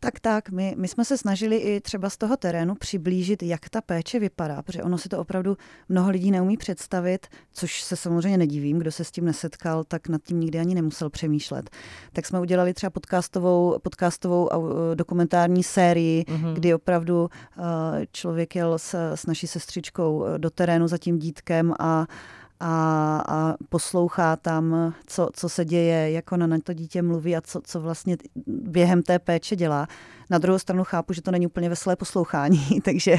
Tak 0.00 0.20
tak, 0.20 0.50
my, 0.50 0.74
my 0.78 0.88
jsme 0.88 1.04
se 1.04 1.18
snažili 1.18 1.56
i 1.56 1.80
třeba 1.80 2.10
z 2.10 2.16
toho 2.16 2.36
terénu 2.36 2.74
přiblížit, 2.74 3.42
jak 3.42 3.68
ta 3.68 3.80
péče 3.80 4.18
vypadá, 4.18 4.62
protože 4.62 4.82
ono 4.82 4.98
si 4.98 5.08
to 5.08 5.18
opravdu 5.18 5.56
mnoho 5.88 6.10
lidí 6.10 6.30
neumí 6.30 6.56
představit, 6.56 7.26
což 7.52 7.82
se 7.82 7.96
samozřejmě 7.96 8.38
nedivím, 8.38 8.78
kdo 8.78 8.92
se 8.92 9.04
s 9.04 9.10
tím 9.10 9.24
nesetkal, 9.24 9.84
tak 9.84 10.08
nad 10.08 10.22
tím 10.22 10.40
nikdy 10.40 10.58
ani 10.58 10.74
nemusel 10.74 11.10
přemýšlet. 11.10 11.70
Tak 12.12 12.26
jsme 12.26 12.40
udělali 12.40 12.74
třeba 12.74 12.90
podcastovou, 12.90 13.78
podcastovou 13.82 14.48
dokumentární 14.94 15.62
sérii, 15.62 16.22
mm-hmm. 16.22 16.52
kdy 16.52 16.74
opravdu 16.74 17.22
uh, 17.22 17.64
člověk 18.12 18.56
jel 18.56 18.78
s, 18.78 19.14
s 19.14 19.26
naší 19.26 19.46
sestřičkou 19.46 20.24
do 20.38 20.50
terénu 20.50 20.88
za 20.88 20.98
tím 20.98 21.18
dítkem 21.18 21.74
a 21.78 22.06
a, 22.62 23.22
a 23.28 23.54
poslouchá 23.68 24.36
tam, 24.36 24.94
co, 25.06 25.28
co 25.32 25.48
se 25.48 25.64
děje, 25.64 26.10
jak 26.10 26.32
ona 26.32 26.46
na 26.46 26.58
to 26.64 26.72
dítě 26.72 27.02
mluví 27.02 27.36
a 27.36 27.40
co, 27.40 27.60
co 27.64 27.80
vlastně 27.80 28.16
během 28.46 29.02
té 29.02 29.18
péče 29.18 29.56
dělá. 29.56 29.88
Na 30.32 30.38
druhou 30.38 30.58
stranu 30.58 30.84
chápu, 30.84 31.12
že 31.12 31.22
to 31.22 31.30
není 31.30 31.46
úplně 31.46 31.68
veselé 31.68 31.96
poslouchání, 31.96 32.80
takže, 32.84 33.14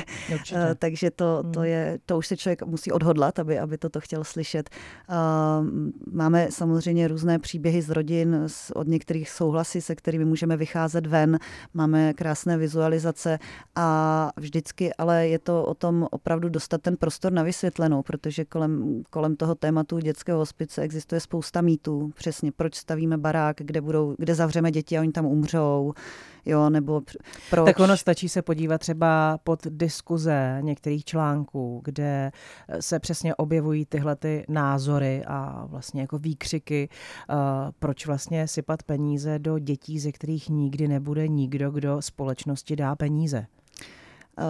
uh, 0.52 0.60
takže 0.80 1.12
to, 1.12 1.44
to, 1.54 1.60
hmm. 1.60 1.70
je, 1.70 2.00
to 2.06 2.18
už 2.18 2.28
se 2.28 2.38
člověk 2.38 2.64
musí 2.64 2.92
odhodlat, 2.92 3.40
aby, 3.40 3.60
aby 3.60 3.78
toto 3.78 4.00
chtěl 4.00 4.24
slyšet. 4.24 4.70
Uh, 5.10 5.68
máme 6.12 6.48
samozřejmě 6.50 7.08
různé 7.08 7.40
příběhy 7.40 7.82
z 7.82 7.90
rodin, 7.90 8.44
z, 8.48 8.72
od 8.72 8.88
některých 8.88 9.30
souhlasy, 9.30 9.82
se 9.82 9.96
kterými 9.96 10.26
můžeme 10.26 10.58
vycházet 10.58 11.08
ven. 11.08 11.40
Máme 11.74 12.14
krásné 12.14 12.58
vizualizace 12.58 13.40
a 13.76 14.30
vždycky, 14.38 14.94
ale 14.94 15.28
je 15.28 15.40
to 15.40 15.66
o 15.66 15.74
tom 15.74 16.08
opravdu 16.12 16.50
dostat 16.50 16.82
ten 16.82 16.98
prostor 16.98 17.32
na 17.32 17.44
vysvětlenou, 17.44 18.04
protože 18.04 18.46
kolem, 18.46 19.04
kolem 19.10 19.36
toho 19.36 19.56
tématu 19.56 20.00
dětského 20.00 20.40
hospice 20.40 20.82
existuje 20.82 21.22
spousta 21.22 21.62
mýtů. 21.62 22.12
Přesně, 22.16 22.52
proč 22.52 22.76
stavíme 22.76 23.18
barák, 23.18 23.56
kde, 23.60 23.82
budou, 23.82 24.16
kde 24.18 24.36
zavřeme 24.36 24.72
děti 24.72 24.98
a 24.98 25.02
oni 25.02 25.12
tam 25.12 25.26
umřou 25.26 25.94
jo, 26.46 26.70
nebo 26.70 27.02
proč. 27.50 27.66
Tak 27.66 27.80
ono 27.80 27.98
stačí 27.98 28.30
se 28.30 28.42
podívat 28.42 28.78
třeba 28.78 29.40
pod 29.44 29.68
diskuze 29.70 30.58
některých 30.62 31.06
článků, 31.06 31.82
kde 31.84 32.32
eh, 32.68 32.82
se 32.82 33.00
přesně 33.00 33.36
objevují 33.36 33.86
tyhle 33.86 34.16
ty 34.16 34.46
názory 34.50 35.24
a 35.28 35.66
vlastně 35.66 36.02
jako 36.02 36.18
výkřiky, 36.18 36.90
uh, 37.30 37.36
proč 37.80 38.06
vlastně 38.06 38.48
sypat 38.48 38.84
peníze 38.84 39.40
do 39.40 39.60
dětí, 39.60 40.00
ze 40.00 40.12
kterých 40.12 40.50
nikdy 40.50 40.88
nebude 40.88 41.28
nikdo, 41.28 41.72
kdo 41.72 42.02
společnosti 42.02 42.76
dá 42.76 42.96
peníze. 42.96 43.46
Uh, 44.38 44.46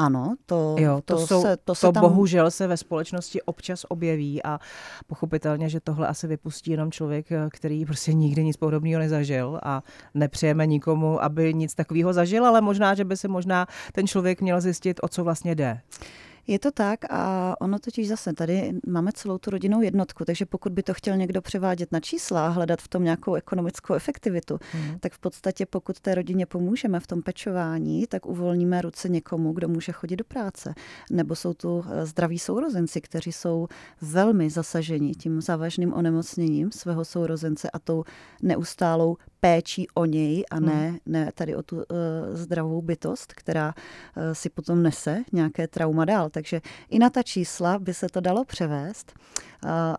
ano, 0.00 0.34
to, 0.46 0.76
jo, 0.78 1.00
to, 1.04 1.16
to, 1.16 1.26
jsou, 1.26 1.42
se, 1.42 1.56
to, 1.56 1.74
se 1.74 1.86
to 1.86 1.92
tam... 1.92 2.02
bohužel 2.02 2.50
se 2.50 2.66
ve 2.66 2.76
společnosti 2.76 3.42
občas 3.42 3.86
objeví 3.88 4.42
a 4.42 4.58
pochopitelně, 5.06 5.68
že 5.68 5.80
tohle 5.80 6.08
asi 6.08 6.26
vypustí 6.26 6.70
jenom 6.70 6.92
člověk, 6.92 7.26
který 7.50 7.84
prostě 7.84 8.12
nikdy 8.12 8.44
nic 8.44 8.56
podobného 8.56 8.98
nezažil 8.98 9.60
a 9.62 9.82
nepřejeme 10.14 10.66
nikomu, 10.66 11.22
aby 11.22 11.54
nic 11.54 11.74
takového 11.74 12.12
zažil, 12.12 12.46
ale 12.46 12.60
možná, 12.60 12.94
že 12.94 13.04
by 13.04 13.16
se 13.16 13.28
možná 13.28 13.66
ten 13.92 14.06
člověk 14.06 14.40
měl 14.40 14.60
zjistit, 14.60 15.00
o 15.02 15.08
co 15.08 15.24
vlastně 15.24 15.54
jde. 15.54 15.80
Je 16.46 16.58
to 16.58 16.70
tak 16.70 17.00
a 17.10 17.54
ono 17.60 17.78
totiž 17.78 18.08
zase 18.08 18.32
tady 18.32 18.72
máme 18.86 19.12
celou 19.12 19.38
tu 19.38 19.50
rodinnou 19.50 19.80
jednotku, 19.80 20.24
takže 20.24 20.46
pokud 20.46 20.72
by 20.72 20.82
to 20.82 20.94
chtěl 20.94 21.16
někdo 21.16 21.42
převádět 21.42 21.92
na 21.92 22.00
čísla 22.00 22.46
a 22.46 22.48
hledat 22.48 22.80
v 22.80 22.88
tom 22.88 23.04
nějakou 23.04 23.34
ekonomickou 23.34 23.94
efektivitu, 23.94 24.58
hmm. 24.72 24.98
tak 25.00 25.12
v 25.12 25.18
podstatě 25.18 25.66
pokud 25.66 26.00
té 26.00 26.14
rodině 26.14 26.46
pomůžeme 26.46 27.00
v 27.00 27.06
tom 27.06 27.22
pečování, 27.22 28.06
tak 28.06 28.26
uvolníme 28.26 28.82
ruce 28.82 29.08
někomu, 29.08 29.52
kdo 29.52 29.68
může 29.68 29.92
chodit 29.92 30.16
do 30.16 30.24
práce. 30.24 30.74
Nebo 31.10 31.36
jsou 31.36 31.54
tu 31.54 31.84
eh, 31.90 32.06
zdraví 32.06 32.38
sourozenci, 32.38 33.00
kteří 33.00 33.32
jsou 33.32 33.66
velmi 34.02 34.50
zasaženi 34.50 35.14
tím 35.14 35.40
závažným 35.40 35.92
onemocněním 35.92 36.72
svého 36.72 37.04
sourozence 37.04 37.70
a 37.70 37.78
tou 37.78 38.04
neustálou 38.42 39.16
péčí 39.40 39.86
o 39.94 40.04
něj 40.04 40.44
a 40.50 40.60
ne, 40.60 40.88
hmm. 40.88 40.98
ne 41.06 41.30
tady 41.34 41.56
o 41.56 41.62
tu 41.62 41.76
uh, 41.76 41.82
zdravou 42.32 42.82
bytost, 42.82 43.32
která 43.32 43.74
uh, 44.16 44.22
si 44.32 44.50
potom 44.50 44.82
nese 44.82 45.22
nějaké 45.32 45.68
trauma 45.68 46.04
dál. 46.04 46.29
Takže 46.30 46.60
i 46.88 46.98
na 46.98 47.10
ta 47.10 47.22
čísla 47.22 47.78
by 47.78 47.94
se 47.94 48.06
to 48.12 48.20
dalo 48.20 48.44
převést. 48.44 49.12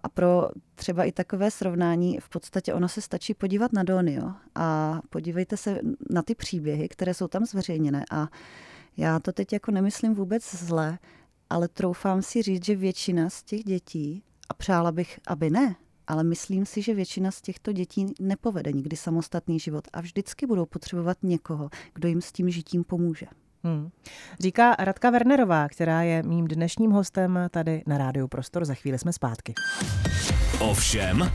A 0.03 0.09
pro 0.09 0.49
třeba 0.75 1.03
i 1.03 1.11
takové 1.11 1.51
srovnání, 1.51 2.17
v 2.19 2.29
podstatě 2.29 2.73
ono 2.73 2.89
se 2.89 3.01
stačí 3.01 3.33
podívat 3.33 3.73
na 3.73 3.83
Donio 3.83 4.31
a 4.55 4.99
podívejte 5.09 5.57
se 5.57 5.79
na 6.09 6.21
ty 6.21 6.35
příběhy, 6.35 6.89
které 6.89 7.13
jsou 7.13 7.27
tam 7.27 7.45
zveřejněné. 7.45 8.05
A 8.11 8.27
já 8.97 9.19
to 9.19 9.31
teď 9.31 9.53
jako 9.53 9.71
nemyslím 9.71 10.15
vůbec 10.15 10.55
zle, 10.55 10.99
ale 11.49 11.67
troufám 11.67 12.21
si 12.21 12.41
říct, 12.41 12.65
že 12.65 12.75
většina 12.75 13.29
z 13.29 13.43
těch 13.43 13.63
dětí, 13.63 14.23
a 14.49 14.53
přála 14.53 14.91
bych, 14.91 15.19
aby 15.27 15.49
ne, 15.49 15.75
ale 16.07 16.23
myslím 16.23 16.65
si, 16.65 16.81
že 16.81 16.93
většina 16.93 17.31
z 17.31 17.41
těchto 17.41 17.73
dětí 17.73 18.13
nepovede 18.19 18.71
nikdy 18.71 18.97
samostatný 18.97 19.59
život 19.59 19.87
a 19.93 20.01
vždycky 20.01 20.47
budou 20.47 20.65
potřebovat 20.65 21.17
někoho, 21.23 21.69
kdo 21.93 22.07
jim 22.07 22.21
s 22.21 22.31
tím 22.31 22.49
žitím 22.49 22.83
pomůže. 22.83 23.25
Hmm. 23.63 23.89
Říká 24.39 24.75
Radka 24.79 25.09
Wernerová, 25.09 25.67
která 25.67 26.01
je 26.01 26.23
mým 26.23 26.47
dnešním 26.47 26.91
hostem 26.91 27.39
tady 27.51 27.83
na 27.87 27.97
Rádiu 27.97 28.27
Prostor. 28.27 28.65
Za 28.65 28.73
chvíli 28.73 28.99
jsme 28.99 29.13
zpátky. 29.13 29.53
Ovšem, 30.59 31.31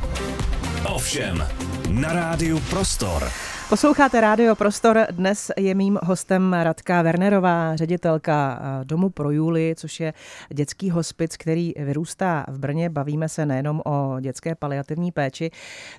ovšem, 0.95 1.49
na 1.91 2.13
Rádiu 2.13 2.61
Prostor. 2.61 3.29
Posloucháte 3.69 4.21
Rádio 4.21 4.55
Prostor. 4.55 5.07
Dnes 5.11 5.51
je 5.57 5.75
mým 5.75 5.99
hostem 6.03 6.53
Radka 6.53 7.03
Wernerová, 7.03 7.77
ředitelka 7.77 8.61
eh, 8.61 8.85
Domu 8.85 9.11
pro 9.11 9.31
Juli, 9.31 9.75
což 9.77 10.01
je 10.01 10.13
dětský 10.55 10.91
hospic, 10.91 11.37
který 11.37 11.73
vyrůstá 11.77 12.45
v 12.49 12.59
Brně. 12.59 12.91
Bavíme 12.91 13.29
se 13.29 13.47
nejenom 13.47 13.83
o 13.87 14.17
dětské 14.21 14.55
paliativní 14.55 15.13
péči. 15.13 15.51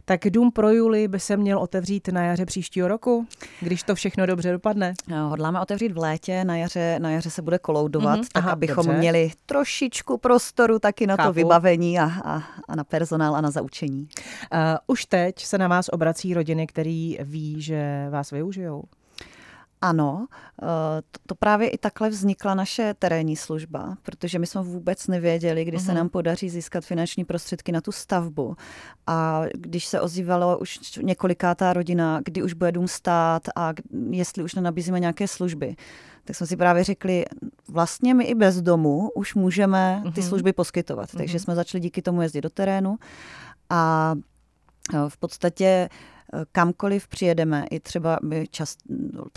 Tak 0.05 0.19
Dům 0.29 0.51
pro 0.51 0.69
Juli 0.69 1.07
by 1.07 1.19
se 1.19 1.37
měl 1.37 1.59
otevřít 1.59 2.07
na 2.07 2.23
jaře 2.23 2.45
příštího 2.45 2.87
roku, 2.87 3.27
když 3.61 3.83
to 3.83 3.95
všechno 3.95 4.25
dobře 4.25 4.51
dopadne. 4.51 4.93
No, 5.07 5.29
hodláme 5.29 5.61
otevřít 5.61 5.91
v 5.91 5.97
létě, 5.97 6.43
na 6.43 6.57
jaře, 6.57 6.99
na 6.99 7.11
jaře 7.11 7.29
se 7.29 7.41
bude 7.41 7.59
koloudovat, 7.59 8.19
mm-hmm, 8.19 8.27
tak 8.33 8.43
aha, 8.43 8.51
abychom 8.51 8.85
dobře. 8.85 8.99
měli 8.99 9.31
trošičku 9.45 10.17
prostoru 10.17 10.79
taky 10.79 11.07
na 11.07 11.15
Chápu. 11.15 11.29
to 11.29 11.33
vybavení 11.33 11.99
a, 11.99 12.05
a, 12.05 12.43
a 12.67 12.75
na 12.75 12.83
personál 12.83 13.35
a 13.35 13.41
na 13.41 13.51
zaučení. 13.51 13.99
Uh, 14.53 14.59
už 14.87 15.05
teď 15.05 15.45
se 15.45 15.57
na 15.57 15.67
vás 15.67 15.85
obrací 15.91 16.33
rodiny, 16.33 16.67
který 16.67 17.17
ví, 17.21 17.56
že 17.59 18.07
vás 18.09 18.31
využijou? 18.31 18.83
Ano, 19.81 20.27
eh, 20.61 20.65
to 21.25 21.35
právě 21.35 21.69
i 21.69 21.77
takhle 21.77 22.09
vznikla 22.09 22.55
naše 22.55 22.93
terénní 22.99 23.35
služba, 23.35 23.97
protože 24.03 24.39
my 24.39 24.47
jsme 24.47 24.61
vůbec 24.61 25.07
nevěděli, 25.07 25.65
kdy 25.65 25.79
se 25.79 25.91
mhm. 25.91 25.97
nám 25.97 26.09
podaří 26.09 26.49
získat 26.49 26.85
finanční 26.85 27.25
prostředky 27.25 27.71
na 27.71 27.81
tu 27.81 27.91
stavbu. 27.91 28.55
A 29.07 29.43
když 29.53 29.85
se 29.85 30.01
ozývalo 30.01 30.57
už 30.57 30.79
několikátá 31.01 31.73
rodina, 31.73 32.21
kdy 32.25 32.43
už 32.43 32.53
bude 32.53 32.71
dům 32.71 32.87
stát 32.87 33.43
a 33.55 33.73
jestli 34.09 34.43
už 34.43 34.55
nenabízíme 34.55 34.99
nějaké 34.99 35.27
služby, 35.27 35.75
tak 36.25 36.35
jsme 36.35 36.47
si 36.47 36.57
právě 36.57 36.83
řekli, 36.83 37.25
vlastně 37.67 38.13
my 38.13 38.23
i 38.23 38.35
bez 38.35 38.61
domu 38.61 39.11
už 39.15 39.35
můžeme 39.35 40.01
ty 40.13 40.21
mhm. 40.21 40.29
služby 40.29 40.53
poskytovat. 40.53 41.09
Takže 41.17 41.33
mhm. 41.33 41.39
jsme 41.39 41.55
začali 41.55 41.81
díky 41.81 42.01
tomu 42.01 42.21
jezdit 42.21 42.41
do 42.41 42.49
terénu 42.49 42.97
a 43.69 44.15
eh, 44.93 44.97
v 45.07 45.17
podstatě 45.17 45.89
kamkoliv 46.51 47.07
přijedeme, 47.07 47.65
i 47.71 47.79
třeba 47.79 48.19
my 48.23 48.47
čas, 48.51 48.75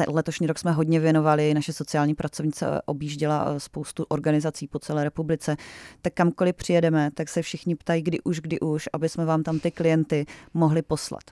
letošní 0.08 0.46
rok 0.46 0.58
jsme 0.58 0.72
hodně 0.72 1.00
věnovali, 1.00 1.54
naše 1.54 1.72
sociální 1.72 2.14
pracovnice 2.14 2.66
objížděla 2.86 3.46
eh, 3.48 3.60
spoustu 3.60 4.06
organizací 4.08 4.66
po 4.66 4.78
celé 4.78 5.04
republice, 5.04 5.56
tak 6.02 6.14
kamkoliv 6.14 6.56
přijedeme, 6.56 7.10
tak 7.14 7.28
se 7.28 7.42
všichni 7.42 7.76
ptají, 7.76 8.02
kdy 8.02 8.20
už, 8.20 8.40
kdy 8.40 8.60
už, 8.60 8.88
aby 8.92 9.08
jsme 9.08 9.24
vám 9.24 9.42
tam 9.42 9.58
ty 9.58 9.70
klienty 9.70 10.26
mohli 10.54 10.82
poslat. 10.82 11.22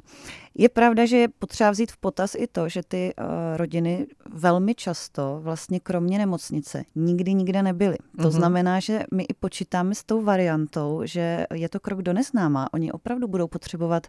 Je 0.55 0.69
pravda, 0.69 1.07
že 1.07 1.17
je 1.17 1.29
potřeba 1.29 1.71
vzít 1.71 1.93
v 1.93 1.97
potaz 1.97 2.35
i 2.35 2.47
to, 2.47 2.69
že 2.69 2.83
ty 2.89 3.15
rodiny 3.57 4.07
velmi 4.35 4.75
často 4.75 5.41
vlastně 5.43 5.81
kromě 5.81 6.19
nemocnice 6.19 6.85
nikdy 6.95 7.35
nikde 7.35 7.63
nebyly. 7.63 7.97
To 8.17 8.23
mm-hmm. 8.23 8.31
znamená, 8.31 8.81
že 8.81 9.03
my 9.15 9.23
i 9.23 9.35
počítáme 9.35 9.95
s 9.95 10.05
tou 10.05 10.23
variantou, 10.23 11.01
že 11.05 11.47
je 11.55 11.69
to 11.69 11.81
krok 11.81 12.03
do 12.03 12.13
neznáma. 12.13 12.69
Oni 12.73 12.93
opravdu 12.93 13.29
budou 13.29 13.49
potřebovat 13.49 14.07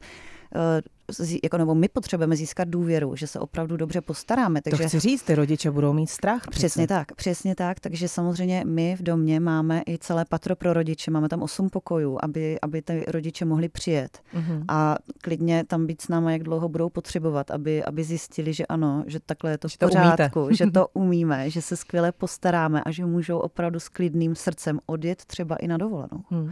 jako 1.44 1.58
nebo 1.58 1.76
my 1.76 1.88
potřebujeme 1.88 2.36
získat 2.36 2.68
důvěru, 2.68 3.16
že 3.16 3.28
se 3.28 3.40
opravdu 3.40 3.78
dobře 3.78 4.02
postaráme. 4.02 4.62
Takže, 4.62 4.84
to 4.84 4.88
chci 4.88 5.00
říct, 5.00 5.24
ty 5.24 5.36
rodiče 5.36 5.72
budou 5.72 5.94
mít 5.94 6.10
strach. 6.10 6.42
Přesně 6.50 6.88
přece. 6.88 6.88
tak, 6.88 7.16
přesně 7.16 7.56
tak. 7.56 7.80
Takže 7.80 8.08
samozřejmě 8.08 8.64
my 8.66 8.96
v 8.96 9.04
domě 9.04 9.40
máme 9.40 9.82
i 9.88 9.98
celé 9.98 10.26
patro 10.26 10.56
pro 10.56 10.74
rodiče, 10.74 11.12
máme 11.12 11.30
tam 11.30 11.42
osm 11.42 11.70
pokojů, 11.70 12.18
aby, 12.24 12.60
aby 12.62 12.82
ty 12.82 13.06
rodiče 13.08 13.46
mohli 13.46 13.70
přijet 13.70 14.20
mm-hmm. 14.34 14.66
a 14.68 14.96
klidně 15.22 15.64
tam 15.64 15.86
být 15.86 16.02
s 16.02 16.08
námi, 16.08 16.34
jak 16.34 16.44
dlouho 16.44 16.70
budou 16.70 16.90
potřebovat, 16.90 17.52
aby, 17.52 17.84
aby 17.84 18.04
zjistili, 18.04 18.54
že 18.54 18.66
ano, 18.66 19.04
že 19.08 19.20
takhle 19.20 19.52
je 19.52 19.58
to 19.58 19.68
že 19.68 19.76
v 19.76 19.78
pořádku, 19.80 20.48
to 20.48 20.56
že 20.56 20.72
to 20.72 20.88
umíme, 20.94 21.50
že 21.50 21.62
se 21.62 21.78
skvěle 21.78 22.12
postaráme 22.12 22.84
a 22.84 22.92
že 22.92 23.06
můžou 23.06 23.40
opravdu 23.40 23.80
s 23.80 23.90
klidným 23.90 24.36
srdcem 24.36 24.80
odjet 24.86 25.26
třeba 25.26 25.56
i 25.56 25.68
na 25.68 25.78
dovolenou. 25.78 26.24
Hmm. 26.30 26.52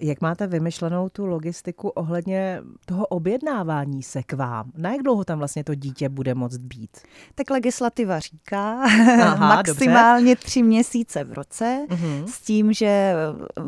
Jak 0.00 0.20
máte 0.20 0.46
vymyšlenou 0.46 1.08
tu 1.08 1.26
logistiku 1.26 1.88
ohledně 1.88 2.62
toho 2.86 3.06
objednávání 3.26 4.02
se 4.02 4.22
k 4.22 4.32
vám? 4.32 4.70
Na 4.76 4.92
jak 4.92 5.02
dlouho 5.02 5.24
tam 5.24 5.38
vlastně 5.38 5.64
to 5.64 5.74
dítě 5.74 6.08
bude 6.08 6.34
moct 6.34 6.56
být? 6.56 6.90
Tak 7.34 7.50
legislativa 7.50 8.18
říká 8.18 8.82
Aha, 8.82 9.36
maximálně 9.56 10.34
dobře. 10.34 10.46
tři 10.46 10.62
měsíce 10.62 11.24
v 11.24 11.32
roce, 11.32 11.86
uh-huh. 11.88 12.24
s 12.26 12.40
tím, 12.40 12.72
že 12.72 13.14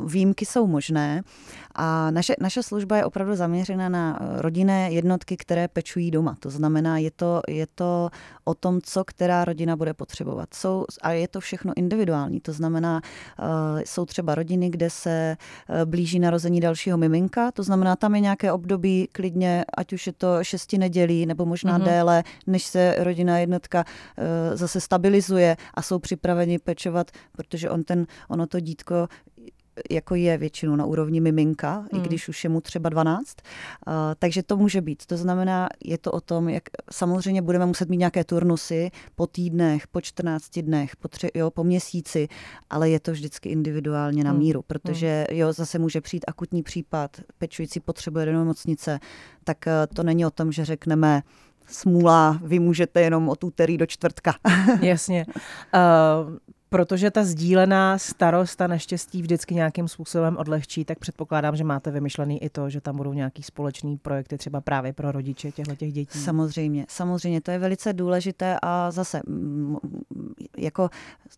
výjimky 0.07 0.47
jsou 0.47 0.67
možné. 0.67 1.23
A 1.81 2.11
naše, 2.11 2.35
naše 2.41 2.62
služba 2.62 2.97
je 2.97 3.05
opravdu 3.05 3.37
zaměřena 3.37 3.89
na 3.89 4.18
eh, 4.20 4.43
rodinné 4.43 4.91
jednotky, 4.91 5.37
které 5.37 5.68
pečují 5.68 6.11
doma. 6.11 6.37
To 6.41 6.51
znamená, 6.51 6.99
je 6.99 7.11
to, 7.11 7.41
je 7.49 7.66
to 7.74 8.11
o 8.45 8.55
tom, 8.55 8.81
co 8.83 9.05
která 9.05 9.45
rodina 9.45 9.76
bude 9.76 9.95
potřebovat. 9.95 10.55
Jsou, 10.55 10.85
a 11.03 11.12
je 11.12 11.29
to 11.29 11.41
všechno 11.41 11.72
individuální. 11.76 12.41
To 12.41 12.53
znamená, 12.53 13.01
uh, 13.39 13.47
jsou 13.85 14.05
třeba 14.05 14.35
rodiny, 14.35 14.70
kde 14.70 14.91
se 14.91 15.37
uh, 15.68 15.76
blíží 15.85 16.18
narození 16.18 16.61
dalšího 16.61 16.99
miminka. 16.99 17.53
To 17.53 17.62
znamená, 17.62 17.97
tam 17.97 18.14
je 18.14 18.20
nějaké 18.20 18.53
období 18.53 19.09
klidně, 19.12 19.64
ať 19.76 19.93
už 19.93 20.07
je 20.07 20.12
to 20.12 20.45
šesti 20.45 20.79
nedělí 20.79 21.26
nebo 21.26 21.47
možná 21.47 21.79
mm-hmm. 21.79 21.85
déle, 21.85 22.24
než 22.47 22.64
se 22.64 22.95
rodina 22.99 23.39
jednotka 23.39 23.85
zase 24.55 24.81
stabilizuje 24.81 25.57
a 25.74 25.83
jsou 25.83 25.99
připraveni 25.99 26.59
pečovat, 26.59 27.11
protože 27.33 27.70
on 27.70 27.85
ten, 27.85 28.07
ono 28.29 28.47
to 28.47 28.61
dítko 28.61 29.09
jako 29.91 30.14
je 30.14 30.39
většinou 30.39 30.76
na 30.76 30.85
úrovni 30.85 31.20
miminka, 31.20 31.74
hmm. 31.74 31.89
i 31.93 32.09
když 32.09 32.29
už 32.29 32.45
je 32.45 32.51
mu 32.51 32.61
třeba 32.61 32.89
12. 32.89 33.37
Uh, 33.87 33.95
takže 34.18 34.43
to 34.43 34.57
může 34.57 34.81
být. 34.81 35.07
To 35.07 35.16
znamená, 35.16 35.68
je 35.85 35.99
to 35.99 36.12
o 36.12 36.20
tom, 36.20 36.49
jak 36.49 36.62
samozřejmě 36.93 37.43
budeme 37.43 37.66
muset 37.66 37.89
mít 37.89 37.97
nějaké 37.97 38.24
turnusy 38.24 38.91
po 39.14 39.26
týdnech, 39.26 39.87
po 39.87 40.01
14 40.01 40.59
dnech, 40.59 40.97
po, 40.97 41.09
tři, 41.09 41.29
jo, 41.35 41.51
po 41.51 41.64
měsíci, 41.64 42.29
ale 42.70 42.91
je 42.91 43.01
to 43.01 43.12
vždycky 43.12 43.49
individuálně 43.49 44.24
na 44.24 44.31
hmm. 44.31 44.41
míru, 44.41 44.62
protože 44.66 45.26
hmm. 45.31 45.39
jo, 45.39 45.53
zase 45.53 45.79
může 45.79 46.01
přijít 46.01 46.24
akutní 46.29 46.62
případ, 46.62 47.20
pečující 47.39 47.81
potřebuje 47.81 48.26
do 48.26 48.33
nemocnice, 48.33 48.99
tak 49.45 49.59
uh, 49.66 49.95
to 49.97 50.03
není 50.03 50.26
o 50.26 50.31
tom, 50.31 50.53
že 50.53 50.64
řekneme, 50.64 51.22
smůla, 51.68 52.39
vy 52.43 52.59
můžete 52.59 53.01
jenom 53.01 53.29
od 53.29 53.45
úterý 53.45 53.79
do 53.79 53.87
čtvrtka. 53.87 54.35
Jasně. 54.83 55.26
Uh, 55.29 56.37
Protože 56.71 57.11
ta 57.11 57.25
sdílená 57.25 57.99
starost 57.99 58.61
a 58.61 58.66
neštěstí 58.66 59.23
vždycky 59.23 59.55
nějakým 59.55 59.89
způsobem 59.89 60.37
odlehčí, 60.37 60.85
tak 60.85 60.99
předpokládám, 60.99 61.57
že 61.57 61.64
máte 61.64 61.91
vymyšlený 61.91 62.43
i 62.43 62.49
to, 62.51 62.71
že 62.71 62.81
tam 62.81 62.97
budou 62.97 63.12
nějaký 63.12 63.43
společný 63.43 63.97
projekty 63.97 64.39
třeba 64.39 64.61
právě 64.61 64.93
pro 64.93 65.12
rodiče 65.12 65.53
těchto 65.53 65.75
těch 65.75 65.93
dětí. 65.93 66.19
Samozřejmě, 66.19 66.87
samozřejmě, 66.89 67.41
to 67.41 67.51
je 67.51 67.59
velice 67.59 67.93
důležité 67.93 68.59
a 68.62 68.91
zase 68.91 69.21
jako 70.57 70.91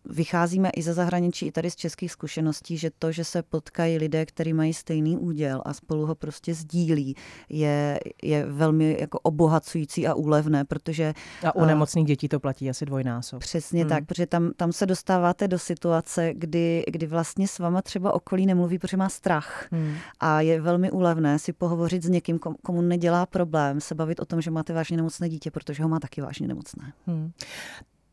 vycházíme 0.05 0.69
i 0.69 0.81
ze 0.81 0.93
zahraničí, 0.93 1.47
i 1.47 1.51
tady 1.51 1.71
z 1.71 1.75
českých 1.75 2.11
zkušeností, 2.11 2.77
že 2.77 2.91
to, 2.99 3.11
že 3.11 3.23
se 3.23 3.43
potkají 3.43 3.97
lidé, 3.97 4.25
kteří 4.25 4.53
mají 4.53 4.73
stejný 4.73 5.17
úděl 5.17 5.61
a 5.65 5.73
spolu 5.73 6.05
ho 6.05 6.15
prostě 6.15 6.53
sdílí, 6.53 7.15
je, 7.49 7.99
je 8.23 8.45
velmi 8.45 8.97
jako 8.99 9.19
obohacující 9.19 10.07
a 10.07 10.13
úlevné, 10.13 10.65
protože... 10.65 11.13
A 11.43 11.55
u 11.55 11.65
nemocných 11.65 12.05
dětí 12.05 12.27
to 12.27 12.39
platí 12.39 12.69
asi 12.69 12.85
dvojnásob. 12.85 13.39
Přesně 13.39 13.81
hmm. 13.81 13.89
tak, 13.89 14.05
protože 14.05 14.25
tam, 14.25 14.51
tam 14.57 14.71
se 14.71 14.85
dostává 14.85 15.20
dostáváte 15.21 15.47
do 15.47 15.59
situace, 15.59 16.33
kdy, 16.33 16.83
kdy 16.87 17.07
vlastně 17.07 17.47
s 17.47 17.59
váma 17.59 17.81
třeba 17.81 18.13
okolí 18.13 18.45
nemluví, 18.45 18.79
protože 18.79 18.97
má 18.97 19.09
strach. 19.09 19.67
Hmm. 19.71 19.95
A 20.19 20.41
je 20.41 20.61
velmi 20.61 20.91
úlevné 20.91 21.39
si 21.39 21.53
pohovořit 21.53 22.03
s 22.03 22.09
někým, 22.09 22.39
komu 22.39 22.81
nedělá 22.81 23.25
problém, 23.25 23.81
se 23.81 23.95
bavit 23.95 24.19
o 24.19 24.25
tom, 24.25 24.41
že 24.41 24.51
máte 24.51 24.73
vážně 24.73 24.97
nemocné 24.97 25.29
dítě, 25.29 25.51
protože 25.51 25.83
ho 25.83 25.89
má 25.89 25.99
taky 25.99 26.21
vážně 26.21 26.47
nemocné. 26.47 26.93
Hmm. 27.07 27.31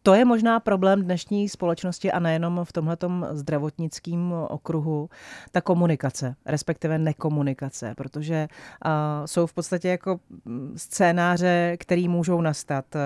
To 0.03 0.15
je 0.15 0.25
možná 0.25 0.61
problém 0.61 1.03
dnešní 1.03 1.49
společnosti 1.49 2.13
a 2.13 2.19
nejenom 2.19 2.61
v 2.65 2.73
tomhletom 2.73 3.27
zdravotnickém 3.31 4.33
okruhu, 4.49 5.09
ta 5.53 5.61
komunikace, 5.61 6.37
respektive 6.47 6.99
nekomunikace, 6.99 7.95
protože 7.97 8.49
uh, 8.49 8.91
jsou 9.27 9.47
v 9.47 9.53
podstatě 9.53 9.89
jako 9.89 10.21
scénáře, 10.77 11.77
které 11.81 12.09
můžou 12.09 12.41
nastat. 12.41 12.85
Uh, 12.95 13.01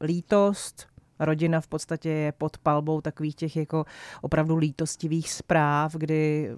lítost, 0.00 0.95
rodina 1.18 1.60
v 1.60 1.66
podstatě 1.66 2.08
je 2.08 2.32
pod 2.32 2.58
palbou 2.58 3.00
takových 3.00 3.34
těch 3.34 3.56
jako 3.56 3.84
opravdu 4.22 4.56
lítostivých 4.56 5.32
zpráv, 5.32 5.94
kdy 5.94 6.50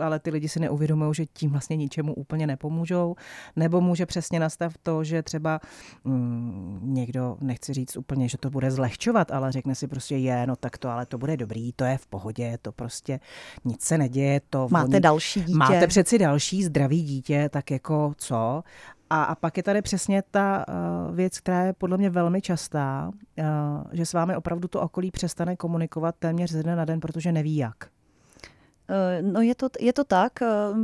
ale 0.00 0.18
ty 0.18 0.30
lidi 0.30 0.48
si 0.48 0.60
neuvědomují, 0.60 1.14
že 1.14 1.26
tím 1.26 1.50
vlastně 1.50 1.76
ničemu 1.76 2.14
úplně 2.14 2.46
nepomůžou, 2.46 3.16
nebo 3.56 3.80
může 3.80 4.06
přesně 4.06 4.40
nastat 4.40 4.72
to, 4.82 5.04
že 5.04 5.22
třeba 5.22 5.60
mm, 6.04 6.80
někdo, 6.82 7.36
nechci 7.40 7.72
říct 7.72 7.96
úplně, 7.96 8.28
že 8.28 8.38
to 8.38 8.50
bude 8.50 8.70
zlehčovat, 8.70 9.30
ale 9.30 9.52
řekne 9.52 9.74
si 9.74 9.88
prostě 9.88 10.16
je, 10.16 10.46
no 10.46 10.56
tak 10.56 10.78
to, 10.78 10.88
ale 10.88 11.06
to 11.06 11.18
bude 11.18 11.36
dobrý, 11.36 11.72
to 11.72 11.84
je 11.84 11.98
v 11.98 12.06
pohodě, 12.06 12.58
to 12.62 12.72
prostě 12.72 13.20
nic 13.64 13.82
se 13.82 13.98
neděje, 13.98 14.40
to 14.50 14.68
Máte 14.70 14.88
oni, 14.88 15.00
další 15.00 15.40
dítě. 15.40 15.58
Máte 15.58 15.86
přeci 15.86 16.18
další 16.18 16.64
zdravý 16.64 17.02
dítě, 17.02 17.48
tak 17.52 17.70
jako 17.70 18.12
co? 18.16 18.62
A, 19.10 19.24
a 19.24 19.34
pak 19.34 19.56
je 19.56 19.62
tady 19.62 19.82
přesně 19.82 20.22
ta 20.30 20.64
uh, 20.68 21.14
věc, 21.16 21.40
která 21.40 21.64
je 21.64 21.72
podle 21.72 21.98
mě 21.98 22.10
velmi 22.10 22.40
častá, 22.42 23.10
uh, 23.38 23.44
že 23.92 24.06
s 24.06 24.12
vámi 24.12 24.36
opravdu 24.36 24.68
to 24.68 24.80
okolí 24.80 25.10
přestane 25.10 25.56
komunikovat 25.56 26.14
téměř 26.18 26.50
ze 26.50 26.62
dne 26.62 26.76
na 26.76 26.84
den, 26.84 27.00
protože 27.00 27.32
neví 27.32 27.56
jak. 27.56 27.76
Eh, 28.88 29.22
no 29.22 29.40
je 29.40 29.54
to, 29.54 29.68
je 29.80 29.92
to 29.92 30.04
tak, 30.04 30.32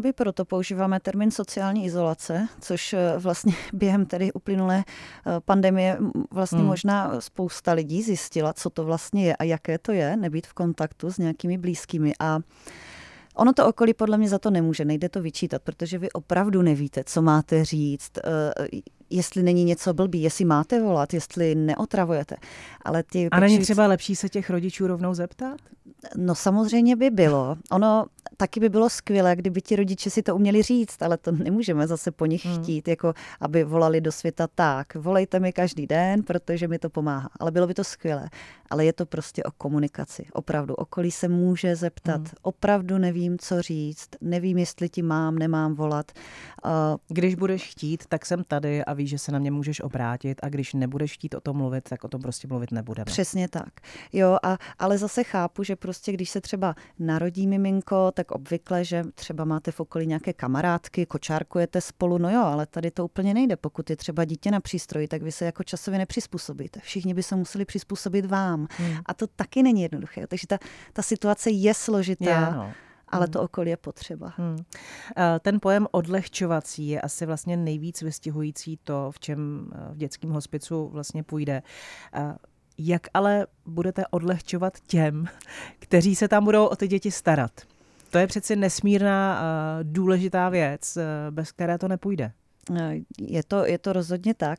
my 0.02 0.12
proto 0.12 0.44
používáme 0.44 1.00
termín 1.00 1.30
sociální 1.30 1.84
izolace, 1.84 2.48
což 2.60 2.94
vlastně 3.18 3.52
během 3.72 4.06
tedy 4.06 4.32
uplynulé 4.32 4.84
pandemie 5.44 5.98
vlastně 6.30 6.58
hmm. 6.58 6.68
možná 6.68 7.20
spousta 7.20 7.72
lidí 7.72 8.02
zjistila, 8.02 8.52
co 8.52 8.70
to 8.70 8.84
vlastně 8.84 9.24
je 9.24 9.36
a 9.36 9.44
jaké 9.44 9.78
to 9.78 9.92
je 9.92 10.16
nebýt 10.16 10.46
v 10.46 10.52
kontaktu 10.52 11.10
s 11.10 11.18
nějakými 11.18 11.58
blízkými. 11.58 12.12
A 12.20 12.38
Ono 13.40 13.52
to 13.52 13.66
okolí 13.66 13.94
podle 13.94 14.18
mě 14.18 14.28
za 14.28 14.38
to 14.38 14.50
nemůže, 14.50 14.84
nejde 14.84 15.08
to 15.08 15.22
vyčítat, 15.22 15.62
protože 15.62 15.98
vy 15.98 16.10
opravdu 16.12 16.62
nevíte, 16.62 17.04
co 17.06 17.22
máte 17.22 17.64
říct, 17.64 18.10
eh, 18.18 18.68
jestli 19.10 19.42
není 19.42 19.64
něco 19.64 19.94
blbý, 19.94 20.22
jestli 20.22 20.44
máte 20.44 20.82
volat, 20.82 21.14
jestli 21.14 21.54
neotravujete. 21.54 22.36
Ale 22.82 23.02
ty 23.02 23.28
A 23.30 23.40
není 23.40 23.58
třeba 23.58 23.86
lepší 23.86 24.16
se 24.16 24.28
těch 24.28 24.50
rodičů 24.50 24.86
rovnou 24.86 25.14
zeptat? 25.14 25.56
No 26.16 26.34
samozřejmě 26.34 26.96
by 26.96 27.10
bylo. 27.10 27.56
Ono 27.70 28.06
taky 28.36 28.60
by 28.60 28.68
bylo 28.68 28.90
skvělé, 28.90 29.36
kdyby 29.36 29.62
ti 29.62 29.76
rodiče 29.76 30.10
si 30.10 30.22
to 30.22 30.34
uměli 30.34 30.62
říct, 30.62 31.02
ale 31.02 31.16
to 31.16 31.32
nemůžeme 31.32 31.86
zase 31.86 32.10
po 32.10 32.26
nich 32.26 32.46
hmm. 32.46 32.62
chtít, 32.62 32.88
jako 32.88 33.14
aby 33.40 33.64
volali 33.64 34.00
do 34.00 34.12
světa 34.12 34.46
tak, 34.54 34.94
volejte 34.94 35.40
mi 35.40 35.52
každý 35.52 35.86
den, 35.86 36.22
protože 36.22 36.68
mi 36.68 36.78
to 36.78 36.90
pomáhá. 36.90 37.30
Ale 37.40 37.50
bylo 37.50 37.66
by 37.66 37.74
to 37.74 37.84
skvělé. 37.84 38.28
Ale 38.70 38.84
je 38.84 38.92
to 38.92 39.06
prostě 39.06 39.42
o 39.42 39.50
komunikaci. 39.50 40.26
Opravdu. 40.32 40.74
Okolí 40.74 41.10
se 41.10 41.28
může 41.28 41.76
zeptat. 41.76 42.16
Hmm. 42.16 42.30
Opravdu 42.42 42.98
nevím, 42.98 43.38
co 43.38 43.62
říct. 43.62 44.08
Nevím, 44.20 44.58
jestli 44.58 44.88
ti 44.88 45.02
mám, 45.02 45.38
nemám 45.38 45.74
volat. 45.74 46.12
Uh, 46.64 46.70
když 47.08 47.34
budeš 47.34 47.70
chtít, 47.70 48.06
tak 48.08 48.26
jsem 48.26 48.44
tady 48.44 48.84
a 48.84 48.92
víš, 48.92 49.10
že 49.10 49.18
se 49.18 49.32
na 49.32 49.38
mě 49.38 49.50
můžeš 49.50 49.80
obrátit 49.80 50.38
a 50.42 50.48
když 50.48 50.74
nebudeš 50.74 51.12
chtít 51.12 51.34
o 51.34 51.40
tom 51.40 51.56
mluvit, 51.56 51.84
tak 51.88 52.04
o 52.04 52.08
tom 52.08 52.20
prostě 52.20 52.48
mluvit 52.48 52.72
nebudeme. 52.72 53.04
Přesně 53.04 53.48
tak. 53.48 53.80
Jo, 54.12 54.38
a, 54.42 54.58
ale 54.78 54.98
zase 54.98 55.24
chápu, 55.24 55.62
že 55.62 55.76
prostě 55.76 56.12
když 56.12 56.30
se 56.30 56.40
třeba 56.40 56.74
narodí 56.98 57.46
miminko, 57.46 58.09
tak 58.12 58.30
obvykle, 58.30 58.84
že 58.84 59.04
třeba 59.14 59.44
máte 59.44 59.72
v 59.72 59.80
okolí 59.80 60.06
nějaké 60.06 60.32
kamarádky, 60.32 61.06
kočárkujete 61.06 61.80
spolu, 61.80 62.18
no 62.18 62.30
jo, 62.30 62.42
ale 62.42 62.66
tady 62.66 62.90
to 62.90 63.04
úplně 63.04 63.34
nejde. 63.34 63.56
Pokud 63.56 63.90
je 63.90 63.96
třeba 63.96 64.24
dítě 64.24 64.50
na 64.50 64.60
přístroji, 64.60 65.08
tak 65.08 65.22
vy 65.22 65.32
se 65.32 65.44
jako 65.44 65.64
časově 65.64 65.98
nepřizpůsobíte. 65.98 66.80
Všichni 66.80 67.14
by 67.14 67.22
se 67.22 67.36
museli 67.36 67.64
přizpůsobit 67.64 68.26
vám. 68.26 68.66
Hmm. 68.70 68.96
A 69.06 69.14
to 69.14 69.26
taky 69.26 69.62
není 69.62 69.82
jednoduché. 69.82 70.26
Takže 70.26 70.46
ta, 70.46 70.58
ta 70.92 71.02
situace 71.02 71.50
je 71.50 71.74
složitá. 71.74 72.30
Je, 72.30 72.56
no 72.56 72.72
ale 73.10 73.24
hmm. 73.24 73.32
to 73.32 73.42
okolí 73.42 73.70
je 73.70 73.76
potřeba. 73.76 74.32
Hmm. 74.36 74.56
Ten 75.40 75.60
pojem 75.60 75.86
odlehčovací 75.90 76.88
je 76.88 77.00
asi 77.00 77.26
vlastně 77.26 77.56
nejvíc 77.56 78.02
vystihující 78.02 78.78
to, 78.84 79.10
v 79.10 79.20
čem 79.20 79.70
v 79.92 79.96
dětském 79.96 80.30
hospicu 80.30 80.88
vlastně 80.88 81.22
půjde. 81.22 81.62
Jak 82.78 83.02
ale 83.14 83.46
budete 83.66 84.06
odlehčovat 84.10 84.80
těm, 84.86 85.24
kteří 85.78 86.16
se 86.16 86.28
tam 86.28 86.44
budou 86.44 86.66
o 86.66 86.76
ty 86.76 86.88
děti 86.88 87.10
starat? 87.10 87.60
To 88.10 88.18
je 88.18 88.26
přeci 88.26 88.56
nesmírná 88.56 89.42
důležitá 89.82 90.48
věc, 90.48 90.98
bez 91.30 91.52
které 91.52 91.78
to 91.78 91.88
nepůjde. 91.88 92.32
Je 93.20 93.42
to, 93.42 93.66
je 93.66 93.78
to 93.78 93.92
rozhodně 93.92 94.34
tak. 94.34 94.58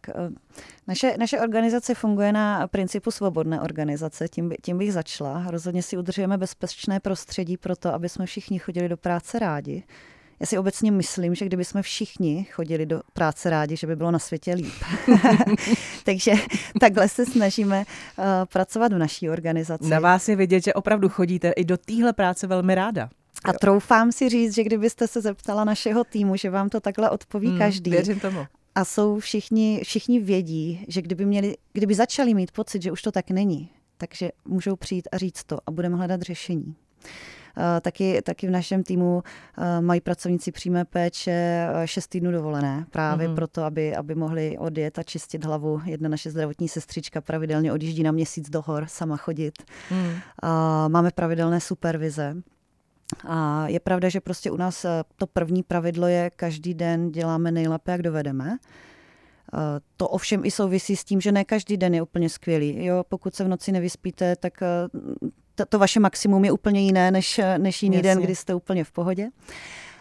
Naše, 0.88 1.16
naše 1.20 1.40
organizace 1.40 1.96
funguje 1.96 2.32
na 2.32 2.68
principu 2.68 3.12
svobodné 3.12 3.62
organizace, 3.62 4.28
tím, 4.28 4.54
tím 4.62 4.78
bych 4.78 4.94
začala. 4.94 5.46
Rozhodně 5.48 5.84
si 5.84 5.98
udržujeme 5.98 6.38
bezpečné 6.38 7.00
prostředí 7.00 7.58
pro 7.58 7.76
to, 7.76 7.94
aby 7.94 8.10
jsme 8.10 8.26
všichni 8.26 8.60
chodili 8.60 8.90
do 8.90 8.98
práce 8.98 9.40
rádi. 9.40 9.84
Já 10.40 10.48
si 10.48 10.58
obecně 10.58 10.92
myslím, 10.92 11.36
že 11.36 11.46
kdyby 11.46 11.66
jsme 11.66 11.82
všichni 11.82 12.44
chodili 12.44 12.86
do 12.86 13.02
práce 13.14 13.50
rádi, 13.50 13.76
že 13.76 13.88
by 13.88 13.96
bylo 13.96 14.12
na 14.12 14.20
světě 14.20 14.54
líp. 14.54 14.74
Takže 16.06 16.32
takhle 16.80 17.10
se 17.10 17.26
snažíme 17.26 17.78
uh, 18.18 18.26
pracovat 18.52 18.94
v 18.94 18.98
naší 18.98 19.30
organizaci. 19.30 19.90
Na 19.90 20.00
vás 20.00 20.30
je 20.30 20.36
vidět, 20.36 20.64
že 20.64 20.74
opravdu 20.74 21.10
chodíte 21.10 21.52
i 21.52 21.66
do 21.66 21.78
téhle 21.78 22.14
práce 22.14 22.48
velmi 22.48 22.76
ráda. 22.76 23.10
A 23.46 23.54
troufám 23.54 24.12
si 24.12 24.30
říct, 24.30 24.56
že 24.56 24.64
kdybyste 24.64 25.08
se 25.08 25.22
zeptala 25.22 25.64
našeho 25.64 26.04
týmu, 26.04 26.36
že 26.36 26.50
vám 26.50 26.70
to 26.70 26.80
takhle 26.80 27.10
odpoví 27.10 27.48
hmm, 27.48 27.58
každý. 27.58 27.92
Věřím 27.92 28.20
tomu. 28.20 28.46
A 28.76 28.86
jsou 28.86 29.20
všichni, 29.20 29.82
všichni 29.84 30.20
vědí, 30.20 30.86
že 30.88 31.02
kdyby, 31.02 31.26
měli, 31.26 31.56
kdyby 31.74 31.96
začali 31.96 32.34
mít 32.34 32.52
pocit, 32.52 32.82
že 32.82 32.92
už 32.92 33.02
to 33.02 33.12
tak 33.12 33.30
není, 33.30 33.70
takže 33.98 34.32
můžou 34.46 34.76
přijít 34.76 35.08
a 35.12 35.18
říct 35.18 35.44
to 35.44 35.58
a 35.66 35.72
budeme 35.72 35.98
hledat 35.98 36.22
řešení. 36.22 36.76
Taky, 37.82 38.22
taky 38.22 38.48
v 38.48 38.50
našem 38.50 38.84
týmu 38.84 39.24
mají 39.80 40.02
pracovníci 40.02 40.52
přímé 40.52 40.86
péče 40.86 41.68
šest 41.86 42.08
týdnů 42.08 42.32
dovolené, 42.32 42.86
právě 42.92 43.28
mm-hmm. 43.28 43.36
proto, 43.36 43.64
aby, 43.64 43.96
aby 43.96 44.16
mohli 44.16 44.58
odjet 44.58 45.00
a 45.00 45.04
čistit 45.04 45.46
hlavu. 45.46 45.82
Jedna 45.86 46.10
naše 46.10 46.32
zdravotní 46.32 46.70
sestřička 46.70 47.22
pravidelně 47.22 47.74
odjíždí 47.74 48.04
na 48.04 48.12
měsíc 48.12 48.50
do 48.50 48.62
hor, 48.62 48.86
sama 48.88 49.18
chodit. 49.18 49.54
Mm. 49.92 50.12
Máme 50.88 51.12
pravidelné 51.12 51.60
supervize. 51.62 52.36
A 53.28 53.68
je 53.68 53.80
pravda, 53.80 54.10
že 54.10 54.22
prostě 54.22 54.52
u 54.52 54.58
nás 54.58 54.86
to 55.16 55.28
první 55.28 55.64
pravidlo 55.64 56.08
je, 56.08 56.30
každý 56.36 56.74
den 56.74 57.12
děláme 57.12 57.52
nejlépe, 57.52 57.92
jak 57.92 58.02
dovedeme. 58.02 58.58
To 59.98 60.10
ovšem 60.10 60.46
i 60.46 60.52
souvisí 60.52 60.96
s 60.96 61.04
tím, 61.04 61.22
že 61.22 61.32
ne 61.32 61.46
každý 61.46 61.78
den 61.78 61.94
je 61.94 62.02
úplně 62.02 62.30
skvělý. 62.30 62.86
Jo, 62.86 63.04
pokud 63.10 63.36
se 63.36 63.44
v 63.44 63.48
noci 63.48 63.72
nevyspíte, 63.72 64.36
tak 64.36 64.54
to, 65.56 65.66
to 65.66 65.80
vaše 65.80 66.00
maximum 66.00 66.46
je 66.46 66.52
úplně 66.52 66.82
jiné 66.82 67.12
než, 67.12 67.42
než 67.58 67.84
jiný 67.84 67.98
Jasně. 67.98 68.10
den, 68.10 68.24
kdy 68.24 68.36
jste 68.36 68.54
úplně 68.54 68.84
v 68.84 68.92
pohodě. 68.92 69.30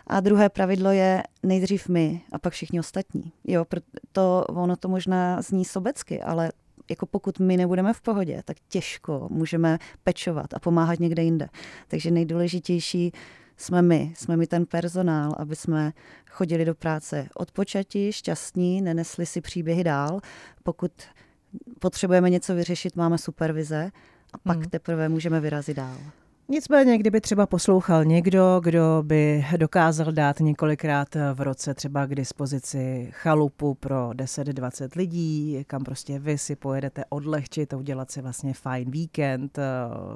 A 0.06 0.20
druhé 0.20 0.48
pravidlo 0.48 0.90
je 0.90 1.22
nejdřív 1.42 1.88
my 1.88 2.20
a 2.32 2.38
pak 2.38 2.52
všichni 2.52 2.80
ostatní. 2.80 3.32
Jo, 3.44 3.64
to, 4.12 4.44
ono 4.48 4.76
to 4.76 4.88
možná 4.88 5.42
zní 5.42 5.64
sobecky, 5.64 6.22
ale 6.22 6.52
jako 6.90 7.06
pokud 7.06 7.38
my 7.38 7.56
nebudeme 7.56 7.92
v 7.92 8.00
pohodě, 8.00 8.42
tak 8.44 8.56
těžko 8.68 9.28
můžeme 9.30 9.78
pečovat 10.04 10.54
a 10.54 10.58
pomáhat 10.58 11.00
někde 11.00 11.22
jinde. 11.22 11.48
Takže 11.88 12.10
nejdůležitější 12.10 13.12
jsme 13.56 13.82
my, 13.82 14.12
jsme 14.16 14.36
my 14.36 14.46
ten 14.46 14.66
personál, 14.66 15.34
aby 15.38 15.56
jsme 15.56 15.92
chodili 16.30 16.64
do 16.64 16.74
práce 16.74 17.28
odpočatí, 17.34 18.12
šťastní, 18.12 18.82
nenesli 18.82 19.26
si 19.26 19.40
příběhy 19.40 19.84
dál. 19.84 20.20
Pokud 20.62 20.92
potřebujeme 21.78 22.30
něco 22.30 22.54
vyřešit, 22.54 22.96
máme 22.96 23.18
supervize 23.18 23.90
a 24.32 24.38
pak 24.38 24.56
hmm. 24.56 24.70
teprve 24.70 25.08
můžeme 25.08 25.40
vyrazit 25.40 25.76
dál. 25.76 25.96
Nicméně, 26.52 26.98
kdyby 26.98 27.20
třeba 27.20 27.46
poslouchal 27.46 28.04
někdo, 28.04 28.60
kdo 28.64 29.02
by 29.06 29.46
dokázal 29.56 30.12
dát 30.12 30.40
několikrát 30.40 31.08
v 31.34 31.40
roce 31.40 31.74
třeba 31.74 32.06
k 32.06 32.14
dispozici 32.14 33.08
chalupu 33.12 33.74
pro 33.74 34.08
10-20 34.10 34.88
lidí, 34.96 35.64
kam 35.66 35.84
prostě 35.84 36.18
vy 36.18 36.38
si 36.38 36.56
pojedete 36.56 37.04
odlehčit 37.08 37.74
a 37.74 37.76
udělat 37.76 38.10
si 38.10 38.22
vlastně 38.22 38.54
fajn 38.54 38.90
víkend 38.90 39.58
eh, 39.58 39.62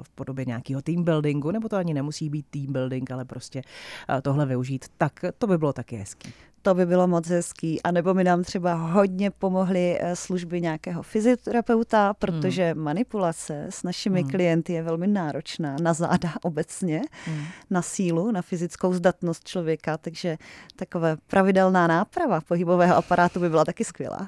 v 0.01 0.09
podobě 0.09 0.45
nějakého 0.45 0.81
team 0.81 1.03
buildingu, 1.03 1.51
nebo 1.51 1.69
to 1.69 1.75
ani 1.75 1.93
nemusí 1.93 2.29
být 2.29 2.45
team 2.49 2.73
building, 2.73 3.11
ale 3.11 3.25
prostě 3.25 3.61
eh, 4.09 4.21
tohle 4.21 4.45
využít, 4.45 4.85
tak 4.97 5.19
to 5.37 5.47
by 5.47 5.57
bylo 5.57 5.73
taky 5.73 5.95
hezký 5.95 6.33
to 6.65 6.73
by 6.73 6.85
bylo 6.85 7.07
moc 7.07 7.27
hezký. 7.27 7.81
A 7.81 7.91
nebo 7.91 8.13
mi 8.13 8.23
nám 8.23 8.43
třeba 8.43 8.73
hodně 8.73 9.31
pomohly 9.31 9.97
eh, 9.99 10.15
služby 10.15 10.61
nějakého 10.61 11.03
fyzioterapeuta, 11.03 12.13
protože 12.13 12.71
hmm. 12.71 12.83
manipulace 12.83 13.65
s 13.69 13.83
našimi 13.83 14.21
hmm. 14.21 14.29
klienty 14.29 14.73
je 14.73 14.83
velmi 14.83 15.07
náročná 15.07 15.75
na 15.81 15.93
záda 15.93 16.33
obecně, 16.41 17.01
hmm. 17.25 17.43
na 17.69 17.81
sílu, 17.81 18.31
na 18.31 18.41
fyzickou 18.41 18.93
zdatnost 18.93 19.43
člověka, 19.43 19.97
takže 19.97 20.37
takové 20.75 21.17
pravidelná 21.27 21.87
náprava 21.87 22.41
pohybového 22.41 22.95
aparátu 22.95 23.39
by 23.39 23.49
byla 23.49 23.65
taky 23.65 23.83
skvělá. 23.83 24.27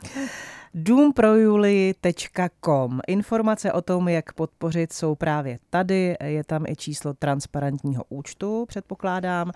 důmprojulii.com. 0.77 2.99
Informace 3.07 3.71
o 3.71 3.81
tom, 3.81 4.07
jak 4.07 4.33
podpořit, 4.33 4.93
jsou 4.93 5.15
právě 5.15 5.57
tady. 5.69 6.15
Je 6.23 6.43
tam 6.43 6.63
i 6.67 6.75
číslo 6.75 7.13
transparentního 7.13 8.03
účtu, 8.09 8.65
předpokládám. 8.67 9.51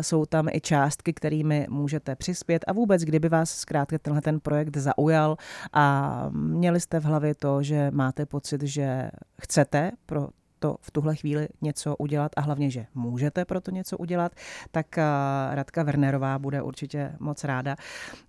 Jsou 0.00 0.26
tam 0.26 0.48
i 0.52 0.60
částky, 0.60 1.12
kterými 1.12 1.66
můžete 1.70 2.16
přispět. 2.16 2.64
A 2.66 2.72
vůbec, 2.72 3.02
kdyby 3.02 3.28
vás 3.28 3.50
zkrátka 3.50 3.98
tenhle 3.98 4.22
ten 4.22 4.40
projekt 4.40 4.76
zaujal 4.76 5.36
a 5.72 6.26
měli 6.32 6.80
jste 6.80 7.00
v 7.00 7.04
hlavě 7.04 7.34
to, 7.34 7.62
že 7.62 7.90
máte 7.90 8.26
pocit, 8.26 8.62
že 8.62 9.10
chcete 9.42 9.92
pro 10.06 10.28
to 10.66 10.76
v 10.80 10.90
tuhle 10.90 11.16
chvíli 11.16 11.48
něco 11.62 11.96
udělat 11.96 12.32
a 12.36 12.40
hlavně, 12.40 12.70
že 12.70 12.86
můžete 12.94 13.44
pro 13.44 13.60
to 13.60 13.70
něco 13.70 13.98
udělat, 13.98 14.32
tak 14.70 14.98
eh, 14.98 15.04
Radka 15.50 15.82
Wernerová 15.82 16.38
bude 16.38 16.62
určitě 16.62 17.12
moc 17.20 17.44
ráda. 17.44 17.76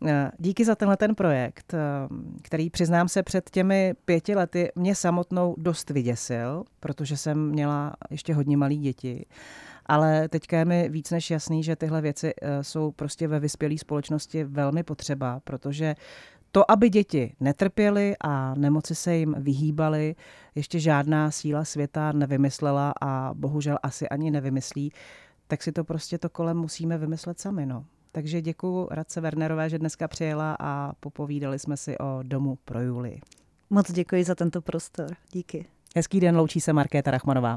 Eh, 0.07 0.31
díky 0.39 0.65
za 0.65 0.75
tenhle 0.75 0.97
ten 0.97 1.15
projekt, 1.15 1.73
eh, 1.73 1.77
který 2.41 2.69
přiznám 2.69 3.07
se 3.07 3.23
před 3.23 3.49
těmi 3.49 3.93
pěti 4.05 4.35
lety 4.35 4.71
mě 4.75 4.95
samotnou 4.95 5.55
dost 5.57 5.89
vyděsil, 5.89 6.63
protože 6.79 7.17
jsem 7.17 7.49
měla 7.49 7.93
ještě 8.09 8.33
hodně 8.33 8.57
malý 8.57 8.77
děti. 8.77 9.25
Ale 9.85 10.29
teďka 10.29 10.57
je 10.57 10.65
mi 10.65 10.89
víc 10.89 11.11
než 11.11 11.31
jasný, 11.31 11.63
že 11.63 11.75
tyhle 11.75 12.01
věci 12.01 12.33
jsou 12.61 12.91
prostě 12.91 13.27
ve 13.27 13.39
vyspělé 13.39 13.77
společnosti 13.77 14.43
velmi 14.43 14.83
potřeba, 14.83 15.39
protože 15.43 15.95
to, 16.51 16.71
aby 16.71 16.89
děti 16.89 17.35
netrpěly 17.39 18.15
a 18.21 18.53
nemoci 18.55 18.95
se 18.95 19.15
jim 19.15 19.35
vyhýbaly, 19.37 20.15
ještě 20.55 20.79
žádná 20.79 21.31
síla 21.31 21.65
světa 21.65 22.11
nevymyslela 22.11 22.93
a 23.01 23.33
bohužel 23.33 23.77
asi 23.83 24.09
ani 24.09 24.31
nevymyslí, 24.31 24.91
tak 25.47 25.63
si 25.63 25.71
to 25.71 25.83
prostě 25.83 26.17
to 26.17 26.29
kolem 26.29 26.57
musíme 26.57 26.97
vymyslet 26.97 27.39
sami. 27.39 27.65
No. 27.65 27.85
Takže 28.11 28.41
děkuji 28.41 28.87
Radce 28.91 29.21
Wernerové, 29.21 29.69
že 29.69 29.79
dneska 29.79 30.07
přijela 30.07 30.55
a 30.59 30.93
popovídali 30.99 31.59
jsme 31.59 31.77
si 31.77 31.97
o 31.97 32.19
domu 32.23 32.57
pro 32.65 32.81
Julii. 32.81 33.21
Moc 33.69 33.91
děkuji 33.91 34.23
za 34.23 34.35
tento 34.35 34.61
prostor. 34.61 35.07
Díky. 35.31 35.65
Hezký 35.95 36.19
den, 36.19 36.37
loučí 36.37 36.61
se 36.61 36.73
Markéta 36.73 37.11
Rachmanová. 37.11 37.55